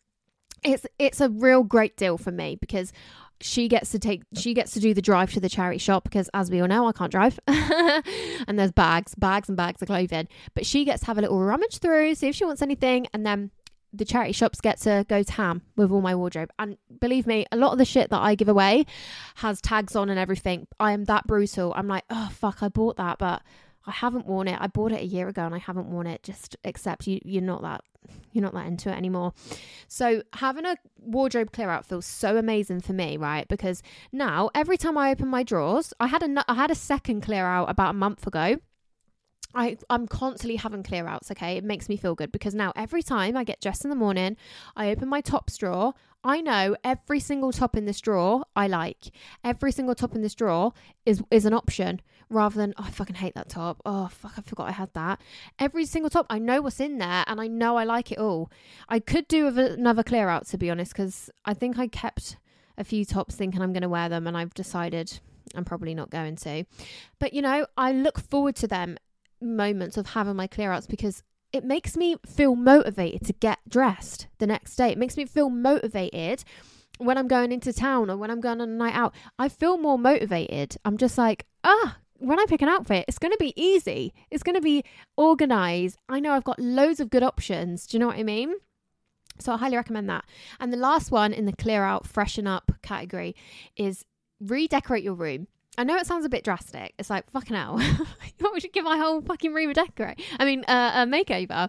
It's 0.63 0.87
it's 0.99 1.21
a 1.21 1.29
real 1.29 1.65
great 1.65 1.97
deal 1.97 2.17
for 2.17 2.31
me 2.31 2.57
because 2.61 2.93
she 3.41 3.69
gets 3.69 3.91
to 3.91 3.99
take 3.99 4.23
she 4.37 4.55
gets 4.55 4.73
to 4.73 4.81
do 4.81 4.95
the 4.95 5.03
drive 5.03 5.33
to 5.33 5.41
the 5.41 5.49
charity 5.49 5.79
shop 5.79 6.05
because 6.05 6.31
as 6.33 6.51
we 6.51 6.61
all 6.61 6.69
know 6.69 6.87
I 6.87 6.93
can't 6.93 7.13
drive. 7.13 7.39
And 8.47 8.59
there's 8.59 8.73
bags 8.73 9.15
bags 9.15 9.49
and 9.49 9.57
bags 9.57 9.81
of 9.81 9.89
clothing. 9.89 10.29
But 10.55 10.67
she 10.67 10.85
gets 10.85 11.01
to 11.01 11.07
have 11.07 11.19
a 11.19 11.21
little 11.21 11.41
rummage 11.41 11.79
through 11.79 12.15
see 12.15 12.29
if 12.29 12.35
she 12.35 12.45
wants 12.45 12.63
anything 12.63 13.07
and 13.13 13.25
then 13.25 13.51
the 13.93 14.05
charity 14.05 14.33
shops 14.33 14.61
get 14.61 14.81
to 14.81 15.07
go 15.09 15.23
to 15.23 15.33
ham 15.33 15.63
with 15.77 15.91
all 15.93 16.01
my 16.01 16.15
wardrobe. 16.15 16.51
And 16.59 16.77
believe 17.01 17.27
me 17.27 17.47
a 17.53 17.57
lot 17.57 17.73
of 17.73 17.79
the 17.79 17.85
shit 17.85 18.11
that 18.11 18.21
I 18.21 18.35
give 18.35 18.49
away 18.49 18.87
has 19.37 19.61
tags 19.61 19.95
on 19.95 20.11
and 20.11 20.19
everything. 20.19 20.67
I 20.81 20.93
am 20.93 21.05
that 21.05 21.27
brutal. 21.27 21.73
I'm 21.77 21.89
like 21.89 22.05
oh 22.11 22.31
fuck 22.33 22.63
I 22.63 22.69
bought 22.69 22.97
that 22.97 23.19
but 23.19 23.43
I 23.87 23.93
haven't 23.93 24.27
worn 24.27 24.49
it 24.49 24.59
I 24.61 24.67
bought 24.67 24.93
it 24.93 25.01
a 25.01 25.07
year 25.07 25.29
ago 25.29 25.45
and 25.45 25.55
I 25.55 25.59
haven't 25.59 25.91
worn 25.91 26.07
it 26.07 26.23
just 26.23 26.57
accept 26.65 27.07
you 27.07 27.21
you're 27.25 27.43
not 27.43 27.63
that 27.63 27.83
you're 28.33 28.43
not 28.43 28.55
that 28.55 28.67
into 28.67 28.91
it 28.91 28.97
anymore. 28.97 29.33
So 29.89 30.23
having 30.35 30.67
a 30.67 30.77
wardrobe 30.99 31.53
clear 31.53 31.71
out 31.71 31.87
feels 31.87 32.05
so 32.05 32.37
amazing 32.37 32.81
for 32.81 32.93
me, 32.93 33.17
right? 33.17 33.47
Because 33.49 33.83
now 34.13 34.51
every 34.55 34.77
time 34.77 34.99
I 34.99 35.11
open 35.11 35.29
my 35.29 35.43
drawers, 35.43 35.95
I 36.01 36.09
had 36.09 36.23
a 36.23 36.45
I 36.49 36.55
had 36.55 36.71
a 36.71 36.75
second 36.75 37.23
clear 37.23 37.47
out 37.47 37.71
about 37.71 37.91
a 37.91 37.95
month 37.95 38.27
ago. 38.27 38.57
I, 39.55 39.77
I'm 39.89 40.07
constantly 40.09 40.57
having 40.57 40.83
clear 40.83 41.07
outs, 41.07 41.31
okay? 41.31 41.57
It 41.57 41.65
makes 41.65 41.89
me 41.89 41.97
feel 41.97 42.15
good 42.15 42.33
because 42.33 42.55
now 42.55 42.73
every 42.75 43.03
time 43.03 43.37
I 43.37 43.45
get 43.45 43.61
dressed 43.61 43.85
in 43.85 43.91
the 43.91 43.97
morning, 43.97 44.37
I 44.77 44.91
open 44.91 45.09
my 45.09 45.21
top 45.21 45.51
drawer. 45.53 45.95
I 46.25 46.41
know 46.41 46.77
every 46.83 47.21
single 47.21 47.53
top 47.53 47.77
in 47.77 47.85
this 47.85 48.01
drawer 48.01 48.45
I 48.57 48.67
like. 48.67 49.11
Every 49.45 49.71
single 49.71 49.95
top 49.95 50.15
in 50.15 50.23
this 50.23 50.35
drawer 50.35 50.73
is 51.05 51.23
is 51.31 51.45
an 51.45 51.53
option 51.53 52.01
rather 52.31 52.57
than 52.57 52.75
oh, 52.79 52.85
I 52.87 52.91
fucking 52.91 53.17
hate 53.17 53.35
that 53.35 53.49
top. 53.49 53.81
Oh 53.85 54.09
fuck, 54.09 54.33
I 54.37 54.41
forgot 54.41 54.69
I 54.69 54.73
had 54.73 54.93
that. 54.95 55.21
Every 55.59 55.85
single 55.85 56.11
top, 56.11 56.27
I 56.31 56.39
know 56.39 56.63
what's 56.63 56.81
in 56.81 56.99
there, 56.99 57.25
and 57.27 57.41
I 57.41 57.47
know 57.47 57.77
I 57.77 57.85
like 57.85 58.11
it 58.11 58.19
all. 58.19 58.51
I 58.89 59.01
could 59.01 59.29
do 59.29 59.47
another 59.49 60.03
clear 60.03 60.29
out 60.29 60.47
to 60.49 60.59
be 60.59 60.71
honest, 60.71 60.93
because 60.93 61.31
I 61.45 61.55
think 61.55 61.79
I 61.79 61.87
kept 61.89 62.39
a 62.77 62.85
few 62.85 63.05
tops 63.05 63.37
thinking 63.37 63.63
I'm 63.63 63.73
going 63.73 63.83
to 63.83 63.89
wear 63.89 64.09
them, 64.09 64.27
and 64.27 64.37
I've 64.37 64.55
decided 64.55 65.21
I'm 65.55 65.65
probably 65.65 65.95
not 65.95 66.11
going 66.11 66.37
to. 66.37 66.65
But 67.19 67.35
you 67.35 67.43
know, 67.43 67.67
I 67.77 67.93
look 67.93 68.19
forward 68.19 68.57
to 68.57 68.67
them 68.67 68.97
moments 69.41 69.97
of 69.97 70.09
having 70.09 70.37
my 70.37 70.47
clear 70.47 70.73
outs 70.73 70.87
because 70.87 71.23
it 71.53 71.65
makes 71.65 71.97
me 71.97 72.17
feel 72.27 72.57
motivated 72.57 73.25
to 73.27 73.33
get 73.33 73.59
dressed 73.69 74.27
the 74.39 74.47
next 74.47 74.77
day. 74.77 74.91
It 74.91 74.99
makes 74.99 75.17
me 75.17 75.25
feel 75.25 75.51
motivated 75.51 76.43
when 76.99 77.17
I'm 77.17 77.29
going 77.29 77.53
into 77.53 77.73
town 77.73 78.11
or 78.11 78.17
when 78.17 78.31
I'm 78.31 78.41
going 78.41 78.61
on 78.61 78.69
a 78.69 78.73
night 78.73 78.95
out. 78.95 79.15
I 79.39 79.49
feel 79.49 79.79
more 79.79 79.99
motivated. 79.99 80.77
I'm 80.85 80.97
just 80.97 81.17
like, 81.17 81.47
ah, 81.63 81.99
when 82.19 82.41
I 82.41 82.47
pick 82.49 82.63
an 82.63 82.69
outfit, 82.69 83.05
it's 83.07 83.19
going 83.19 83.33
to 83.33 83.39
be 83.39 83.53
easy. 83.57 84.13
It's 84.31 84.43
going 84.43 84.55
to 84.55 84.61
be 84.61 84.85
organized. 85.17 85.99
I 86.09 86.21
know 86.21 86.33
I've 86.33 86.45
got 86.45 86.59
loads 86.59 87.01
of 87.01 87.11
good 87.11 87.23
options. 87.23 87.87
Do 87.87 87.97
you 87.97 88.01
know 88.01 88.09
what 88.09 88.19
I 88.19 88.23
mean? 88.23 88.55
So 89.39 89.53
I 89.53 89.57
highly 89.57 89.77
recommend 89.77 90.09
that. 90.09 90.25
And 90.61 90.73
the 90.73 90.77
last 90.79 91.11
one 91.11 91.33
in 91.33 91.47
the 91.47 91.53
clear 91.53 91.85
out, 91.85 92.07
freshen 92.07 92.47
up 92.47 92.73
category 92.83 93.35
is 93.77 94.05
redecorate 94.41 95.05
your 95.05 95.15
room. 95.15 95.49
I 95.77 95.85
know 95.85 95.97
it 95.97 96.07
sounds 96.07 96.25
a 96.25 96.29
bit 96.29 96.45
drastic. 96.45 96.95
It's 96.99 97.11
like 97.11 97.31
fucking 97.31 97.57
hell. 97.57 97.79
me 98.55 98.61
to 98.61 98.69
give 98.69 98.85
my 98.85 98.97
whole 98.97 99.21
fucking 99.21 99.53
room 99.53 99.71
a 99.71 99.75
decorate? 99.75 100.21
I 100.39 100.45
mean, 100.45 100.65
uh, 100.69 100.93
a 100.95 101.07
makeover. 101.07 101.69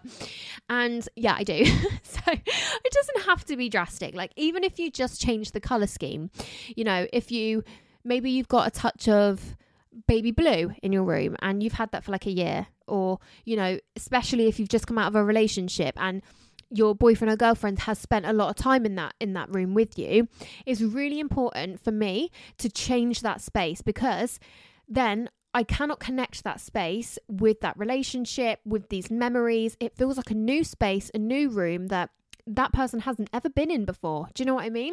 And 0.68 1.06
yeah, 1.16 1.34
I 1.36 1.42
do. 1.42 1.64
so 2.02 2.20
it 2.26 2.92
doesn't 2.92 3.26
have 3.26 3.44
to 3.46 3.56
be 3.56 3.68
drastic. 3.68 4.14
Like 4.14 4.32
even 4.36 4.64
if 4.64 4.78
you 4.78 4.90
just 4.90 5.20
change 5.20 5.52
the 5.52 5.60
color 5.60 5.86
scheme, 5.86 6.30
you 6.74 6.84
know, 6.84 7.06
if 7.12 7.30
you 7.30 7.64
maybe 8.04 8.30
you've 8.30 8.48
got 8.48 8.68
a 8.68 8.70
touch 8.70 9.08
of 9.08 9.56
baby 10.06 10.30
blue 10.30 10.72
in 10.82 10.92
your 10.92 11.02
room 11.02 11.36
and 11.40 11.62
you've 11.62 11.72
had 11.72 11.90
that 11.92 12.04
for 12.04 12.12
like 12.12 12.26
a 12.26 12.30
year 12.30 12.66
or 12.86 13.18
you 13.46 13.56
know 13.56 13.78
especially 13.96 14.46
if 14.46 14.60
you've 14.60 14.68
just 14.68 14.86
come 14.86 14.98
out 14.98 15.08
of 15.08 15.14
a 15.14 15.24
relationship 15.24 15.94
and 15.96 16.22
your 16.70 16.94
boyfriend 16.94 17.32
or 17.32 17.36
girlfriend 17.36 17.80
has 17.80 17.98
spent 17.98 18.26
a 18.26 18.32
lot 18.32 18.50
of 18.50 18.56
time 18.56 18.84
in 18.84 18.94
that 18.96 19.14
in 19.20 19.32
that 19.32 19.52
room 19.54 19.74
with 19.74 19.98
you 19.98 20.28
it's 20.64 20.80
really 20.80 21.20
important 21.20 21.82
for 21.82 21.92
me 21.92 22.30
to 22.58 22.68
change 22.68 23.20
that 23.22 23.40
space 23.40 23.82
because 23.82 24.38
then 24.88 25.28
I 25.54 25.62
cannot 25.62 26.00
connect 26.00 26.44
that 26.44 26.60
space 26.60 27.18
with 27.28 27.60
that 27.60 27.78
relationship 27.78 28.60
with 28.66 28.90
these 28.90 29.10
memories. 29.10 29.74
It 29.80 29.96
feels 29.96 30.18
like 30.18 30.30
a 30.30 30.34
new 30.34 30.62
space 30.64 31.10
a 31.14 31.18
new 31.18 31.48
room 31.48 31.86
that 31.86 32.10
that 32.46 32.74
person 32.74 33.00
hasn't 33.00 33.30
ever 33.32 33.48
been 33.48 33.70
in 33.70 33.86
before. 33.86 34.28
Do 34.34 34.42
you 34.42 34.46
know 34.46 34.54
what 34.54 34.66
I 34.66 34.70
mean 34.70 34.92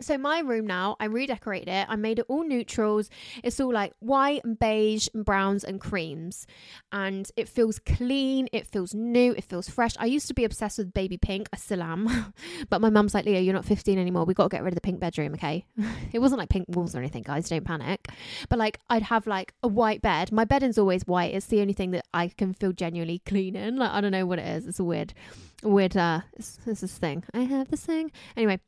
so 0.00 0.16
my 0.16 0.40
room 0.40 0.66
now, 0.66 0.96
I 0.98 1.04
redecorated 1.04 1.68
it. 1.68 1.86
I 1.88 1.96
made 1.96 2.18
it 2.18 2.26
all 2.28 2.44
neutrals. 2.44 3.10
It's 3.44 3.60
all 3.60 3.72
like 3.72 3.92
white 4.00 4.42
and 4.44 4.58
beige 4.58 5.08
and 5.14 5.24
browns 5.24 5.64
and 5.64 5.80
creams. 5.80 6.46
And 6.92 7.30
it 7.36 7.48
feels 7.48 7.78
clean, 7.78 8.48
it 8.52 8.66
feels 8.66 8.94
new, 8.94 9.32
it 9.32 9.44
feels 9.44 9.68
fresh. 9.68 9.92
I 9.98 10.06
used 10.06 10.28
to 10.28 10.34
be 10.34 10.44
obsessed 10.44 10.78
with 10.78 10.94
baby 10.94 11.18
pink. 11.18 11.48
I 11.52 11.56
still 11.56 11.82
am. 11.82 12.32
but 12.70 12.80
my 12.80 12.90
mum's 12.90 13.14
like, 13.14 13.26
Leah, 13.26 13.40
you're 13.40 13.54
not 13.54 13.64
15 13.64 13.98
anymore. 13.98 14.24
We 14.24 14.34
got 14.34 14.44
to 14.44 14.56
get 14.56 14.62
rid 14.62 14.72
of 14.72 14.76
the 14.76 14.80
pink 14.80 14.98
bedroom, 14.98 15.34
okay? 15.34 15.66
it 16.12 16.20
wasn't 16.20 16.38
like 16.38 16.48
pink 16.48 16.66
walls 16.68 16.94
or 16.94 16.98
anything, 16.98 17.22
guys. 17.22 17.48
Don't 17.48 17.64
panic. 17.64 18.08
But 18.48 18.58
like 18.58 18.78
I'd 18.88 19.02
have 19.02 19.26
like 19.26 19.54
a 19.62 19.68
white 19.68 20.02
bed. 20.02 20.32
My 20.32 20.44
bedding's 20.44 20.78
always 20.78 21.06
white. 21.06 21.34
It's 21.34 21.46
the 21.46 21.60
only 21.60 21.74
thing 21.74 21.90
that 21.92 22.06
I 22.14 22.28
can 22.28 22.54
feel 22.54 22.72
genuinely 22.72 23.20
clean 23.26 23.56
in. 23.56 23.76
Like 23.76 23.90
I 23.90 24.00
don't 24.00 24.12
know 24.12 24.26
what 24.26 24.38
it 24.38 24.46
is. 24.46 24.66
It's 24.66 24.78
a 24.78 24.84
weird 24.84 25.14
weird 25.62 25.96
uh 25.96 26.22
this, 26.36 26.58
this 26.64 26.98
thing. 26.98 27.24
I 27.34 27.40
have 27.40 27.68
this 27.68 27.84
thing. 27.86 28.10
Anyway, 28.36 28.60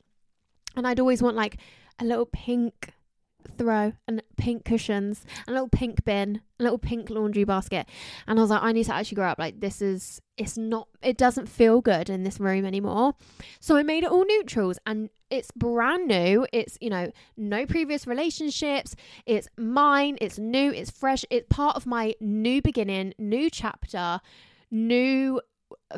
and 0.76 0.87
I'd 0.87 1.00
always 1.00 1.22
want 1.22 1.37
like 1.37 1.58
a 1.98 2.04
little 2.04 2.26
pink 2.26 2.94
throw 3.56 3.92
and 4.08 4.22
pink 4.37 4.64
cushions, 4.64 5.24
a 5.46 5.52
little 5.52 5.68
pink 5.68 6.04
bin, 6.04 6.40
a 6.58 6.62
little 6.62 6.78
pink 6.78 7.10
laundry 7.10 7.44
basket. 7.44 7.87
And 8.26 8.38
I 8.38 8.42
was 8.42 8.50
like, 8.50 8.62
I 8.62 8.72
need 8.72 8.84
to 8.84 8.94
actually 8.94 9.16
grow 9.16 9.28
up. 9.28 9.38
Like, 9.38 9.60
this 9.60 9.82
is, 9.82 10.20
it's 10.37 10.56
not, 10.56 10.88
it 11.02 11.16
doesn't 11.16 11.48
feel 11.48 11.80
good 11.80 12.10
in 12.10 12.22
this 12.22 12.40
room 12.40 12.64
anymore. 12.64 13.14
So 13.60 13.76
I 13.76 13.82
made 13.82 14.04
it 14.04 14.10
all 14.10 14.24
neutrals 14.24 14.78
and 14.87 15.10
it's 15.30 15.50
brand 15.52 16.08
new. 16.08 16.46
It's, 16.52 16.78
you 16.80 16.90
know, 16.90 17.10
no 17.37 17.66
previous 17.66 18.06
relationships. 18.06 18.94
It's 19.26 19.48
mine. 19.58 20.18
It's 20.20 20.38
new. 20.38 20.72
It's 20.72 20.90
fresh. 20.90 21.24
It's 21.30 21.46
part 21.50 21.76
of 21.76 21.87
my 21.87 22.14
new 22.20 22.62
beginning, 22.62 23.14
new 23.18 23.50
chapter, 23.50 24.20
new 24.70 25.40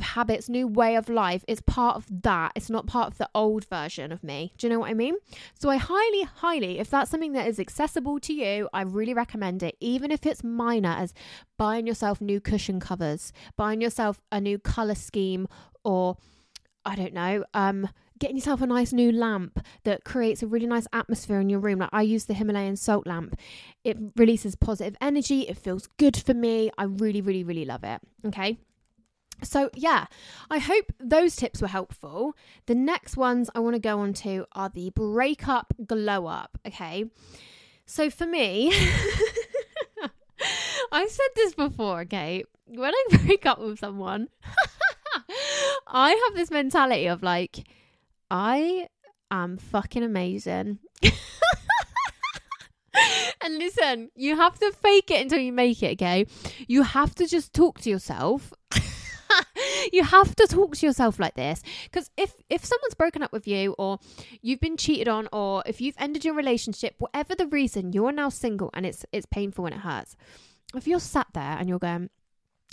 habits, 0.00 0.48
new 0.48 0.66
way 0.66 0.96
of 0.96 1.08
life. 1.08 1.44
It's 1.48 1.62
part 1.62 1.96
of 1.96 2.06
that. 2.22 2.52
It's 2.54 2.70
not 2.70 2.86
part 2.86 3.08
of 3.08 3.18
the 3.18 3.28
old 3.34 3.64
version 3.66 4.12
of 4.12 4.22
me. 4.22 4.52
Do 4.58 4.66
you 4.66 4.72
know 4.72 4.80
what 4.80 4.90
I 4.90 4.94
mean? 4.94 5.16
So 5.54 5.70
I 5.70 5.76
highly, 5.76 6.22
highly, 6.22 6.78
if 6.78 6.90
that's 6.90 7.10
something 7.10 7.32
that 7.32 7.46
is 7.46 7.58
accessible 7.58 8.20
to 8.20 8.32
you, 8.32 8.68
I 8.72 8.82
really 8.82 9.14
recommend 9.14 9.62
it, 9.62 9.76
even 9.80 10.10
if 10.10 10.26
it's 10.26 10.44
minor, 10.44 10.90
as 10.90 11.14
buying 11.56 11.86
yourself 11.86 12.20
new 12.20 12.40
cushion 12.40 12.80
covers, 12.80 13.32
buying 13.56 13.80
yourself 13.80 14.20
a 14.30 14.40
new 14.40 14.58
color 14.58 14.94
scheme, 14.94 15.46
or 15.84 16.16
I 16.84 16.94
don't 16.94 17.14
know, 17.14 17.44
um, 17.54 17.88
getting 18.18 18.36
yourself 18.36 18.62
a 18.62 18.66
nice 18.66 18.92
new 18.92 19.12
lamp 19.12 19.64
that 19.84 20.04
creates 20.04 20.42
a 20.42 20.46
really 20.46 20.66
nice 20.66 20.86
atmosphere 20.92 21.40
in 21.40 21.50
your 21.50 21.60
room. 21.60 21.80
Like 21.80 21.90
I 21.92 22.02
use 22.02 22.24
the 22.24 22.34
Himalayan 22.34 22.76
salt 22.76 23.06
lamp. 23.06 23.36
It 23.84 23.98
releases 24.16 24.56
positive 24.56 24.96
energy. 25.00 25.42
It 25.42 25.58
feels 25.58 25.86
good 25.98 26.16
for 26.16 26.34
me. 26.34 26.70
I 26.78 26.84
really, 26.84 27.20
really, 27.20 27.44
really 27.44 27.64
love 27.64 27.84
it. 27.84 28.00
Okay. 28.26 28.58
So, 29.42 29.70
yeah, 29.74 30.06
I 30.50 30.58
hope 30.58 30.92
those 30.98 31.36
tips 31.36 31.60
were 31.60 31.68
helpful. 31.68 32.34
The 32.66 32.74
next 32.74 33.16
ones 33.16 33.50
I 33.54 33.60
want 33.60 33.74
to 33.74 33.80
go 33.80 34.00
on 34.00 34.12
to 34.14 34.46
are 34.52 34.68
the 34.68 34.90
breakup 34.90 35.74
glow 35.86 36.26
up. 36.26 36.58
Okay. 36.66 37.04
So, 37.84 38.10
for 38.10 38.26
me, 38.26 38.72
I've 40.92 41.10
said 41.10 41.28
this 41.34 41.54
before, 41.54 42.00
okay? 42.02 42.44
When 42.66 42.92
I 42.92 43.04
break 43.24 43.46
up 43.46 43.60
with 43.60 43.78
someone, 43.78 44.28
I 45.86 46.10
have 46.10 46.36
this 46.36 46.50
mentality 46.50 47.06
of 47.06 47.22
like, 47.22 47.66
I 48.30 48.88
am 49.30 49.56
fucking 49.56 50.02
amazing. 50.02 50.78
and 53.42 53.58
listen, 53.58 54.10
you 54.14 54.36
have 54.36 54.58
to 54.58 54.72
fake 54.72 55.10
it 55.10 55.22
until 55.22 55.38
you 55.38 55.52
make 55.52 55.82
it, 55.82 55.92
okay? 55.92 56.26
You 56.66 56.82
have 56.82 57.14
to 57.16 57.26
just 57.26 57.52
talk 57.52 57.80
to 57.80 57.90
yourself 57.90 58.52
you 59.92 60.04
have 60.04 60.34
to 60.36 60.46
talk 60.46 60.76
to 60.76 60.86
yourself 60.86 61.18
like 61.18 61.34
this 61.34 61.62
because 61.84 62.10
if 62.16 62.34
if 62.48 62.64
someone's 62.64 62.94
broken 62.94 63.22
up 63.22 63.32
with 63.32 63.46
you 63.46 63.74
or 63.78 63.98
you've 64.42 64.60
been 64.60 64.76
cheated 64.76 65.08
on 65.08 65.28
or 65.32 65.62
if 65.66 65.80
you've 65.80 65.96
ended 65.98 66.24
your 66.24 66.34
relationship 66.34 66.94
whatever 66.98 67.34
the 67.34 67.46
reason 67.46 67.92
you're 67.92 68.12
now 68.12 68.28
single 68.28 68.70
and 68.74 68.86
it's 68.86 69.04
it's 69.12 69.26
painful 69.26 69.66
and 69.66 69.74
it 69.74 69.80
hurts 69.80 70.16
if 70.74 70.86
you're 70.86 71.00
sat 71.00 71.26
there 71.34 71.56
and 71.58 71.68
you're 71.68 71.78
going 71.78 72.10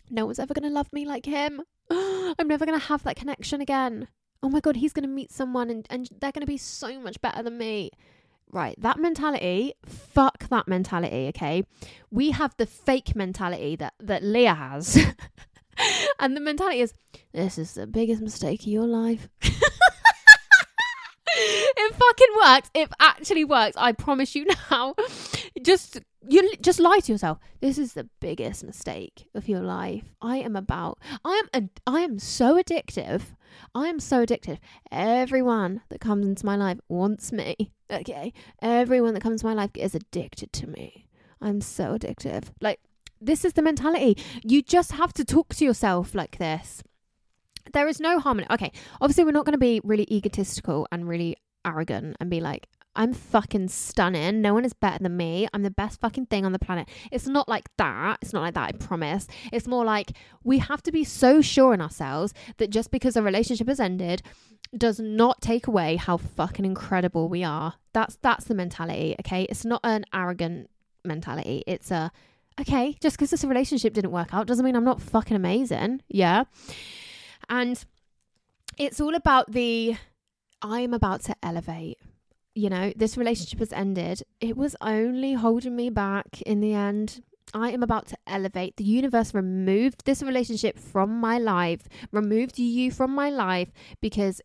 no 0.09 0.25
one's 0.25 0.39
ever 0.39 0.53
going 0.53 0.67
to 0.67 0.73
love 0.73 0.91
me 0.93 1.05
like 1.05 1.25
him 1.25 1.61
i'm 1.89 2.47
never 2.47 2.65
going 2.65 2.79
to 2.79 2.87
have 2.87 3.03
that 3.03 3.15
connection 3.15 3.61
again 3.61 4.07
oh 4.41 4.49
my 4.49 4.59
god 4.59 4.75
he's 4.75 4.93
going 4.93 5.07
to 5.07 5.09
meet 5.09 5.31
someone 5.31 5.69
and, 5.69 5.87
and 5.89 6.09
they're 6.19 6.31
going 6.31 6.41
to 6.41 6.47
be 6.47 6.57
so 6.57 6.99
much 6.99 7.19
better 7.21 7.43
than 7.43 7.57
me 7.57 7.91
right, 8.53 8.79
that 8.79 8.99
mentality, 8.99 9.73
fuck 9.83 10.47
that 10.49 10.67
mentality, 10.67 11.27
okay? 11.29 11.65
We 12.11 12.31
have 12.31 12.55
the 12.57 12.65
fake 12.65 13.15
mentality 13.15 13.75
that, 13.77 13.95
that 13.99 14.23
Leah 14.23 14.53
has. 14.53 15.03
and 16.19 16.35
the 16.35 16.41
mentality 16.41 16.81
is, 16.81 16.93
this 17.33 17.57
is 17.57 17.73
the 17.73 17.87
biggest 17.87 18.21
mistake 18.21 18.61
of 18.61 18.67
your 18.67 18.87
life. 18.87 19.29
it 21.35 21.95
fucking 21.95 22.27
works. 22.37 22.69
It 22.73 22.89
actually 22.99 23.43
works. 23.45 23.75
I 23.77 23.91
promise 23.91 24.35
you 24.35 24.45
now. 24.71 24.95
Just 25.61 25.99
you 26.27 26.55
just 26.61 26.79
lie 26.79 26.99
to 26.99 27.11
yourself. 27.11 27.37
This 27.61 27.77
is 27.77 27.93
the 27.93 28.09
biggest 28.19 28.63
mistake 28.63 29.27
of 29.35 29.47
your 29.47 29.61
life. 29.61 30.13
I 30.21 30.37
am 30.37 30.55
about. 30.55 30.99
I 31.23 31.41
am. 31.53 31.63
A, 31.63 31.69
I 31.89 31.99
am 32.01 32.19
so 32.19 32.61
addictive. 32.61 33.21
I 33.75 33.87
am 33.87 33.99
so 33.99 34.25
addictive. 34.25 34.57
Everyone 34.91 35.81
that 35.89 36.01
comes 36.01 36.25
into 36.25 36.45
my 36.45 36.55
life 36.55 36.79
wants 36.89 37.31
me. 37.31 37.71
Okay. 37.91 38.33
Everyone 38.61 39.13
that 39.13 39.21
comes 39.21 39.41
into 39.41 39.45
my 39.45 39.53
life 39.53 39.71
is 39.75 39.95
addicted 39.95 40.51
to 40.53 40.67
me. 40.67 41.07
I'm 41.41 41.61
so 41.61 41.97
addictive. 41.97 42.45
Like 42.61 42.79
this 43.25 43.45
is 43.45 43.53
the 43.53 43.61
mentality. 43.61 44.17
You 44.43 44.61
just 44.61 44.93
have 44.93 45.13
to 45.13 45.25
talk 45.25 45.55
to 45.55 45.65
yourself 45.65 46.13
like 46.13 46.37
this. 46.37 46.83
There 47.71 47.87
is 47.87 47.99
no 47.99 48.19
harm 48.19 48.39
in 48.39 48.45
it. 48.45 48.51
Okay, 48.51 48.71
obviously, 48.99 49.23
we're 49.23 49.31
not 49.31 49.45
going 49.45 49.53
to 49.53 49.59
be 49.59 49.79
really 49.83 50.07
egotistical 50.11 50.87
and 50.91 51.07
really 51.07 51.37
arrogant 51.65 52.17
and 52.19 52.29
be 52.29 52.41
like, 52.41 52.67
I'm 52.95 53.13
fucking 53.13 53.69
stunning. 53.69 54.41
No 54.41 54.53
one 54.53 54.65
is 54.65 54.73
better 54.73 55.01
than 55.01 55.17
me. 55.17 55.47
I'm 55.53 55.63
the 55.63 55.71
best 55.71 55.99
fucking 55.99 56.27
thing 56.27 56.45
on 56.45 56.51
the 56.51 56.59
planet. 56.59 56.87
It's 57.11 57.27
not 57.27 57.49
like 57.49 57.69
that. 57.77 58.19
It's 58.21 58.33
not 58.33 58.43
like 58.43 58.53
that, 58.53 58.69
I 58.69 58.71
promise. 58.73 59.27
It's 59.51 59.67
more 59.67 59.83
like 59.83 60.11
we 60.43 60.59
have 60.59 60.83
to 60.83 60.91
be 60.91 61.03
so 61.03 61.41
sure 61.41 61.73
in 61.73 61.81
ourselves 61.81 62.33
that 62.57 62.69
just 62.69 62.91
because 62.91 63.15
a 63.15 63.23
relationship 63.23 63.67
has 63.67 63.79
ended 63.79 64.21
does 64.77 64.99
not 64.99 65.41
take 65.41 65.67
away 65.67 65.95
how 65.95 66.17
fucking 66.17 66.65
incredible 66.65 67.29
we 67.29 67.43
are. 67.43 67.75
That's 67.93 68.17
that's 68.21 68.45
the 68.45 68.55
mentality, 68.55 69.15
okay? 69.21 69.43
It's 69.43 69.65
not 69.65 69.81
an 69.83 70.05
arrogant 70.13 70.69
mentality. 71.03 71.63
It's 71.65 71.89
a 71.89 72.11
okay, 72.59 72.95
just 73.01 73.17
because 73.17 73.31
this 73.31 73.43
relationship 73.43 73.93
didn't 73.93 74.11
work 74.11 74.33
out 74.33 74.47
doesn't 74.47 74.65
mean 74.65 74.75
I'm 74.75 74.83
not 74.83 75.01
fucking 75.01 75.35
amazing. 75.35 76.01
Yeah. 76.07 76.45
And 77.49 77.83
it's 78.77 78.99
all 78.99 79.15
about 79.15 79.51
the 79.51 79.95
I'm 80.61 80.93
about 80.93 81.21
to 81.23 81.35
elevate. 81.43 81.97
You 82.55 82.69
know, 82.69 82.93
this 82.95 83.17
relationship 83.17 83.59
has 83.59 83.73
ended. 83.73 84.21
It 84.39 84.55
was 84.55 84.75
only 84.81 85.33
holding 85.33 85.75
me 85.75 85.89
back 85.89 86.41
in 86.43 86.61
the 86.61 86.73
end. 86.73 87.21
I 87.53 87.71
am 87.71 87.83
about 87.83 88.07
to 88.07 88.17
elevate. 88.25 88.77
The 88.77 88.83
universe 88.83 89.33
removed 89.33 90.05
this 90.05 90.23
relationship 90.23 90.79
from 90.79 91.19
my 91.19 91.37
life, 91.37 91.87
removed 92.11 92.57
you 92.57 92.91
from 92.91 93.13
my 93.13 93.29
life 93.29 93.71
because 94.01 94.41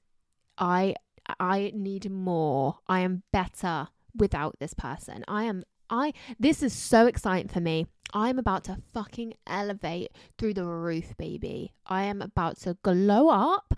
I 0.56 0.94
I 1.38 1.72
need 1.74 2.10
more. 2.10 2.78
I 2.88 3.00
am 3.00 3.22
better 3.32 3.88
without 4.16 4.56
this 4.58 4.74
person. 4.74 5.24
I 5.28 5.44
am 5.44 5.64
I 5.90 6.12
this 6.38 6.62
is 6.62 6.72
so 6.72 7.06
exciting 7.06 7.48
for 7.48 7.60
me. 7.60 7.86
I'm 8.14 8.38
about 8.38 8.64
to 8.64 8.78
fucking 8.94 9.34
elevate 9.46 10.12
through 10.38 10.54
the 10.54 10.64
roof, 10.64 11.14
baby. 11.18 11.72
I 11.86 12.04
am 12.04 12.22
about 12.22 12.58
to 12.60 12.78
glow 12.82 13.28
up. 13.28 13.74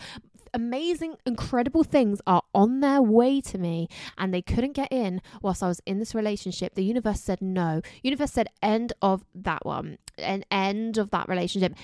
Amazing, 0.53 1.17
incredible 1.27 1.85
things 1.85 2.21
are 2.27 2.43
on 2.55 2.81
their 2.81 3.01
way 3.01 3.41
to 3.41 3.59
me, 3.59 3.89
and 4.19 4.35
they 4.35 4.43
couldn't 4.43 4.73
get 4.73 4.89
in 4.91 5.21
whilst 5.43 5.63
I 5.63 5.69
was 5.69 5.81
in 5.87 6.01
this 6.01 6.15
relationship. 6.15 6.75
The 6.75 6.85
universe 6.85 7.21
said 7.21 7.41
no. 7.41 7.83
Universe 8.03 8.33
said 8.33 8.49
end 8.63 8.93
of 9.01 9.25
that 9.35 9.65
one, 9.65 9.99
an 10.19 10.45
end 10.51 10.99
of 10.99 11.11
that 11.11 11.29
relationship. 11.29 11.75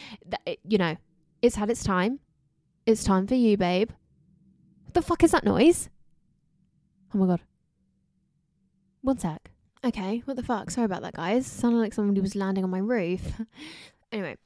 You 0.65 0.79
know, 0.79 0.97
it's 1.43 1.57
had 1.57 1.71
its 1.71 1.85
time. 1.85 2.19
It's 2.87 3.05
time 3.05 3.27
for 3.27 3.37
you, 3.37 3.57
babe. 3.57 3.91
What 4.85 4.95
the 4.95 5.03
fuck 5.03 5.23
is 5.23 5.31
that 5.33 5.45
noise? 5.45 5.89
Oh 7.15 7.19
my 7.19 7.27
god. 7.27 7.41
One 9.03 9.19
sec. 9.19 9.51
Okay, 9.87 10.21
what 10.25 10.37
the 10.37 10.43
fuck? 10.43 10.69
Sorry 10.73 10.85
about 10.85 11.03
that, 11.03 11.15
guys. 11.15 11.47
Sounded 11.47 11.79
like 11.79 11.95
somebody 11.95 12.21
was 12.21 12.35
landing 12.35 12.65
on 12.65 12.71
my 12.71 12.79
roof. 12.79 13.21
anyway, 14.13 14.37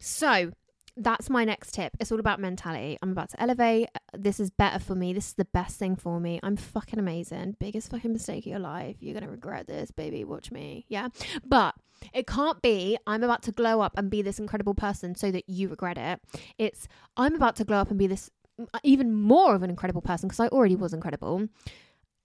so 0.00 0.52
that's 0.96 1.28
my 1.28 1.44
next 1.44 1.72
tip. 1.72 1.96
It's 1.98 2.12
all 2.12 2.20
about 2.20 2.38
mentality. 2.38 2.96
I'm 3.02 3.10
about 3.10 3.30
to 3.30 3.42
elevate. 3.42 3.88
Uh, 3.96 3.98
this 4.16 4.38
is 4.38 4.48
better 4.48 4.78
for 4.78 4.94
me. 4.94 5.12
This 5.12 5.26
is 5.26 5.34
the 5.34 5.44
best 5.46 5.76
thing 5.76 5.96
for 5.96 6.20
me. 6.20 6.38
I'm 6.40 6.56
fucking 6.56 7.00
amazing. 7.00 7.56
Biggest 7.58 7.90
fucking 7.90 8.12
mistake 8.12 8.46
of 8.46 8.50
your 8.50 8.60
life. 8.60 8.94
You're 9.00 9.14
going 9.14 9.24
to 9.24 9.30
regret 9.30 9.66
this, 9.66 9.90
baby. 9.90 10.22
Watch 10.22 10.52
me. 10.52 10.86
Yeah. 10.88 11.08
But 11.44 11.74
it 12.14 12.28
can't 12.28 12.62
be 12.62 12.96
I'm 13.08 13.24
about 13.24 13.42
to 13.42 13.52
glow 13.52 13.80
up 13.80 13.98
and 13.98 14.08
be 14.08 14.22
this 14.22 14.38
incredible 14.38 14.74
person 14.74 15.16
so 15.16 15.32
that 15.32 15.48
you 15.48 15.68
regret 15.68 15.98
it. 15.98 16.20
It's 16.58 16.86
I'm 17.16 17.34
about 17.34 17.56
to 17.56 17.64
glow 17.64 17.78
up 17.78 17.90
and 17.90 17.98
be 17.98 18.06
this 18.06 18.30
uh, 18.72 18.78
even 18.84 19.12
more 19.12 19.56
of 19.56 19.64
an 19.64 19.70
incredible 19.70 20.02
person 20.02 20.28
because 20.28 20.38
I 20.38 20.46
already 20.46 20.76
was 20.76 20.94
incredible 20.94 21.48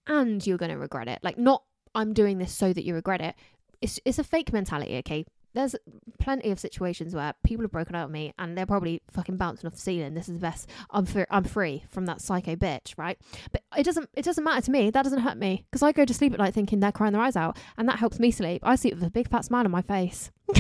and 0.08 0.46
you're 0.46 0.58
going 0.58 0.72
to 0.72 0.78
regret 0.78 1.08
it. 1.08 1.20
Like, 1.24 1.38
not 1.38 1.64
I'm 1.94 2.14
doing 2.14 2.38
this 2.38 2.54
so 2.54 2.74
that 2.74 2.84
you 2.84 2.94
regret 2.94 3.22
it. 3.22 3.36
It's, 3.82 4.00
it's 4.06 4.20
a 4.20 4.24
fake 4.24 4.54
mentality, 4.54 4.98
okay? 4.98 5.26
there's 5.54 5.76
plenty 6.20 6.52
of 6.52 6.60
situations 6.60 7.14
where 7.14 7.34
people 7.44 7.64
have 7.64 7.72
broken 7.72 7.96
out 7.96 8.08
with 8.08 8.14
me 8.14 8.34
and 8.40 8.58
they're 8.58 8.66
probably 8.66 9.02
fucking 9.12 9.38
bouncing 9.38 9.68
off 9.68 9.74
the 9.74 9.80
ceiling. 9.80 10.14
This 10.14 10.30
is 10.30 10.36
the 10.36 10.40
best. 10.40 10.70
I'm 10.90 11.06
free, 11.06 11.26
I'm 11.30 11.44
free 11.44 11.84
from 11.90 12.06
that 12.06 12.22
psycho 12.22 12.56
bitch, 12.56 12.98
right? 12.98 13.20
But 13.52 13.64
it 13.78 13.84
doesn't 13.84 14.10
it 14.14 14.24
doesn't 14.24 14.44
matter 14.44 14.62
to 14.66 14.72
me. 14.72 14.90
That 14.90 15.04
doesn't 15.04 15.20
hurt 15.20 15.38
me 15.38 15.66
because 15.70 15.84
I 15.84 15.92
go 15.92 16.06
to 16.06 16.14
sleep 16.14 16.34
at 16.34 16.40
night 16.40 16.54
thinking 16.54 16.80
they're 16.80 16.92
crying 16.92 17.14
their 17.14 17.22
eyes 17.22 17.36
out, 17.36 17.58
and 17.78 17.88
that 17.90 18.00
helps 18.00 18.20
me 18.20 18.32
sleep. 18.32 18.62
I 18.64 18.76
sleep 18.76 18.96
with 18.96 19.04
a 19.04 19.10
big 19.10 19.30
fat 19.30 19.46
smile 19.46 19.66
on 19.66 19.72
my 19.72 19.82
face. 19.82 20.32
ah, 20.56 20.60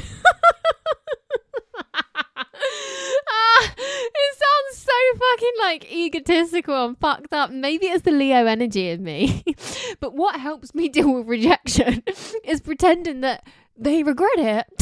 it 3.77 4.38
sounds 4.38 4.84
so 4.84 4.91
fucking 5.13 5.53
like 5.61 5.91
egotistical 5.91 6.86
and 6.86 6.97
fucked 6.99 7.34
up. 7.34 7.51
Maybe 7.51 7.88
it's 7.88 8.03
the 8.03 8.11
Leo 8.11 8.45
energy 8.45 8.89
in 8.89 9.03
me. 9.03 9.43
but 10.01 10.13
what 10.13 10.39
helps 10.39 10.75
me 10.75 10.89
deal 10.89 11.13
with 11.13 11.27
rejection 11.27 12.03
is 12.43 12.59
pretending 12.59 13.21
that 13.21 13.45
they 13.77 14.03
regret 14.03 14.37
it. 14.37 14.65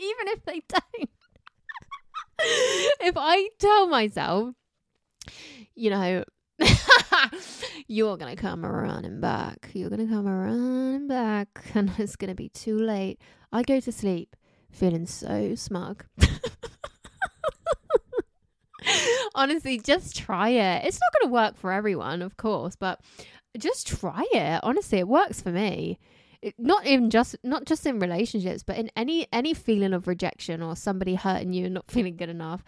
Even 0.00 0.28
if 0.28 0.44
they 0.44 0.62
don't. 0.68 1.10
if 3.00 3.14
I 3.16 3.48
tell 3.58 3.88
myself, 3.88 4.54
you 5.74 5.90
know, 5.90 6.24
you're 7.88 8.16
to 8.34 8.40
come 8.40 8.64
running 8.64 9.20
back, 9.20 9.70
you're 9.74 9.90
to 10.06 10.14
come 10.14 10.26
running 10.26 11.08
back, 11.08 11.48
and 11.74 11.90
it's 11.98 12.14
to 12.28 12.36
be 12.36 12.48
too 12.48 12.78
late. 12.78 13.20
I 13.52 13.62
go 13.62 13.80
to 13.80 13.90
sleep 13.90 14.36
feeling 14.70 15.06
so 15.06 15.56
smug. 15.56 16.04
Honestly, 19.34 19.78
just 19.78 20.16
try 20.16 20.50
it. 20.50 20.84
It's 20.84 21.00
not 21.00 21.26
to 21.26 21.32
work 21.32 21.56
for 21.56 21.72
everyone, 21.72 22.22
of 22.22 22.36
course, 22.36 22.76
but 22.76 23.00
just 23.56 23.86
try 23.86 24.24
it. 24.32 24.60
Honestly, 24.62 24.98
it 24.98 25.08
works 25.08 25.40
for 25.40 25.50
me. 25.50 25.98
Not 26.56 26.86
even 26.86 27.10
just 27.10 27.36
not 27.42 27.64
just 27.64 27.84
in 27.84 27.98
relationships 27.98 28.62
but 28.62 28.76
in 28.76 28.92
any 28.94 29.26
any 29.32 29.54
feeling 29.54 29.92
of 29.92 30.06
rejection 30.06 30.62
or 30.62 30.76
somebody 30.76 31.16
hurting 31.16 31.52
you 31.52 31.64
and 31.64 31.74
not 31.74 31.90
feeling 31.90 32.16
good 32.16 32.28
enough. 32.28 32.62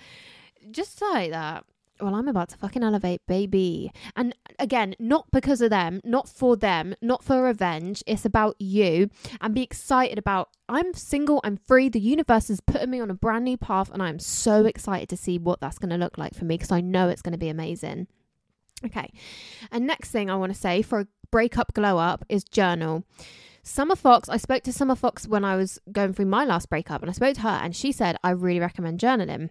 Just 0.70 0.98
say 0.98 1.30
that. 1.30 1.64
Well 2.00 2.14
i'm 2.14 2.28
about 2.28 2.48
to 2.48 2.56
fucking 2.56 2.82
elevate 2.82 3.20
baby. 3.28 3.92
And 4.16 4.34
again 4.58 4.96
not 4.98 5.26
because 5.30 5.60
of 5.60 5.70
them 5.70 6.00
not 6.02 6.28
for 6.28 6.56
them 6.56 6.96
not 7.00 7.22
for 7.22 7.42
revenge. 7.44 8.02
It's 8.08 8.24
about 8.24 8.56
you. 8.58 9.08
And 9.40 9.54
be 9.54 9.62
excited 9.62 10.18
about 10.18 10.48
i'm 10.68 10.92
single 10.92 11.40
i'm 11.44 11.56
free. 11.56 11.88
The 11.88 12.00
universe 12.00 12.50
is 12.50 12.60
putting 12.60 12.90
me 12.90 12.98
on 12.98 13.10
a 13.10 13.14
brand 13.14 13.44
new 13.44 13.56
path 13.56 13.90
and 13.92 14.02
i'm 14.02 14.18
so 14.18 14.64
excited 14.64 15.08
to 15.10 15.16
see 15.16 15.38
what 15.38 15.60
that's 15.60 15.78
going 15.78 15.90
to 15.90 15.96
look 15.96 16.18
like 16.18 16.34
for 16.34 16.44
me 16.44 16.56
because 16.56 16.72
i 16.72 16.80
know 16.80 17.08
it's 17.08 17.22
going 17.22 17.32
to 17.32 17.38
be 17.38 17.48
amazing 17.48 18.08
okay 18.84 19.10
and 19.70 19.86
next 19.86 20.10
thing 20.10 20.30
i 20.30 20.36
want 20.36 20.52
to 20.52 20.58
say 20.58 20.82
for 20.82 21.00
a 21.00 21.06
breakup 21.30 21.72
glow 21.74 21.98
up 21.98 22.24
is 22.28 22.44
journal 22.44 23.04
Summer 23.62 23.94
Fox, 23.94 24.28
I 24.30 24.38
spoke 24.38 24.62
to 24.62 24.72
Summer 24.72 24.94
Fox 24.94 25.28
when 25.28 25.44
I 25.44 25.54
was 25.54 25.78
going 25.92 26.14
through 26.14 26.26
my 26.26 26.46
last 26.46 26.70
breakup, 26.70 27.02
and 27.02 27.10
I 27.10 27.12
spoke 27.12 27.34
to 27.34 27.42
her, 27.42 27.60
and 27.62 27.76
she 27.76 27.92
said, 27.92 28.16
I 28.24 28.30
really 28.30 28.58
recommend 28.58 28.98
journaling. 29.00 29.50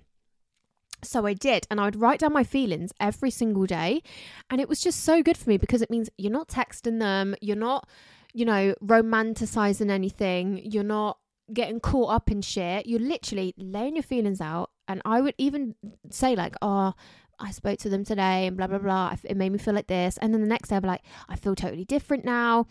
So 1.04 1.26
I 1.26 1.34
did, 1.34 1.68
and 1.70 1.80
I 1.80 1.86
would 1.86 1.96
write 1.96 2.20
down 2.20 2.34
my 2.34 2.44
feelings 2.44 2.92
every 3.00 3.32
single 3.32 3.66
day. 3.66 4.02
And 4.50 4.60
it 4.60 4.68
was 4.68 4.82
just 4.82 5.04
so 5.04 5.24
good 5.24 5.38
for 5.38 5.50
me 5.50 5.58
because 5.58 5.82
it 5.82 5.90
means 5.90 6.10
you're 6.18 6.32
not 6.32 6.50
texting 6.50 7.00
them, 7.00 7.36
you're 7.40 7.56
not, 7.56 7.88
you 8.34 8.46
know, 8.46 8.74
romanticizing 8.84 9.90
anything, 9.90 10.60
you're 10.64 10.84
not 10.84 11.20
getting 11.54 11.80
caught 11.80 12.14
up 12.14 12.30
in 12.30 12.42
shit. 12.42 12.86
You're 12.86 13.00
literally 13.00 13.54
laying 13.58 13.96
your 13.96 14.04
feelings 14.04 14.42
out. 14.42 14.72
And 14.88 15.02
I 15.06 15.22
would 15.22 15.36
even 15.38 15.76
say, 16.10 16.36
like, 16.36 16.56
oh, 16.62 16.94
I 17.40 17.52
spoke 17.52 17.80
to 17.80 17.90
them 17.90 18.04
today 18.04 18.48
and 18.48 18.58
blah, 18.58 18.68
blah, 18.68 18.80
mm. 18.80 18.84
blah. 18.84 19.16
It 19.24 19.38
made 19.38 19.52
me 19.52 19.58
feel 19.58 19.74
like 19.74 19.88
this. 19.88 20.18
And 20.18 20.34
then 20.34 20.42
the 20.42 20.48
next 20.48 20.70
day, 20.70 20.76
I'd 20.76 20.82
be 20.82 20.88
like, 20.88 21.04
I 21.28 21.36
feel 21.36 21.56
totally 21.56 21.86
different 21.86 22.26
now. 22.26 22.68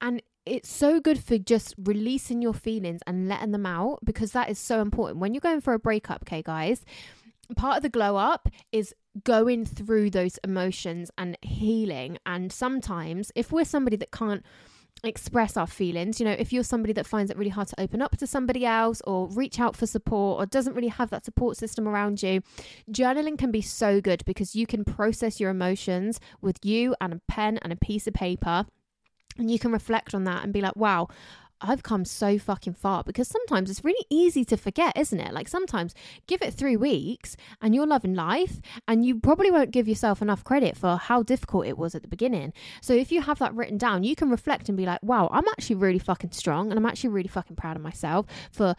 And 0.00 0.22
it's 0.46 0.70
so 0.70 1.00
good 1.00 1.22
for 1.22 1.38
just 1.38 1.74
releasing 1.78 2.42
your 2.42 2.54
feelings 2.54 3.00
and 3.06 3.28
letting 3.28 3.52
them 3.52 3.66
out 3.66 3.98
because 4.04 4.32
that 4.32 4.50
is 4.50 4.58
so 4.58 4.80
important. 4.80 5.20
When 5.20 5.34
you're 5.34 5.40
going 5.40 5.60
for 5.60 5.72
a 5.72 5.78
breakup, 5.78 6.22
okay, 6.22 6.42
guys, 6.42 6.84
part 7.56 7.76
of 7.76 7.82
the 7.82 7.88
glow 7.88 8.16
up 8.16 8.48
is 8.72 8.94
going 9.24 9.66
through 9.66 10.10
those 10.10 10.38
emotions 10.42 11.10
and 11.18 11.36
healing. 11.42 12.18
And 12.26 12.50
sometimes, 12.50 13.30
if 13.34 13.52
we're 13.52 13.64
somebody 13.64 13.96
that 13.96 14.10
can't 14.10 14.44
express 15.04 15.56
our 15.56 15.66
feelings, 15.66 16.20
you 16.20 16.26
know, 16.26 16.32
if 16.32 16.52
you're 16.52 16.62
somebody 16.62 16.92
that 16.92 17.06
finds 17.06 17.30
it 17.30 17.36
really 17.36 17.50
hard 17.50 17.68
to 17.68 17.80
open 17.80 18.00
up 18.00 18.16
to 18.18 18.26
somebody 18.26 18.64
else 18.64 19.02
or 19.04 19.26
reach 19.28 19.58
out 19.58 19.76
for 19.76 19.86
support 19.86 20.40
or 20.40 20.46
doesn't 20.46 20.74
really 20.74 20.88
have 20.88 21.10
that 21.10 21.24
support 21.24 21.56
system 21.56 21.88
around 21.88 22.22
you, 22.22 22.40
journaling 22.90 23.36
can 23.36 23.50
be 23.50 23.60
so 23.60 24.00
good 24.00 24.24
because 24.24 24.54
you 24.54 24.66
can 24.66 24.84
process 24.84 25.40
your 25.40 25.50
emotions 25.50 26.20
with 26.40 26.64
you 26.64 26.94
and 27.00 27.12
a 27.14 27.20
pen 27.26 27.58
and 27.62 27.72
a 27.72 27.76
piece 27.76 28.06
of 28.06 28.14
paper 28.14 28.66
And 29.38 29.50
you 29.50 29.58
can 29.58 29.72
reflect 29.72 30.14
on 30.14 30.24
that 30.24 30.44
and 30.44 30.52
be 30.52 30.60
like, 30.60 30.76
wow, 30.76 31.08
I've 31.62 31.82
come 31.82 32.04
so 32.04 32.38
fucking 32.38 32.74
far 32.74 33.04
because 33.04 33.28
sometimes 33.28 33.70
it's 33.70 33.84
really 33.84 34.04
easy 34.10 34.44
to 34.46 34.56
forget, 34.56 34.96
isn't 34.96 35.20
it? 35.20 35.32
Like 35.32 35.48
sometimes 35.48 35.94
give 36.26 36.42
it 36.42 36.54
three 36.54 36.76
weeks 36.76 37.36
and 37.60 37.74
you're 37.74 37.86
loving 37.86 38.14
life 38.14 38.60
and 38.88 39.04
you 39.04 39.20
probably 39.20 39.50
won't 39.50 39.70
give 39.70 39.88
yourself 39.88 40.20
enough 40.20 40.44
credit 40.44 40.76
for 40.76 40.96
how 40.96 41.22
difficult 41.22 41.66
it 41.66 41.78
was 41.78 41.94
at 41.94 42.02
the 42.02 42.08
beginning. 42.08 42.52
So 42.80 42.92
if 42.92 43.12
you 43.12 43.22
have 43.22 43.38
that 43.38 43.54
written 43.54 43.78
down, 43.78 44.04
you 44.04 44.16
can 44.16 44.30
reflect 44.30 44.68
and 44.68 44.76
be 44.76 44.86
like, 44.86 45.02
wow, 45.02 45.28
I'm 45.32 45.48
actually 45.48 45.76
really 45.76 45.98
fucking 45.98 46.32
strong 46.32 46.70
and 46.70 46.78
I'm 46.78 46.86
actually 46.86 47.10
really 47.10 47.28
fucking 47.28 47.56
proud 47.56 47.76
of 47.76 47.82
myself 47.82 48.26
for 48.50 48.74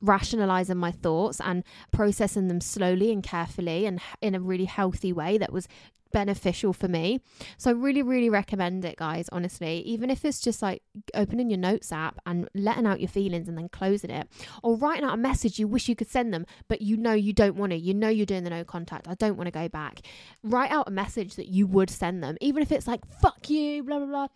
rationalizing 0.00 0.76
my 0.76 0.90
thoughts 0.90 1.40
and 1.44 1.62
processing 1.92 2.48
them 2.48 2.60
slowly 2.60 3.12
and 3.12 3.22
carefully 3.22 3.86
and 3.86 4.00
in 4.20 4.34
a 4.34 4.40
really 4.40 4.64
healthy 4.64 5.12
way 5.12 5.36
that 5.38 5.52
was 5.52 5.68
beneficial 6.12 6.72
for 6.72 6.88
me. 6.88 7.20
So 7.58 7.70
I 7.70 7.74
really, 7.74 8.02
really 8.02 8.30
recommend 8.30 8.84
it, 8.84 8.96
guys, 8.96 9.28
honestly. 9.32 9.80
Even 9.80 10.10
if 10.10 10.24
it's 10.24 10.40
just 10.40 10.62
like 10.62 10.82
opening 11.14 11.50
your 11.50 11.58
notes 11.58 11.92
app 11.92 12.18
and 12.26 12.48
letting 12.54 12.86
out 12.86 13.00
your 13.00 13.08
feelings 13.08 13.48
and 13.48 13.56
then 13.56 13.68
closing 13.68 14.10
it, 14.10 14.28
or 14.62 14.76
writing 14.76 15.04
out 15.04 15.14
a 15.14 15.18
message 15.18 15.58
you 15.58 15.68
wish 15.68 15.88
you 15.88 15.96
could 15.96 16.10
send 16.10 16.32
them, 16.32 16.46
but 16.68 16.80
you 16.80 16.96
know 16.96 17.12
you 17.12 17.32
don't 17.32 17.56
want 17.56 17.72
to. 17.72 17.78
You 17.78 17.94
know 17.94 18.08
you're 18.08 18.26
doing 18.26 18.44
the 18.44 18.50
no 18.50 18.64
contact. 18.64 19.08
I 19.08 19.14
don't 19.14 19.36
want 19.36 19.46
to 19.46 19.52
go 19.52 19.68
back. 19.68 20.00
Write 20.42 20.70
out 20.70 20.88
a 20.88 20.92
message 20.92 21.36
that 21.36 21.48
you 21.48 21.66
would 21.66 21.90
send 21.90 22.22
them, 22.22 22.36
even 22.40 22.62
if 22.62 22.72
it's 22.72 22.86
like, 22.86 23.00
fuck 23.20 23.48
you, 23.50 23.82
blah, 23.82 23.98
blah, 23.98 24.06
blah. 24.06 24.26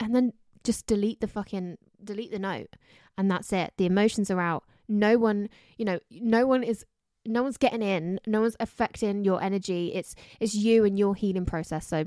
And 0.00 0.14
then 0.14 0.32
just 0.64 0.86
delete 0.86 1.20
the 1.20 1.28
fucking, 1.28 1.78
delete 2.02 2.30
the 2.30 2.38
note. 2.38 2.76
And 3.16 3.30
that's 3.30 3.52
it. 3.52 3.72
The 3.76 3.86
emotions 3.86 4.30
are 4.30 4.40
out. 4.40 4.64
No 4.88 5.18
one, 5.18 5.48
you 5.78 5.84
know, 5.84 6.00
no 6.10 6.46
one 6.46 6.62
is 6.62 6.84
no 7.26 7.42
one's 7.42 7.56
getting 7.56 7.82
in 7.82 8.20
no 8.26 8.40
one's 8.40 8.56
affecting 8.60 9.24
your 9.24 9.42
energy. 9.42 9.92
It's 9.94 10.14
it's 10.40 10.54
you 10.54 10.84
and 10.84 10.98
your 10.98 11.14
healing 11.14 11.46
process. 11.46 11.86
So 11.86 12.06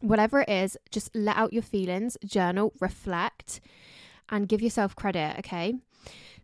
whatever 0.00 0.40
it 0.40 0.48
is 0.48 0.76
just 0.90 1.14
let 1.14 1.36
out 1.36 1.52
your 1.52 1.62
feelings 1.62 2.16
journal 2.24 2.72
reflect 2.80 3.60
and 4.28 4.48
give 4.48 4.62
yourself 4.62 4.94
credit 4.94 5.36
okay? 5.38 5.74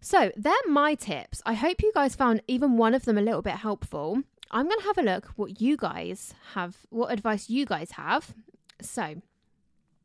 So 0.00 0.30
they're 0.36 0.52
my 0.68 0.94
tips. 0.94 1.40
I 1.46 1.54
hope 1.54 1.82
you 1.82 1.90
guys 1.94 2.14
found 2.14 2.42
even 2.46 2.76
one 2.76 2.94
of 2.94 3.04
them 3.04 3.16
a 3.16 3.22
little 3.22 3.42
bit 3.42 3.54
helpful. 3.54 4.22
I'm 4.50 4.66
going 4.66 4.78
to 4.78 4.84
have 4.84 4.98
a 4.98 5.02
look 5.02 5.28
what 5.36 5.60
you 5.60 5.76
guys 5.76 6.34
have 6.52 6.76
what 6.90 7.12
advice 7.12 7.48
you 7.48 7.64
guys 7.66 7.92
have. 7.92 8.34
So 8.80 9.22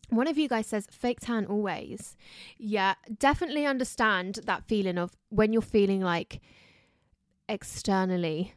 one 0.10 0.28
of 0.28 0.38
you 0.38 0.48
guys 0.48 0.68
says 0.68 0.88
fake 0.90 1.20
tan 1.20 1.46
always. 1.46 2.16
Yeah 2.58 2.96
definitely 3.18 3.66
understand 3.66 4.40
that 4.46 4.64
feeling 4.68 4.98
of 4.98 5.16
when 5.30 5.54
you're 5.54 5.62
feeling 5.62 6.02
like 6.02 6.42
externally, 7.50 8.54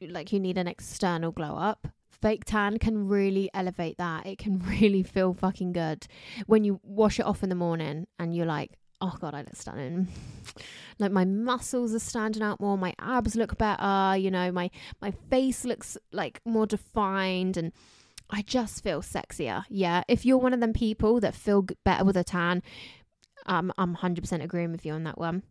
like 0.00 0.32
you 0.32 0.40
need 0.40 0.56
an 0.56 0.68
external 0.68 1.32
glow 1.32 1.56
up. 1.56 1.88
Fake 2.10 2.44
tan 2.44 2.78
can 2.78 3.08
really 3.08 3.50
elevate 3.52 3.98
that. 3.98 4.24
It 4.24 4.38
can 4.38 4.58
really 4.80 5.02
feel 5.02 5.34
fucking 5.34 5.72
good 5.72 6.06
when 6.46 6.64
you 6.64 6.80
wash 6.82 7.18
it 7.20 7.26
off 7.26 7.42
in 7.42 7.50
the 7.50 7.54
morning 7.54 8.06
and 8.18 8.34
you're 8.34 8.46
like, 8.46 8.78
oh 9.00 9.16
god, 9.20 9.34
I 9.34 9.40
look 9.40 9.56
stunning. 9.56 10.08
like 10.98 11.12
my 11.12 11.24
muscles 11.24 11.94
are 11.94 11.98
standing 11.98 12.42
out 12.42 12.60
more, 12.60 12.78
my 12.78 12.94
abs 12.98 13.36
look 13.36 13.58
better, 13.58 14.16
you 14.16 14.30
know, 14.30 14.50
my 14.52 14.70
my 15.02 15.10
face 15.28 15.64
looks 15.64 15.98
like 16.12 16.40
more 16.46 16.66
defined 16.66 17.56
and 17.56 17.72
I 18.30 18.42
just 18.42 18.82
feel 18.82 19.02
sexier. 19.02 19.64
Yeah, 19.68 20.02
if 20.08 20.24
you're 20.24 20.38
one 20.38 20.54
of 20.54 20.60
them 20.60 20.72
people 20.72 21.20
that 21.20 21.34
feel 21.34 21.66
better 21.84 22.04
with 22.04 22.16
a 22.16 22.24
tan, 22.24 22.62
um, 23.46 23.72
I'm 23.76 23.96
100% 23.96 24.42
agreeing 24.42 24.72
with 24.72 24.86
you 24.86 24.92
on 24.92 25.04
that 25.04 25.18
one. 25.18 25.42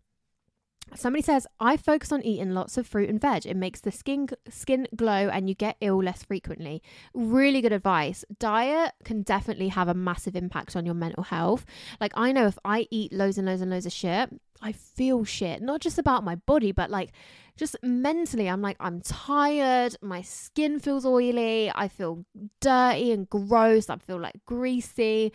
Somebody 0.95 1.23
says, 1.23 1.47
I 1.59 1.77
focus 1.77 2.11
on 2.11 2.21
eating 2.23 2.53
lots 2.53 2.77
of 2.77 2.86
fruit 2.86 3.09
and 3.09 3.19
veg. 3.19 3.45
It 3.45 3.57
makes 3.57 3.81
the 3.81 3.91
skin 3.91 4.27
skin 4.49 4.88
glow 4.95 5.29
and 5.29 5.49
you 5.49 5.55
get 5.55 5.77
ill 5.81 6.03
less 6.03 6.23
frequently. 6.23 6.84
Really 7.13 7.61
good 7.61 7.71
advice. 7.71 8.23
Diet 8.39 8.91
can 9.03 9.23
definitely 9.23 9.69
have 9.69 9.88
a 9.88 9.93
massive 9.93 10.36
impact 10.36 10.75
on 10.75 10.86
your 10.86 10.95
mental 10.95 11.23
health. 11.23 11.65
Like 11.99 12.13
I 12.15 12.31
know 12.31 12.45
if 12.47 12.59
I 12.63 12.88
eat 12.91 13.11
loads 13.11 13.38
and 13.38 13.47
loads 13.47 13.61
and 13.61 13.71
loads 13.71 13.86
of 13.86 13.91
shit, 13.91 14.29
I 14.61 14.71
feel 14.71 15.25
shit. 15.25 15.61
Not 15.61 15.81
just 15.81 15.97
about 15.97 16.23
my 16.23 16.36
body, 16.36 16.71
but 16.71 16.89
like 16.89 17.11
just 17.57 17.75
mentally. 17.84 18.47
I'm 18.47 18.61
like, 18.61 18.77
I'm 18.79 19.01
tired. 19.01 19.95
My 20.01 20.21
skin 20.21 20.79
feels 20.79 21.05
oily. 21.05 21.71
I 21.73 21.88
feel 21.88 22.25
dirty 22.61 23.11
and 23.11 23.29
gross. 23.29 23.89
I 23.89 23.97
feel 23.97 24.19
like 24.19 24.36
greasy 24.45 25.34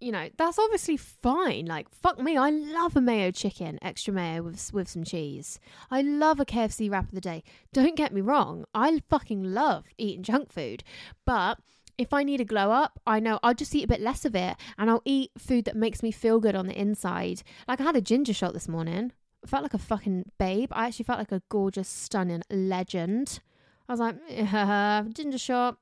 you 0.00 0.12
know, 0.12 0.28
that's 0.36 0.58
obviously 0.58 0.96
fine. 0.96 1.66
Like, 1.66 1.88
fuck 1.90 2.18
me, 2.20 2.36
I 2.36 2.50
love 2.50 2.96
a 2.96 3.00
mayo 3.00 3.30
chicken, 3.30 3.78
extra 3.82 4.12
mayo 4.12 4.42
with, 4.42 4.72
with 4.72 4.88
some 4.88 5.04
cheese. 5.04 5.58
I 5.90 6.02
love 6.02 6.40
a 6.40 6.44
KFC 6.44 6.90
wrap 6.90 7.04
of 7.04 7.14
the 7.14 7.20
day. 7.20 7.42
Don't 7.72 7.96
get 7.96 8.12
me 8.12 8.20
wrong, 8.20 8.64
I 8.74 9.00
fucking 9.08 9.42
love 9.42 9.84
eating 9.98 10.22
junk 10.22 10.52
food. 10.52 10.84
But 11.24 11.58
if 11.98 12.12
I 12.12 12.24
need 12.24 12.40
a 12.40 12.44
glow 12.44 12.70
up, 12.70 13.00
I 13.06 13.20
know 13.20 13.38
I'll 13.42 13.54
just 13.54 13.74
eat 13.74 13.84
a 13.84 13.88
bit 13.88 14.00
less 14.00 14.24
of 14.24 14.34
it 14.34 14.56
and 14.76 14.90
I'll 14.90 15.02
eat 15.04 15.30
food 15.38 15.64
that 15.64 15.76
makes 15.76 16.02
me 16.02 16.10
feel 16.10 16.40
good 16.40 16.54
on 16.54 16.66
the 16.66 16.78
inside. 16.78 17.42
Like, 17.66 17.80
I 17.80 17.84
had 17.84 17.96
a 17.96 18.02
ginger 18.02 18.34
shot 18.34 18.52
this 18.52 18.68
morning. 18.68 19.12
I 19.44 19.48
felt 19.48 19.62
like 19.62 19.74
a 19.74 19.78
fucking 19.78 20.32
babe. 20.38 20.70
I 20.72 20.86
actually 20.86 21.04
felt 21.04 21.18
like 21.18 21.32
a 21.32 21.42
gorgeous, 21.48 21.88
stunning 21.88 22.42
legend. 22.50 23.40
I 23.88 23.92
was 23.92 24.00
like, 24.00 24.16
yeah, 24.28 25.04
ginger 25.14 25.38
shot. 25.38 25.78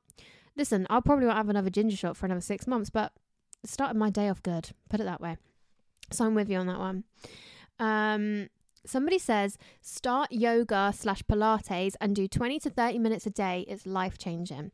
Listen, 0.57 0.87
I'll 0.89 1.03
probably 1.03 1.27
won't 1.27 1.37
have 1.37 1.49
another 1.49 1.71
ginger 1.71 1.97
shot 1.97 2.17
for 2.17 2.27
another 2.27 2.41
six 2.41 2.67
months, 2.67 2.91
but 2.91 3.13
started 3.67 3.97
my 3.97 4.11
day 4.11 4.29
off 4.29 4.43
good. 4.43 4.71
Put 4.89 5.01
it 5.01 5.05
that 5.05 5.21
way. 5.21 5.37
So 6.11 6.25
I'm 6.25 6.35
with 6.35 6.51
you 6.51 6.59
on 6.59 6.67
that 6.67 6.79
one. 6.79 7.05
Um, 7.79 8.49
somebody 8.87 9.19
says 9.19 9.59
start 9.81 10.31
yoga 10.31 10.93
slash 10.95 11.23
pilates 11.23 11.95
and 12.01 12.15
do 12.15 12.29
20 12.29 12.59
to 12.61 12.71
30 12.71 12.99
minutes 12.99 13.27
a 13.27 13.31
day 13.31 13.65
it's 13.67 13.87
life 13.87 14.19
changing 14.19 14.71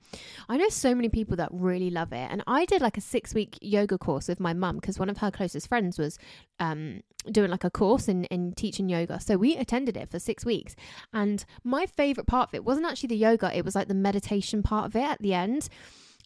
i 0.48 0.56
know 0.56 0.68
so 0.68 0.94
many 0.94 1.08
people 1.08 1.36
that 1.36 1.48
really 1.52 1.90
love 1.90 2.12
it 2.12 2.28
and 2.30 2.42
i 2.46 2.64
did 2.64 2.82
like 2.82 2.96
a 2.96 3.00
six 3.00 3.34
week 3.34 3.58
yoga 3.60 3.96
course 3.96 4.28
with 4.28 4.40
my 4.40 4.52
mum 4.52 4.76
because 4.76 4.98
one 4.98 5.08
of 5.08 5.18
her 5.18 5.30
closest 5.30 5.68
friends 5.68 5.98
was 5.98 6.18
um, 6.58 7.02
doing 7.30 7.50
like 7.50 7.64
a 7.64 7.70
course 7.70 8.08
in, 8.08 8.24
in 8.24 8.52
teaching 8.52 8.88
yoga 8.88 9.20
so 9.20 9.36
we 9.36 9.56
attended 9.56 9.96
it 9.96 10.10
for 10.10 10.18
six 10.18 10.44
weeks 10.44 10.74
and 11.12 11.44
my 11.62 11.86
favorite 11.86 12.26
part 12.26 12.48
of 12.48 12.54
it 12.54 12.64
wasn't 12.64 12.86
actually 12.86 13.08
the 13.08 13.16
yoga 13.16 13.56
it 13.56 13.64
was 13.64 13.74
like 13.74 13.88
the 13.88 13.94
meditation 13.94 14.62
part 14.62 14.86
of 14.86 14.96
it 14.96 15.04
at 15.04 15.22
the 15.22 15.34
end 15.34 15.68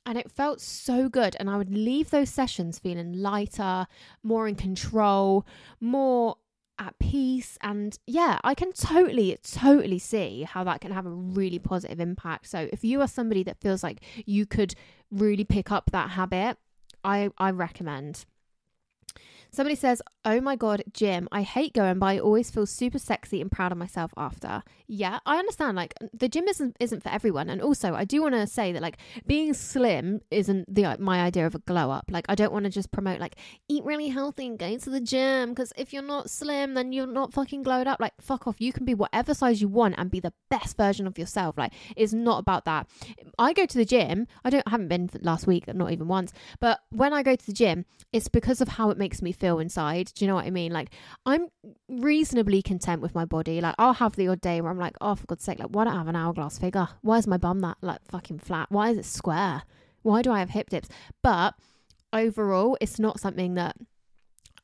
and 0.06 0.18
it 0.18 0.30
felt 0.30 0.60
so 0.60 1.08
good. 1.08 1.36
And 1.38 1.48
I 1.48 1.56
would 1.56 1.72
leave 1.72 2.10
those 2.10 2.30
sessions 2.30 2.78
feeling 2.78 3.12
lighter, 3.12 3.86
more 4.22 4.46
in 4.46 4.54
control, 4.54 5.46
more 5.80 6.36
at 6.78 6.98
peace. 6.98 7.56
And 7.62 7.98
yeah, 8.06 8.38
I 8.44 8.54
can 8.54 8.72
totally, 8.72 9.38
totally 9.42 9.98
see 9.98 10.42
how 10.42 10.64
that 10.64 10.80
can 10.80 10.92
have 10.92 11.06
a 11.06 11.10
really 11.10 11.58
positive 11.58 12.00
impact. 12.00 12.48
So 12.48 12.68
if 12.72 12.84
you 12.84 13.00
are 13.00 13.08
somebody 13.08 13.42
that 13.44 13.60
feels 13.60 13.82
like 13.82 14.02
you 14.26 14.46
could 14.46 14.74
really 15.10 15.44
pick 15.44 15.70
up 15.70 15.90
that 15.92 16.10
habit, 16.10 16.58
I, 17.02 17.30
I 17.38 17.50
recommend. 17.50 18.24
Somebody 19.54 19.76
says, 19.76 20.02
Oh 20.24 20.40
my 20.40 20.56
God, 20.56 20.82
gym. 20.92 21.28
I 21.30 21.42
hate 21.42 21.74
going, 21.74 21.98
but 21.98 22.06
I 22.06 22.18
always 22.18 22.50
feel 22.50 22.64
super 22.64 22.98
sexy 22.98 23.42
and 23.42 23.52
proud 23.52 23.72
of 23.72 23.78
myself 23.78 24.12
after. 24.16 24.62
Yeah, 24.86 25.18
I 25.26 25.36
understand. 25.38 25.76
Like, 25.76 25.94
the 26.14 26.28
gym 26.28 26.48
isn't, 26.48 26.76
isn't 26.80 27.02
for 27.02 27.10
everyone. 27.10 27.50
And 27.50 27.60
also, 27.60 27.94
I 27.94 28.04
do 28.04 28.22
want 28.22 28.34
to 28.34 28.46
say 28.46 28.72
that, 28.72 28.80
like, 28.80 28.96
being 29.26 29.52
slim 29.52 30.22
isn't 30.30 30.74
the 30.74 30.86
uh, 30.86 30.96
my 30.98 31.20
idea 31.20 31.46
of 31.46 31.54
a 31.54 31.58
glow 31.58 31.90
up. 31.90 32.06
Like, 32.10 32.24
I 32.30 32.34
don't 32.34 32.52
want 32.52 32.64
to 32.64 32.70
just 32.70 32.90
promote, 32.90 33.20
like, 33.20 33.36
eat 33.68 33.84
really 33.84 34.08
healthy 34.08 34.46
and 34.46 34.58
go 34.58 34.78
to 34.78 34.90
the 34.90 35.00
gym. 35.00 35.50
Because 35.50 35.74
if 35.76 35.92
you're 35.92 36.02
not 36.02 36.30
slim, 36.30 36.72
then 36.72 36.92
you're 36.92 37.06
not 37.06 37.34
fucking 37.34 37.62
glowed 37.62 37.86
up. 37.86 38.00
Like, 38.00 38.14
fuck 38.20 38.46
off. 38.46 38.56
You 38.60 38.72
can 38.72 38.86
be 38.86 38.94
whatever 38.94 39.34
size 39.34 39.60
you 39.60 39.68
want 39.68 39.94
and 39.98 40.10
be 40.10 40.20
the 40.20 40.32
best 40.50 40.78
version 40.78 41.06
of 41.06 41.18
yourself. 41.18 41.58
Like, 41.58 41.74
it's 41.96 42.14
not 42.14 42.38
about 42.38 42.64
that. 42.64 42.88
I 43.38 43.52
go 43.52 43.66
to 43.66 43.78
the 43.78 43.84
gym. 43.84 44.26
I 44.42 44.48
don't, 44.50 44.64
I 44.66 44.70
haven't 44.70 44.88
been 44.88 45.10
last 45.20 45.46
week, 45.46 45.72
not 45.72 45.92
even 45.92 46.08
once. 46.08 46.32
But 46.60 46.80
when 46.90 47.12
I 47.12 47.22
go 47.22 47.36
to 47.36 47.46
the 47.46 47.52
gym, 47.52 47.84
it's 48.10 48.28
because 48.28 48.62
of 48.62 48.68
how 48.68 48.88
it 48.88 48.96
makes 48.96 49.20
me 49.20 49.32
feel 49.32 49.43
feel 49.44 49.58
inside. 49.58 50.10
Do 50.14 50.24
you 50.24 50.28
know 50.28 50.36
what 50.36 50.46
I 50.46 50.50
mean? 50.50 50.72
Like 50.72 50.88
I'm 51.26 51.48
reasonably 51.88 52.62
content 52.62 53.02
with 53.02 53.14
my 53.14 53.26
body. 53.26 53.60
Like 53.60 53.74
I'll 53.78 53.92
have 53.92 54.16
the 54.16 54.28
odd 54.28 54.40
day 54.40 54.62
where 54.62 54.70
I'm 54.70 54.78
like, 54.78 54.96
oh 55.02 55.14
for 55.14 55.26
God's 55.26 55.44
sake, 55.44 55.58
like 55.58 55.68
why 55.68 55.84
don't 55.84 55.92
I 55.92 55.98
have 55.98 56.08
an 56.08 56.16
hourglass 56.16 56.58
figure? 56.58 56.88
Why 57.02 57.18
is 57.18 57.26
my 57.26 57.36
bum 57.36 57.60
that 57.60 57.76
like 57.82 58.00
fucking 58.08 58.38
flat? 58.38 58.70
Why 58.70 58.88
is 58.90 58.96
it 58.98 59.04
square? 59.04 59.64
Why 60.00 60.22
do 60.22 60.32
I 60.32 60.38
have 60.38 60.50
hip 60.50 60.70
dips? 60.70 60.88
But 61.22 61.54
overall, 62.14 62.78
it's 62.80 62.98
not 62.98 63.20
something 63.20 63.54
that 63.54 63.76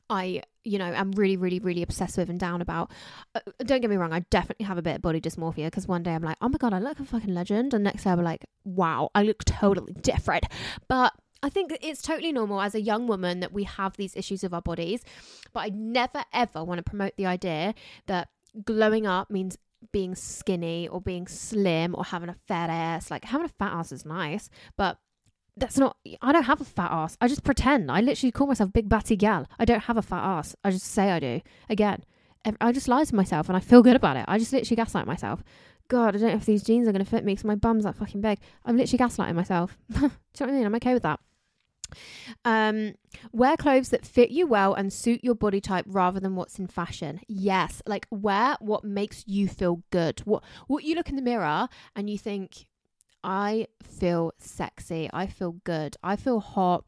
I, 0.09 0.41
you 0.63 0.79
know, 0.79 0.85
I'm 0.85 1.11
really, 1.11 1.37
really, 1.37 1.59
really 1.59 1.83
obsessed 1.83 2.17
with 2.17 2.29
and 2.29 2.39
down 2.39 2.61
about. 2.61 2.91
Uh, 3.35 3.39
don't 3.59 3.81
get 3.81 3.89
me 3.89 3.97
wrong, 3.97 4.13
I 4.13 4.21
definitely 4.31 4.65
have 4.65 4.79
a 4.79 4.81
bit 4.81 4.95
of 4.95 5.01
body 5.03 5.21
dysmorphia 5.21 5.67
because 5.67 5.87
one 5.87 6.01
day 6.01 6.13
I'm 6.13 6.23
like, 6.23 6.37
oh 6.41 6.49
my 6.49 6.57
God, 6.57 6.73
I 6.73 6.79
look 6.79 6.99
a 6.99 7.05
fucking 7.05 7.33
legend. 7.33 7.75
And 7.75 7.83
next 7.83 8.03
day 8.03 8.09
I'm 8.09 8.23
like, 8.23 8.45
wow, 8.63 9.09
I 9.13 9.21
look 9.23 9.43
totally 9.45 9.93
different. 9.93 10.45
But 10.87 11.13
I 11.43 11.49
think 11.49 11.77
it's 11.81 12.01
totally 12.01 12.31
normal 12.31 12.61
as 12.61 12.75
a 12.75 12.81
young 12.81 13.07
woman 13.07 13.39
that 13.39 13.51
we 13.51 13.63
have 13.63 13.97
these 13.97 14.15
issues 14.15 14.43
of 14.43 14.53
our 14.53 14.61
bodies, 14.61 15.01
but 15.53 15.61
I 15.61 15.69
never 15.69 16.23
ever 16.33 16.63
want 16.63 16.77
to 16.77 16.83
promote 16.83 17.15
the 17.17 17.25
idea 17.25 17.73
that 18.05 18.29
glowing 18.63 19.07
up 19.07 19.31
means 19.31 19.57
being 19.91 20.13
skinny 20.13 20.87
or 20.87 21.01
being 21.01 21.27
slim 21.27 21.95
or 21.95 22.05
having 22.05 22.29
a 22.29 22.35
fat 22.47 22.69
ass. 22.69 23.09
Like 23.09 23.25
having 23.25 23.45
a 23.45 23.49
fat 23.49 23.73
ass 23.73 23.91
is 23.91 24.05
nice, 24.05 24.49
but 24.77 24.99
that's 25.57 25.77
not 25.77 25.97
I 26.21 26.31
don't 26.31 26.43
have 26.43 26.61
a 26.61 26.65
fat 26.65 26.91
ass. 26.91 27.17
I 27.19 27.27
just 27.27 27.43
pretend. 27.43 27.91
I 27.91 28.01
literally 28.01 28.31
call 28.31 28.47
myself 28.47 28.71
big 28.71 28.87
batty 28.87 29.15
gal. 29.15 29.47
I 29.57 29.65
don't 29.65 29.83
have 29.83 29.97
a 29.97 30.01
fat 30.01 30.23
ass. 30.23 30.55
I 30.63 30.71
just 30.71 30.85
say 30.85 31.11
I 31.11 31.19
do. 31.19 31.41
Again, 31.69 32.05
I 32.59 32.71
just 32.71 32.87
lie 32.87 33.03
to 33.03 33.15
myself 33.15 33.49
and 33.49 33.57
I 33.57 33.59
feel 33.59 33.83
good 33.83 33.95
about 33.95 34.17
it. 34.17 34.25
I 34.27 34.37
just 34.37 34.53
literally 34.53 34.75
gaslight 34.75 35.07
myself. 35.07 35.43
God, 35.87 36.15
I 36.15 36.19
don't 36.19 36.29
know 36.29 36.35
if 36.35 36.45
these 36.45 36.63
jeans 36.63 36.87
are 36.87 36.91
going 36.91 37.03
to 37.03 37.09
fit 37.09 37.25
me 37.25 37.33
because 37.33 37.43
my 37.45 37.55
bum's 37.55 37.83
that 37.83 37.95
fucking 37.95 38.21
big. 38.21 38.39
I'm 38.65 38.77
literally 38.77 39.03
gaslighting 39.03 39.35
myself. 39.35 39.77
do 39.91 39.99
you 39.99 40.01
know 40.01 40.11
what 40.39 40.49
I 40.49 40.51
mean? 40.51 40.65
I'm 40.65 40.75
okay 40.75 40.93
with 40.93 41.03
that. 41.03 41.19
Um, 42.45 42.95
wear 43.31 43.57
clothes 43.57 43.89
that 43.89 44.05
fit 44.05 44.31
you 44.31 44.47
well 44.47 44.73
and 44.73 44.91
suit 44.91 45.23
your 45.23 45.35
body 45.35 45.61
type 45.61 45.85
rather 45.87 46.19
than 46.19 46.35
what's 46.35 46.59
in 46.59 46.67
fashion. 46.67 47.21
Yes, 47.27 47.81
like 47.85 48.07
wear 48.09 48.55
what 48.59 48.83
makes 48.83 49.23
you 49.27 49.47
feel 49.47 49.83
good. 49.91 50.21
What 50.21 50.43
what 50.67 50.83
you 50.83 50.95
look 50.95 51.09
in 51.09 51.15
the 51.15 51.21
mirror 51.21 51.67
and 51.95 52.09
you 52.09 52.17
think, 52.17 52.65
I 53.23 53.67
feel 53.83 54.33
sexy, 54.39 55.09
I 55.13 55.27
feel 55.27 55.53
good, 55.63 55.97
I 56.03 56.15
feel 56.15 56.39
hot. 56.39 56.85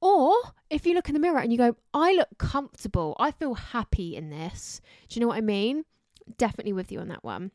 Or 0.00 0.34
if 0.70 0.86
you 0.86 0.94
look 0.94 1.08
in 1.08 1.14
the 1.14 1.20
mirror 1.20 1.40
and 1.40 1.52
you 1.52 1.58
go, 1.58 1.76
I 1.92 2.12
look 2.14 2.38
comfortable, 2.38 3.16
I 3.18 3.30
feel 3.30 3.54
happy 3.54 4.16
in 4.16 4.30
this. 4.30 4.80
Do 5.08 5.18
you 5.18 5.20
know 5.20 5.28
what 5.28 5.36
I 5.36 5.42
mean? 5.42 5.84
Definitely 6.38 6.72
with 6.72 6.90
you 6.90 7.00
on 7.00 7.08
that 7.08 7.22
one. 7.22 7.50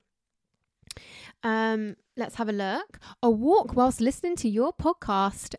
Um, 1.44 1.96
let's 2.16 2.36
have 2.36 2.50
a 2.50 2.54
look. 2.54 3.00
A 3.22 3.30
walk 3.30 3.76
whilst 3.76 4.00
listening 4.00 4.36
to 4.38 4.50
your 4.50 4.74
podcast. 4.74 5.56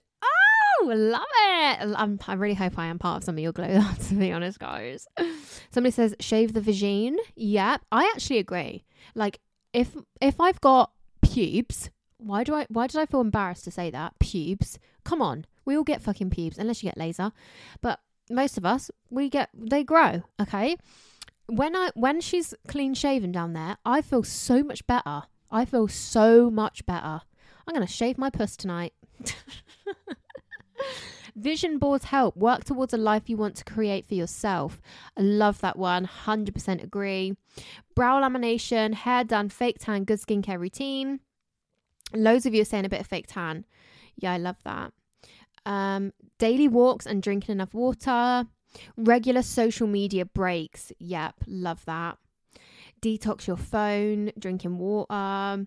Love 0.85 1.23
it. 1.23 1.95
I'm, 1.97 2.19
I 2.27 2.35
really 2.35 2.55
hope 2.55 2.79
I 2.79 2.87
am 2.87 2.99
part 2.99 3.19
of 3.19 3.25
some 3.25 3.37
of 3.37 3.41
your 3.41 3.53
glow 3.53 3.81
to 4.09 4.15
be 4.15 4.33
honest, 4.33 4.59
guys. 4.59 5.07
Somebody 5.71 5.93
says 5.93 6.15
shave 6.21 6.53
the 6.53 6.61
vagine. 6.61 7.17
Yeah, 7.35 7.79
I 7.91 8.11
actually 8.15 8.39
agree. 8.39 8.85
Like 9.15 9.41
if 9.73 9.97
if 10.21 10.41
I've 10.41 10.61
got 10.61 10.93
pubes, 11.23 11.91
why 12.19 12.45
do 12.45 12.55
I 12.55 12.67
why 12.69 12.87
did 12.87 13.01
I 13.01 13.07
feel 13.07 13.21
embarrassed 13.21 13.65
to 13.65 13.71
say 13.71 13.91
that? 13.91 14.19
Pubes. 14.19 14.79
Come 15.05 15.23
on. 15.23 15.47
We 15.65 15.77
all 15.77 15.85
get 15.85 16.03
fucking 16.03 16.31
pubes 16.31 16.59
unless 16.59 16.83
you 16.83 16.89
get 16.89 16.99
laser. 16.99 17.33
But 17.81 18.01
most 18.31 18.59
of 18.59 18.65
us, 18.65 18.91
we 19.11 19.29
get 19.29 19.51
they 19.55 19.85
grow, 19.85 20.23
okay? 20.41 20.77
When 21.47 21.77
I 21.77 21.91
when 21.95 22.21
she's 22.21 22.55
clean 22.67 22.95
shaven 22.95 23.33
down 23.33 23.53
there, 23.53 23.77
I 23.85 24.03
feel 24.03 24.23
so 24.23 24.63
much 24.63 24.87
better. 24.87 25.25
I 25.51 25.65
feel 25.65 25.89
so 25.89 26.51
much 26.51 26.85
better. 26.87 27.21
I'm 27.69 27.81
to 27.81 27.87
shave 27.87 28.17
my 28.17 28.31
puss 28.31 28.57
tonight. 28.57 28.93
Vision 31.37 31.79
boards 31.79 32.07
help. 32.07 32.37
Work 32.37 32.65
towards 32.65 32.95
a 32.95 32.97
life 32.97 33.29
you 33.29 33.37
want 33.37 33.57
to 33.57 33.65
create 33.65 34.07
for 34.07 34.15
yourself. 34.15 34.81
I 35.17 35.21
love 35.21 35.61
that 35.61 35.79
one. 35.79 36.09
100% 36.25 36.83
agree. 36.83 37.35
Brow 37.95 38.23
lamination, 38.23 38.95
hair 38.95 39.23
done, 39.23 39.51
fake 39.51 39.77
tan, 39.79 40.05
good 40.05 40.21
skincare 40.21 40.59
routine. 40.59 41.21
Loads 42.15 42.47
of 42.47 42.55
you 42.55 42.63
are 42.63 42.67
saying 42.67 42.87
a 42.87 42.89
bit 42.89 43.01
of 43.01 43.07
fake 43.07 43.27
tan. 43.29 43.67
Yeah, 44.17 44.33
I 44.33 44.39
love 44.39 44.57
that. 44.65 44.93
Um, 45.67 46.13
daily 46.39 46.69
walks 46.69 47.05
and 47.05 47.23
drinking 47.23 47.53
enough 47.53 47.75
water. 47.75 48.47
Regular 48.97 49.43
social 49.43 49.87
media 49.87 50.25
breaks. 50.25 50.91
Yep, 50.99 51.35
love 51.47 51.85
that. 51.85 52.17
Detox 53.03 53.47
your 53.47 53.59
phone, 53.59 54.33
drinking 54.39 54.79
water 54.79 55.67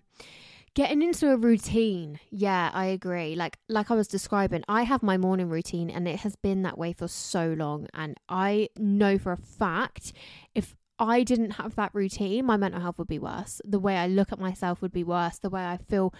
getting 0.74 1.02
into 1.02 1.30
a 1.30 1.36
routine. 1.36 2.18
Yeah 2.30 2.70
i 2.72 2.86
agree. 2.86 3.34
Like 3.34 3.58
like 3.68 3.90
i 3.90 3.94
was 3.94 4.08
describing 4.08 4.62
i 4.68 4.82
have 4.82 5.02
my 5.02 5.16
morning 5.16 5.48
routine 5.48 5.90
and 5.90 6.06
it 6.06 6.20
has 6.20 6.36
been 6.36 6.62
that 6.62 6.78
way 6.78 6.92
for 6.92 7.08
so 7.08 7.54
long. 7.56 7.86
And 7.94 8.16
i 8.28 8.68
know 8.76 9.18
for 9.18 9.32
a 9.32 9.36
fact 9.36 10.12
if 10.54 10.74
i 10.98 11.22
didn't 11.22 11.52
have 11.52 11.74
that 11.76 11.90
routine 11.94 12.44
my 12.44 12.56
mental 12.56 12.80
health 12.80 12.98
would 12.98 13.08
be 13.08 13.18
worse. 13.18 13.60
The 13.64 13.78
way 13.78 13.96
i 13.96 14.06
look 14.06 14.32
at 14.32 14.38
myself 14.38 14.82
would 14.82 14.92
be 14.92 15.04
worse. 15.04 15.38
The 15.38 15.50
way 15.50 15.64
i 15.64 15.76
feel 15.76 16.14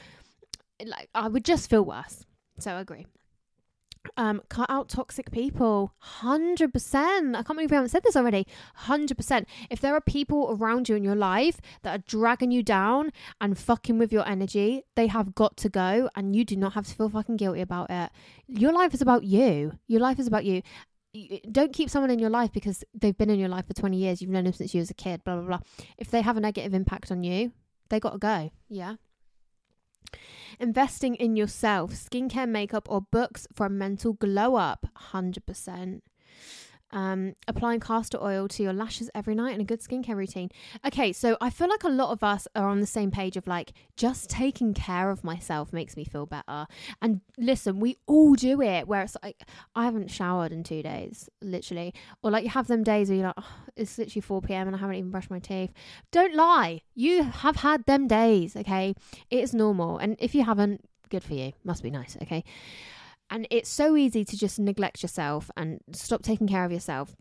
like 0.84 1.08
i 1.14 1.28
would 1.28 1.44
just 1.44 1.70
feel 1.70 1.84
worse. 1.84 2.26
So 2.58 2.72
i 2.72 2.80
agree 2.80 3.06
um, 4.16 4.42
cut 4.48 4.70
out 4.70 4.88
toxic 4.88 5.30
people. 5.30 5.94
100%. 6.20 7.36
I 7.36 7.42
can't 7.42 7.48
believe 7.48 7.70
we 7.70 7.74
haven't 7.74 7.90
said 7.90 8.02
this 8.02 8.16
already. 8.16 8.46
100%. 8.84 9.46
If 9.70 9.80
there 9.80 9.94
are 9.94 10.00
people 10.00 10.56
around 10.58 10.88
you 10.88 10.96
in 10.96 11.04
your 11.04 11.16
life 11.16 11.60
that 11.82 11.98
are 11.98 12.02
dragging 12.06 12.50
you 12.50 12.62
down 12.62 13.12
and 13.40 13.58
fucking 13.58 13.98
with 13.98 14.12
your 14.12 14.26
energy, 14.26 14.82
they 14.96 15.06
have 15.06 15.34
got 15.34 15.56
to 15.58 15.68
go 15.68 16.10
and 16.14 16.34
you 16.34 16.44
do 16.44 16.56
not 16.56 16.74
have 16.74 16.86
to 16.86 16.94
feel 16.94 17.08
fucking 17.08 17.36
guilty 17.36 17.60
about 17.60 17.90
it. 17.90 18.10
Your 18.46 18.72
life 18.72 18.94
is 18.94 19.02
about 19.02 19.24
you. 19.24 19.72
Your 19.86 20.00
life 20.00 20.18
is 20.18 20.26
about 20.26 20.44
you. 20.44 20.62
Don't 21.50 21.72
keep 21.72 21.90
someone 21.90 22.10
in 22.10 22.20
your 22.20 22.30
life 22.30 22.52
because 22.52 22.84
they've 22.94 23.16
been 23.16 23.30
in 23.30 23.40
your 23.40 23.48
life 23.48 23.66
for 23.66 23.74
20 23.74 23.96
years. 23.96 24.22
You've 24.22 24.30
known 24.30 24.44
them 24.44 24.52
since 24.52 24.74
you 24.74 24.80
was 24.80 24.90
a 24.90 24.94
kid, 24.94 25.24
blah, 25.24 25.36
blah, 25.36 25.44
blah. 25.44 25.60
If 25.98 26.10
they 26.10 26.22
have 26.22 26.36
a 26.36 26.40
negative 26.40 26.72
impact 26.72 27.10
on 27.10 27.24
you, 27.24 27.52
they 27.88 27.98
got 27.98 28.12
to 28.12 28.18
go. 28.18 28.50
Yeah. 28.68 28.94
Investing 30.58 31.14
in 31.14 31.36
yourself, 31.36 31.92
skincare, 31.92 32.48
makeup, 32.48 32.88
or 32.90 33.00
books 33.00 33.46
for 33.52 33.66
a 33.66 33.70
mental 33.70 34.12
glow 34.12 34.56
up, 34.56 34.86
100% 35.12 36.00
um, 36.92 37.34
applying 37.46 37.80
castor 37.80 38.18
oil 38.22 38.48
to 38.48 38.62
your 38.62 38.72
lashes 38.72 39.10
every 39.14 39.34
night 39.34 39.52
and 39.52 39.62
a 39.62 39.64
good 39.64 39.80
skincare 39.80 40.16
routine. 40.16 40.50
Okay, 40.86 41.12
so 41.12 41.36
I 41.40 41.50
feel 41.50 41.68
like 41.68 41.84
a 41.84 41.88
lot 41.88 42.10
of 42.10 42.22
us 42.22 42.48
are 42.54 42.68
on 42.68 42.80
the 42.80 42.86
same 42.86 43.10
page 43.10 43.36
of 43.36 43.46
like, 43.46 43.72
just 43.96 44.28
taking 44.28 44.74
care 44.74 45.10
of 45.10 45.24
myself 45.24 45.72
makes 45.72 45.96
me 45.96 46.04
feel 46.04 46.26
better. 46.26 46.66
And 47.00 47.20
listen, 47.38 47.80
we 47.80 47.96
all 48.06 48.34
do 48.34 48.60
it 48.60 48.88
where 48.88 49.02
it's 49.02 49.16
like, 49.22 49.42
I 49.74 49.84
haven't 49.84 50.10
showered 50.10 50.52
in 50.52 50.62
two 50.62 50.82
days, 50.82 51.28
literally. 51.40 51.94
Or 52.22 52.30
like 52.30 52.44
you 52.44 52.50
have 52.50 52.66
them 52.66 52.82
days 52.82 53.08
where 53.08 53.18
you're 53.18 53.26
like, 53.26 53.34
oh, 53.38 53.56
it's 53.76 53.98
literally 53.98 54.22
4 54.22 54.42
p.m. 54.42 54.66
and 54.66 54.76
I 54.76 54.78
haven't 54.78 54.96
even 54.96 55.10
brushed 55.10 55.30
my 55.30 55.38
teeth. 55.38 55.72
Don't 56.10 56.34
lie. 56.34 56.82
You 56.94 57.22
have 57.22 57.56
had 57.56 57.86
them 57.86 58.08
days, 58.08 58.56
okay? 58.56 58.94
It 59.30 59.40
is 59.40 59.54
normal. 59.54 59.98
And 59.98 60.16
if 60.18 60.34
you 60.34 60.44
haven't, 60.44 60.84
good 61.08 61.22
for 61.22 61.34
you. 61.34 61.52
Must 61.64 61.82
be 61.82 61.90
nice, 61.90 62.16
okay? 62.22 62.44
And 63.30 63.46
it's 63.50 63.70
so 63.70 63.96
easy 63.96 64.24
to 64.24 64.36
just 64.36 64.58
neglect 64.58 65.02
yourself 65.02 65.50
and 65.56 65.80
stop 65.92 66.22
taking 66.22 66.48
care 66.48 66.64
of 66.64 66.72
yourself. 66.72 67.16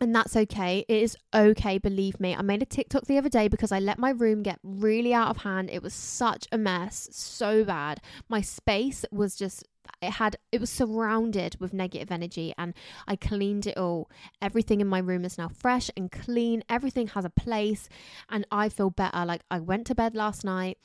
And 0.00 0.14
that's 0.14 0.34
okay. 0.34 0.84
It 0.88 1.02
is 1.02 1.16
okay, 1.32 1.78
believe 1.78 2.18
me. 2.18 2.34
I 2.34 2.42
made 2.42 2.60
a 2.60 2.66
TikTok 2.66 3.04
the 3.04 3.18
other 3.18 3.28
day 3.28 3.46
because 3.46 3.70
I 3.70 3.78
let 3.78 4.00
my 4.00 4.10
room 4.10 4.42
get 4.42 4.58
really 4.64 5.14
out 5.14 5.28
of 5.28 5.42
hand. 5.42 5.70
It 5.70 5.82
was 5.82 5.94
such 5.94 6.48
a 6.50 6.58
mess, 6.58 7.08
so 7.12 7.62
bad. 7.62 8.00
My 8.28 8.40
space 8.40 9.04
was 9.12 9.36
just 9.36 9.64
it 10.00 10.10
had 10.12 10.36
it 10.50 10.60
was 10.60 10.70
surrounded 10.70 11.56
with 11.60 11.72
negative 11.72 12.10
energy 12.10 12.52
and 12.58 12.74
I 13.06 13.16
cleaned 13.16 13.66
it 13.66 13.76
all. 13.76 14.10
Everything 14.40 14.80
in 14.80 14.88
my 14.88 14.98
room 14.98 15.24
is 15.24 15.38
now 15.38 15.48
fresh 15.48 15.90
and 15.96 16.10
clean. 16.10 16.64
Everything 16.68 17.08
has 17.08 17.24
a 17.24 17.30
place 17.30 17.88
and 18.28 18.46
I 18.50 18.68
feel 18.68 18.90
better. 18.90 19.24
Like 19.24 19.42
I 19.50 19.60
went 19.60 19.86
to 19.88 19.94
bed 19.94 20.14
last 20.14 20.44
night 20.44 20.78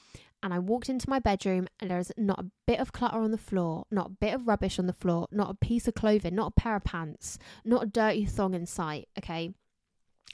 and 0.43 0.53
I 0.53 0.59
walked 0.59 0.89
into 0.89 1.09
my 1.09 1.19
bedroom 1.19 1.67
and 1.79 1.89
there's 1.89 2.11
not 2.17 2.39
a 2.39 2.51
bit 2.65 2.79
of 2.79 2.93
clutter 2.93 3.19
on 3.19 3.31
the 3.31 3.37
floor, 3.37 3.85
not 3.91 4.07
a 4.07 4.09
bit 4.11 4.33
of 4.33 4.47
rubbish 4.47 4.77
on 4.79 4.87
the 4.87 4.93
floor, 4.93 5.27
not 5.31 5.49
a 5.49 5.65
piece 5.65 5.87
of 5.87 5.95
clothing, 5.95 6.35
not 6.35 6.53
a 6.55 6.59
pair 6.59 6.75
of 6.75 6.83
pants, 6.83 7.39
not 7.65 7.83
a 7.83 7.87
dirty 7.87 8.25
thong 8.25 8.53
in 8.53 8.65
sight, 8.65 9.07
okay? 9.17 9.51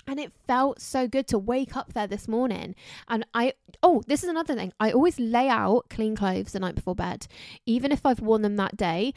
And 0.05 0.19
it 0.19 0.33
felt 0.45 0.81
so 0.81 1.07
good 1.07 1.27
to 1.27 1.37
wake 1.37 1.77
up 1.77 1.93
there 1.93 2.07
this 2.07 2.27
morning. 2.27 2.75
And 3.07 3.25
I, 3.33 3.53
oh, 3.81 4.03
this 4.07 4.23
is 4.23 4.29
another 4.29 4.55
thing. 4.55 4.73
I 4.79 4.91
always 4.91 5.17
lay 5.17 5.47
out 5.47 5.89
clean 5.89 6.15
clothes 6.15 6.51
the 6.51 6.59
night 6.59 6.75
before 6.75 6.95
bed. 6.95 7.27
Even 7.65 7.91
if 7.91 8.05
I've 8.05 8.19
worn 8.19 8.41
them 8.41 8.57
that 8.57 8.75
day, 8.75 9.13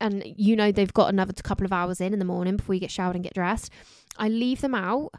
and 0.00 0.22
you 0.24 0.56
know 0.56 0.70
they've 0.72 0.92
got 0.92 1.08
another 1.08 1.32
couple 1.32 1.64
of 1.64 1.72
hours 1.72 2.00
in 2.00 2.12
in 2.12 2.18
the 2.18 2.24
morning 2.24 2.56
before 2.56 2.74
you 2.74 2.80
get 2.80 2.90
showered 2.90 3.14
and 3.14 3.24
get 3.24 3.34
dressed, 3.34 3.72
I 4.16 4.28
leave 4.28 4.60
them 4.60 4.74
out 4.74 5.12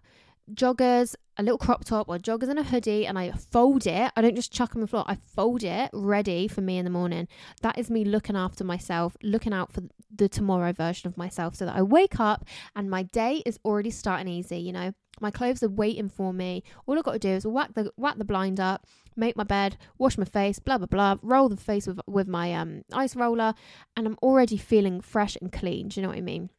joggers, 0.53 1.15
a 1.37 1.43
little 1.43 1.57
crop 1.57 1.85
top, 1.85 2.09
or 2.09 2.17
joggers 2.17 2.49
and 2.49 2.59
a 2.59 2.63
hoodie, 2.63 3.05
and 3.07 3.17
I 3.17 3.31
fold 3.31 3.87
it. 3.87 4.11
I 4.15 4.21
don't 4.21 4.35
just 4.35 4.51
chuck 4.51 4.71
them 4.71 4.79
on 4.79 4.81
the 4.81 4.87
floor. 4.87 5.05
I 5.07 5.15
fold 5.15 5.63
it 5.63 5.89
ready 5.93 6.47
for 6.47 6.61
me 6.61 6.77
in 6.77 6.85
the 6.85 6.91
morning. 6.91 7.27
That 7.61 7.77
is 7.77 7.89
me 7.89 8.03
looking 8.03 8.35
after 8.35 8.63
myself, 8.63 9.15
looking 9.23 9.53
out 9.53 9.71
for 9.71 9.83
the 10.13 10.27
tomorrow 10.27 10.73
version 10.73 11.07
of 11.07 11.17
myself, 11.17 11.55
so 11.55 11.65
that 11.65 11.75
I 11.75 11.81
wake 11.81 12.19
up 12.19 12.45
and 12.75 12.89
my 12.89 13.03
day 13.03 13.41
is 13.45 13.59
already 13.63 13.91
starting 13.91 14.27
easy. 14.27 14.57
You 14.57 14.73
know, 14.73 14.93
my 15.21 15.31
clothes 15.31 15.63
are 15.63 15.69
waiting 15.69 16.09
for 16.09 16.33
me. 16.33 16.63
All 16.85 16.97
I've 16.97 17.03
got 17.03 17.13
to 17.13 17.19
do 17.19 17.29
is 17.29 17.45
whack 17.45 17.73
the 17.73 17.91
whack 17.95 18.17
the 18.17 18.25
blind 18.25 18.59
up, 18.59 18.85
make 19.15 19.37
my 19.37 19.43
bed, 19.43 19.77
wash 19.97 20.17
my 20.17 20.25
face, 20.25 20.59
blah 20.59 20.77
blah 20.77 20.87
blah, 20.87 21.15
roll 21.21 21.49
the 21.49 21.57
face 21.57 21.87
with 21.87 21.99
with 22.07 22.27
my 22.27 22.53
um 22.53 22.83
ice 22.91 23.15
roller, 23.15 23.53
and 23.95 24.07
I'm 24.07 24.17
already 24.21 24.57
feeling 24.57 25.01
fresh 25.01 25.37
and 25.41 25.51
clean. 25.51 25.89
Do 25.89 25.99
you 25.99 26.03
know 26.03 26.09
what 26.09 26.17
I 26.17 26.21
mean? 26.21 26.49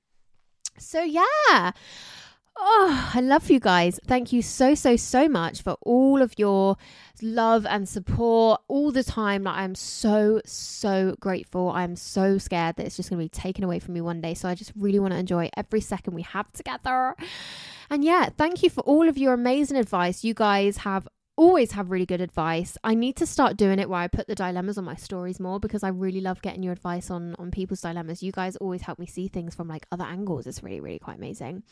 So 0.79 1.03
yeah. 1.03 1.73
Oh, 2.63 3.11
I 3.15 3.21
love 3.21 3.51
you 3.51 3.59
guys. 3.59 3.99
Thank 4.07 4.35
you 4.35 4.43
so, 4.43 4.75
so, 4.75 4.95
so 4.95 5.31
much 5.31 5.63
for 5.63 5.79
all 5.81 6.21
of 6.21 6.35
your 6.37 6.77
love 7.23 7.65
and 7.65 7.89
support 7.89 8.61
all 8.69 8.93
the 8.93 9.03
time. 9.03 9.45
Like, 9.45 9.57
I'm 9.57 9.75
so, 9.75 10.43
so 10.45 11.17
grateful. 11.21 11.71
I'm 11.71 11.97
so 11.97 12.37
scared 12.37 12.77
that 12.77 12.85
it's 12.85 12.97
just 12.97 13.09
going 13.09 13.19
to 13.19 13.25
be 13.25 13.31
taken 13.31 13.65
away 13.65 13.79
from 13.79 13.95
me 13.95 14.03
one 14.03 14.21
day. 14.21 14.35
So 14.35 14.47
I 14.47 14.55
just 14.55 14.73
really 14.77 14.99
want 14.99 15.15
to 15.15 15.19
enjoy 15.19 15.49
every 15.57 15.81
second 15.81 16.13
we 16.13 16.21
have 16.23 16.53
together. 16.53 17.17
And 17.89 18.05
yeah, 18.05 18.29
thank 18.37 18.63
you 18.63 18.69
for 18.69 18.83
all 18.83 19.09
of 19.09 19.17
your 19.17 19.33
amazing 19.33 19.79
advice. 19.79 20.23
You 20.23 20.35
guys 20.35 20.77
have 20.79 21.09
always 21.41 21.73
have 21.73 21.91
really 21.91 22.05
good 22.05 22.21
advice. 22.21 22.77
I 22.85 22.95
need 22.95 23.17
to 23.17 23.25
start 23.25 23.57
doing 23.57 23.79
it 23.79 23.89
where 23.89 24.01
I 24.01 24.09
put 24.09 24.27
the 24.27 24.35
dilemmas 24.35 24.77
on 24.77 24.85
my 24.85 24.95
stories 24.95 25.41
more 25.41 25.59
because 25.59 25.83
I 25.83 25.89
really 25.89 26.21
love 26.21 26.43
getting 26.43 26.63
your 26.63 26.75
advice 26.75 27.11
on 27.11 27.35
on 27.39 27.51
people's 27.51 27.81
dilemmas. 27.81 28.23
You 28.23 28.31
guys 28.31 28.57
always 28.57 28.83
help 28.83 28.99
me 28.99 29.07
see 29.07 29.27
things 29.27 29.55
from 29.55 29.67
like 29.67 29.87
other 29.91 30.05
angles. 30.05 30.47
It's 30.47 30.63
really 30.63 30.81
really 30.81 30.99
quite 30.99 31.17
amazing. 31.17 31.63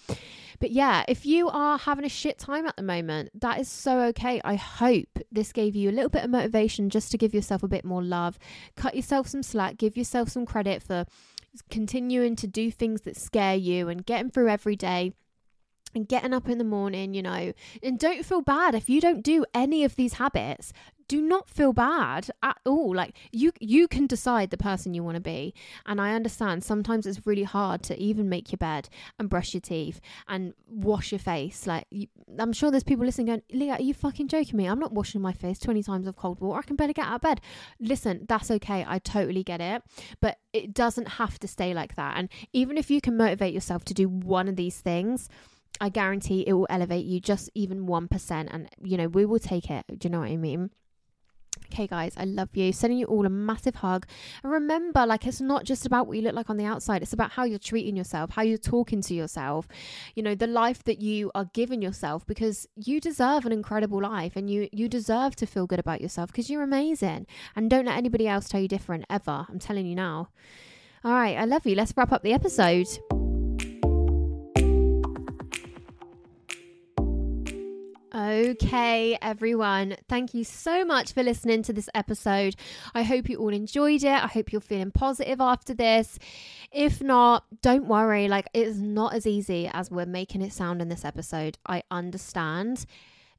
But 0.58 0.70
yeah, 0.70 1.04
if 1.06 1.26
you 1.26 1.50
are 1.50 1.76
having 1.76 2.06
a 2.06 2.08
shit 2.08 2.38
time 2.38 2.66
at 2.66 2.76
the 2.76 2.82
moment, 2.82 3.28
that 3.42 3.60
is 3.60 3.68
so 3.68 4.00
okay. 4.10 4.40
I 4.42 4.54
hope 4.54 5.18
this 5.30 5.52
gave 5.52 5.76
you 5.76 5.90
a 5.90 5.92
little 5.92 6.08
bit 6.08 6.24
of 6.24 6.30
motivation 6.30 6.88
just 6.88 7.10
to 7.10 7.18
give 7.18 7.34
yourself 7.34 7.62
a 7.62 7.68
bit 7.68 7.84
more 7.84 8.02
love. 8.02 8.38
Cut 8.74 8.96
yourself 8.96 9.28
some 9.28 9.42
slack, 9.42 9.76
give 9.76 9.98
yourself 9.98 10.30
some 10.30 10.46
credit 10.46 10.82
for 10.82 11.04
continuing 11.68 12.36
to 12.36 12.46
do 12.46 12.70
things 12.70 13.02
that 13.02 13.16
scare 13.16 13.56
you 13.56 13.90
and 13.90 14.06
getting 14.06 14.30
through 14.30 14.48
every 14.48 14.76
day 14.76 15.12
and 15.95 16.09
getting 16.09 16.32
up 16.32 16.49
in 16.49 16.59
the 16.59 16.64
morning, 16.64 17.14
you 17.14 17.22
know, 17.22 17.53
and 17.82 17.99
don't 17.99 18.24
feel 18.24 18.43
bad 18.43 18.74
if 18.74 18.89
you 18.89 19.01
don't 19.01 19.22
do 19.22 19.45
any 19.55 19.84
of 19.84 19.97
these 19.97 20.14
habits. 20.14 20.72
do 21.09 21.22
not 21.22 21.49
feel 21.49 21.72
bad 21.72 22.30
at 22.43 22.59
all. 22.66 22.95
Like 22.95 23.16
you 23.32 23.53
you 23.61 23.89
can 23.89 24.07
decide 24.07 24.51
the 24.51 24.59
person 24.59 24.95
you 24.95 25.03
want 25.03 25.16
to 25.16 25.20
be. 25.20 25.55
And 25.86 26.01
I 26.01 26.14
understand 26.14 26.62
sometimes 26.62 27.07
it's 27.07 27.26
really 27.26 27.45
hard 27.45 27.82
to 27.84 27.99
even 27.99 28.28
make 28.28 28.53
your 28.53 28.59
bed 28.59 28.89
and 29.18 29.30
brush 29.30 29.55
your 29.55 29.62
teeth 29.62 30.01
and 30.28 30.53
wash 30.68 31.11
your 31.11 31.18
face. 31.18 31.66
Like 31.66 31.86
you, 31.91 32.07
I'm 32.39 32.53
sure 32.53 32.70
there's 32.70 32.84
people 32.84 33.07
listening 33.07 33.28
going, 33.28 33.43
Leah, 33.51 33.74
are 33.74 33.82
you 33.82 33.95
fucking 33.95 34.28
joking 34.28 34.57
me? 34.57 34.66
I'm 34.66 34.78
not 34.78 34.93
washing 34.93 35.22
my 35.22 35.32
face 35.32 35.59
20 35.59 35.82
times 35.82 36.07
of 36.07 36.16
cold 36.16 36.41
water. 36.41 36.59
I 36.59 36.62
can 36.62 36.76
better 36.76 36.93
get 36.93 37.07
out 37.07 37.16
of 37.16 37.20
bed. 37.22 37.41
Listen, 37.80 38.26
that's 38.28 38.51
okay. 38.51 38.84
I 38.86 38.99
totally 38.99 39.43
get 39.43 39.61
it. 39.61 39.82
But 40.20 40.39
it 40.53 40.74
doesn't 40.74 41.09
have 41.09 41.39
to 41.41 41.49
stay 41.49 41.72
like 41.72 41.95
that. 41.97 42.18
And 42.18 42.28
even 42.53 42.76
if 42.76 42.91
you 42.91 43.01
can 43.01 43.16
motivate 43.16 43.55
yourself 43.55 43.84
to 43.86 43.95
do 43.95 44.09
one 44.09 44.49
of 44.49 44.57
these 44.57 44.78
things, 44.80 45.28
I 45.80 45.88
guarantee 45.88 46.44
it 46.46 46.52
will 46.54 46.66
elevate 46.70 47.04
you 47.04 47.20
just 47.20 47.50
even 47.54 47.86
1%. 47.86 48.48
And, 48.50 48.68
you 48.82 48.96
know, 48.96 49.08
we 49.08 49.24
will 49.24 49.38
take 49.38 49.70
it. 49.70 49.84
Do 49.98 50.08
you 50.08 50.10
know 50.10 50.20
what 50.20 50.30
I 50.30 50.36
mean? 50.36 50.70
Okay, 51.72 51.86
guys, 51.86 52.14
I 52.16 52.24
love 52.24 52.48
you. 52.54 52.72
Sending 52.72 52.98
you 52.98 53.06
all 53.06 53.26
a 53.26 53.30
massive 53.30 53.76
hug. 53.76 54.06
And 54.42 54.52
remember, 54.52 55.04
like, 55.06 55.26
it's 55.26 55.40
not 55.40 55.64
just 55.64 55.84
about 55.86 56.06
what 56.06 56.16
you 56.16 56.22
look 56.22 56.34
like 56.34 56.50
on 56.50 56.56
the 56.56 56.64
outside, 56.64 57.02
it's 57.02 57.12
about 57.12 57.32
how 57.32 57.44
you're 57.44 57.58
treating 57.58 57.96
yourself, 57.96 58.30
how 58.30 58.42
you're 58.42 58.58
talking 58.58 59.02
to 59.02 59.14
yourself, 59.14 59.68
you 60.14 60.22
know, 60.22 60.34
the 60.34 60.46
life 60.46 60.82
that 60.84 61.00
you 61.00 61.30
are 61.34 61.50
giving 61.52 61.82
yourself 61.82 62.26
because 62.26 62.66
you 62.76 63.00
deserve 63.00 63.44
an 63.44 63.52
incredible 63.52 64.00
life 64.00 64.34
and 64.36 64.48
you, 64.48 64.68
you 64.72 64.88
deserve 64.88 65.36
to 65.36 65.46
feel 65.46 65.66
good 65.66 65.78
about 65.78 66.00
yourself 66.00 66.30
because 66.30 66.48
you're 66.48 66.62
amazing. 66.62 67.26
And 67.54 67.68
don't 67.68 67.86
let 67.86 67.98
anybody 67.98 68.26
else 68.26 68.48
tell 68.48 68.60
you 68.60 68.68
different 68.68 69.04
ever. 69.10 69.46
I'm 69.48 69.58
telling 69.58 69.86
you 69.86 69.94
now. 69.94 70.30
All 71.04 71.12
right, 71.12 71.36
I 71.36 71.44
love 71.44 71.66
you. 71.66 71.74
Let's 71.74 71.92
wrap 71.96 72.12
up 72.12 72.22
the 72.22 72.32
episode. 72.32 72.88
Okay, 78.18 79.16
everyone. 79.22 79.96
Thank 80.08 80.34
you 80.34 80.42
so 80.42 80.84
much 80.84 81.12
for 81.12 81.22
listening 81.22 81.62
to 81.62 81.72
this 81.72 81.88
episode. 81.94 82.56
I 82.92 83.04
hope 83.04 83.28
you 83.28 83.36
all 83.38 83.54
enjoyed 83.54 84.02
it. 84.02 84.24
I 84.24 84.26
hope 84.26 84.50
you're 84.50 84.60
feeling 84.60 84.90
positive 84.90 85.40
after 85.40 85.72
this. 85.72 86.18
If 86.72 87.00
not, 87.00 87.44
don't 87.62 87.86
worry. 87.86 88.26
Like, 88.26 88.48
it's 88.52 88.78
not 88.78 89.14
as 89.14 89.24
easy 89.24 89.70
as 89.72 89.92
we're 89.92 90.04
making 90.04 90.42
it 90.42 90.52
sound 90.52 90.82
in 90.82 90.88
this 90.88 91.04
episode. 91.04 91.58
I 91.64 91.84
understand 91.92 92.86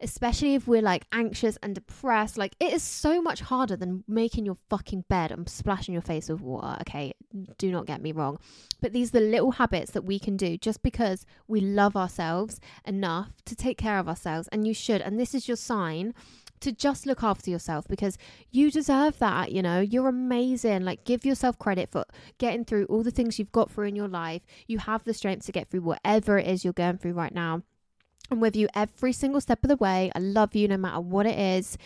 especially 0.02 0.56
if 0.56 0.68
we're 0.68 0.82
like 0.82 1.06
anxious 1.12 1.58
and 1.62 1.76
depressed. 1.76 2.38
Like, 2.38 2.56
it 2.60 2.74
is 2.74 2.84
so 2.84 3.22
much 3.22 3.42
harder 3.42 3.76
than 3.76 4.04
making 4.08 4.46
your 4.46 4.58
fucking 4.70 5.06
bed 5.10 5.32
and 5.32 5.48
splashing 5.48 5.94
your 5.94 6.02
face 6.02 6.30
with 6.30 6.42
water. 6.42 6.78
Okay, 6.82 7.14
do 7.58 7.72
not 7.72 7.86
get 7.86 8.02
me 8.02 8.12
wrong. 8.12 8.40
But 8.82 8.94
these 8.94 9.10
are 9.10 9.20
the 9.20 9.26
little 9.26 9.52
habits 9.52 9.92
that 9.92 10.06
we 10.06 10.20
can 10.20 10.38
do 10.38 10.58
just 10.58 10.82
because 10.82 11.26
we 11.48 11.60
love 11.60 11.96
ourselves 11.96 12.60
enough 12.86 13.32
to 13.46 13.56
take 13.56 13.78
care 13.78 14.00
of 14.00 14.08
ourselves. 14.08 14.48
And 14.52 14.68
you 14.68 14.74
should. 14.74 15.02
And 15.02 15.20
this 15.20 15.36
is 15.36 15.48
your 15.48 15.58
sign 15.58 16.14
to 16.62 16.72
just 16.72 17.06
look 17.06 17.24
after 17.24 17.50
yourself 17.50 17.88
because 17.88 18.18
you 18.52 18.70
deserve 18.72 19.18
that. 19.20 19.52
You 19.52 19.62
know, 19.62 19.80
you're 19.80 20.10
amazing. 20.10 20.84
Like, 20.84 21.04
give 21.04 21.26
yourself 21.26 21.60
credit 21.60 21.90
for 21.92 22.06
getting 22.38 22.66
through 22.66 22.86
all 22.86 23.04
the 23.04 23.12
things 23.12 23.40
you've 23.40 23.52
got 23.52 23.72
through 23.72 23.88
in 23.88 23.96
your 23.96 24.08
life. 24.08 24.42
You 24.68 24.80
have 24.80 25.04
the 25.04 25.14
strength 25.14 25.46
to 25.46 25.52
get 25.52 25.70
through 25.70 25.82
whatever 25.82 26.38
it 26.38 26.48
is 26.48 26.64
you're 26.64 26.74
going 26.74 26.98
through 26.98 27.14
right 27.14 27.34
now. 27.34 27.64
I'm 28.32 28.40
with 28.40 28.56
you 28.56 28.68
every 28.76 29.14
single 29.14 29.42
step 29.42 29.64
of 29.64 29.70
the 29.70 29.76
way. 29.76 30.12
I 30.16 30.20
love 30.20 30.56
you 30.56 30.68
no 30.68 30.78
matter 30.78 31.00
what 31.00 31.26
it 31.26 31.38
is. 31.38 31.78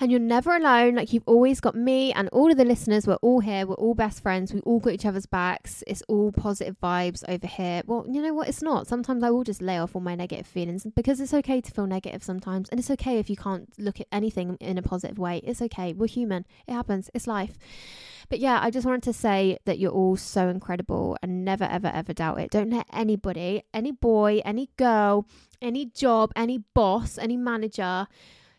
And 0.00 0.10
you're 0.10 0.20
never 0.20 0.56
alone. 0.56 0.96
Like 0.96 1.12
you've 1.12 1.26
always 1.26 1.60
got 1.60 1.74
me 1.74 2.12
and 2.12 2.28
all 2.30 2.50
of 2.50 2.56
the 2.56 2.64
listeners. 2.64 3.06
We're 3.06 3.14
all 3.16 3.40
here. 3.40 3.66
We're 3.66 3.74
all 3.74 3.94
best 3.94 4.22
friends. 4.22 4.52
We 4.52 4.60
all 4.60 4.80
got 4.80 4.92
each 4.92 5.06
other's 5.06 5.26
backs. 5.26 5.84
It's 5.86 6.02
all 6.08 6.32
positive 6.32 6.76
vibes 6.82 7.22
over 7.28 7.46
here. 7.46 7.82
Well, 7.86 8.04
you 8.08 8.20
know 8.20 8.34
what? 8.34 8.48
It's 8.48 8.62
not. 8.62 8.86
Sometimes 8.86 9.22
I 9.22 9.30
will 9.30 9.44
just 9.44 9.62
lay 9.62 9.78
off 9.78 9.94
all 9.94 10.02
my 10.02 10.14
negative 10.14 10.46
feelings 10.46 10.86
because 10.94 11.20
it's 11.20 11.34
okay 11.34 11.60
to 11.60 11.70
feel 11.70 11.86
negative 11.86 12.24
sometimes. 12.24 12.68
And 12.68 12.80
it's 12.80 12.90
okay 12.90 13.18
if 13.18 13.30
you 13.30 13.36
can't 13.36 13.68
look 13.78 14.00
at 14.00 14.08
anything 14.10 14.56
in 14.60 14.78
a 14.78 14.82
positive 14.82 15.18
way. 15.18 15.40
It's 15.44 15.62
okay. 15.62 15.92
We're 15.92 16.08
human. 16.08 16.44
It 16.66 16.72
happens. 16.72 17.10
It's 17.14 17.26
life. 17.26 17.56
But 18.28 18.40
yeah, 18.40 18.58
I 18.62 18.70
just 18.70 18.86
wanted 18.86 19.02
to 19.04 19.12
say 19.12 19.58
that 19.64 19.78
you're 19.78 19.92
all 19.92 20.16
so 20.16 20.48
incredible 20.48 21.16
and 21.22 21.44
never, 21.44 21.64
ever, 21.64 21.90
ever 21.92 22.12
doubt 22.12 22.40
it. 22.40 22.50
Don't 22.50 22.70
let 22.70 22.86
anybody, 22.92 23.62
any 23.72 23.92
boy, 23.92 24.40
any 24.44 24.70
girl, 24.76 25.26
any 25.60 25.86
job, 25.86 26.32
any 26.34 26.58
boss, 26.74 27.18
any 27.18 27.36
manager, 27.36 28.06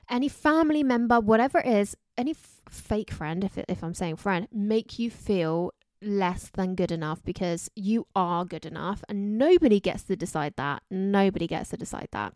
any 0.10 0.30
family 0.30 0.84
member, 0.84 1.20
whatever 1.20 1.60
it 1.60 1.68
is, 1.68 1.96
any 2.18 2.32
f- 2.32 2.62
fake 2.70 3.12
friend, 3.12 3.44
if, 3.44 3.58
if 3.68 3.84
I'm 3.84 3.94
saying 3.94 4.18
friend, 4.18 4.48
make 4.52 5.00
you 5.00 5.10
feel 5.10 5.74
less 6.02 6.50
than 6.54 6.76
good 6.76 6.92
enough 6.92 7.24
because 7.24 7.70
you 7.76 8.06
are 8.16 8.46
good 8.46 8.66
enough 8.66 9.04
and 9.10 9.38
nobody 9.38 9.80
gets 9.80 10.04
to 10.04 10.16
decide 10.16 10.54
that. 10.58 10.84
Nobody 10.90 11.48
gets 11.48 11.70
to 11.72 11.78
decide 11.78 12.10
that. 12.12 12.34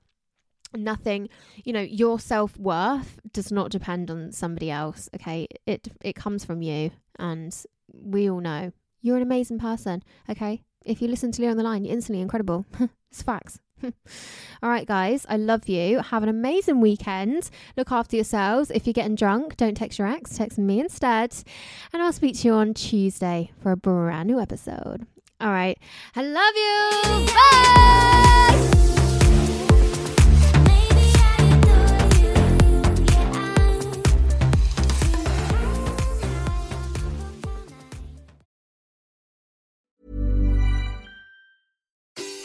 Nothing 0.75 1.29
you 1.63 1.73
know 1.73 1.81
your 1.81 2.19
self-worth 2.19 3.19
does 3.33 3.51
not 3.51 3.71
depend 3.71 4.11
on 4.11 4.31
somebody 4.31 4.69
else 4.69 5.09
okay? 5.15 5.47
It 5.65 5.87
it 6.03 6.15
comes 6.15 6.45
from 6.45 6.61
you 6.61 6.91
and 7.17 7.55
we 7.91 8.29
all 8.29 8.39
know. 8.39 8.71
You're 9.01 9.17
an 9.17 9.23
amazing 9.23 9.59
person 9.59 10.03
okay? 10.29 10.63
If 10.85 11.01
you 11.01 11.07
listen 11.07 11.31
to 11.33 11.41
Leah 11.41 11.51
on 11.51 11.57
the 11.57 11.63
line 11.63 11.85
you're 11.85 11.93
instantly 11.93 12.21
incredible. 12.21 12.65
It's 13.11 13.23
facts 13.23 13.59
all 14.63 14.69
right 14.69 14.87
guys 14.87 15.25
i 15.29 15.37
love 15.37 15.67
you. 15.67 15.99
Have 15.99 16.23
an 16.23 16.29
amazing 16.29 16.81
weekend. 16.81 17.49
Look 17.77 17.91
after 17.91 18.15
yourselves. 18.15 18.71
If 18.71 18.85
you're 18.85 18.93
getting 18.93 19.15
drunk 19.15 19.57
don't 19.57 19.75
text 19.75 19.99
your 19.99 20.07
ex 20.07 20.37
text 20.37 20.57
me 20.57 20.79
instead. 20.79 21.35
And 21.93 22.01
i'll 22.01 22.13
speak 22.13 22.37
to 22.39 22.47
you 22.47 22.53
on 22.53 22.73
tuesday 22.73 23.51
for 23.61 23.71
a 23.71 23.77
brand 23.77 24.27
new 24.27 24.39
episode. 24.39 25.05
All 25.41 25.51
right. 25.51 25.77
I 26.15 26.23
love 26.23 26.55
you. 26.55 27.25
Bye 27.33 28.85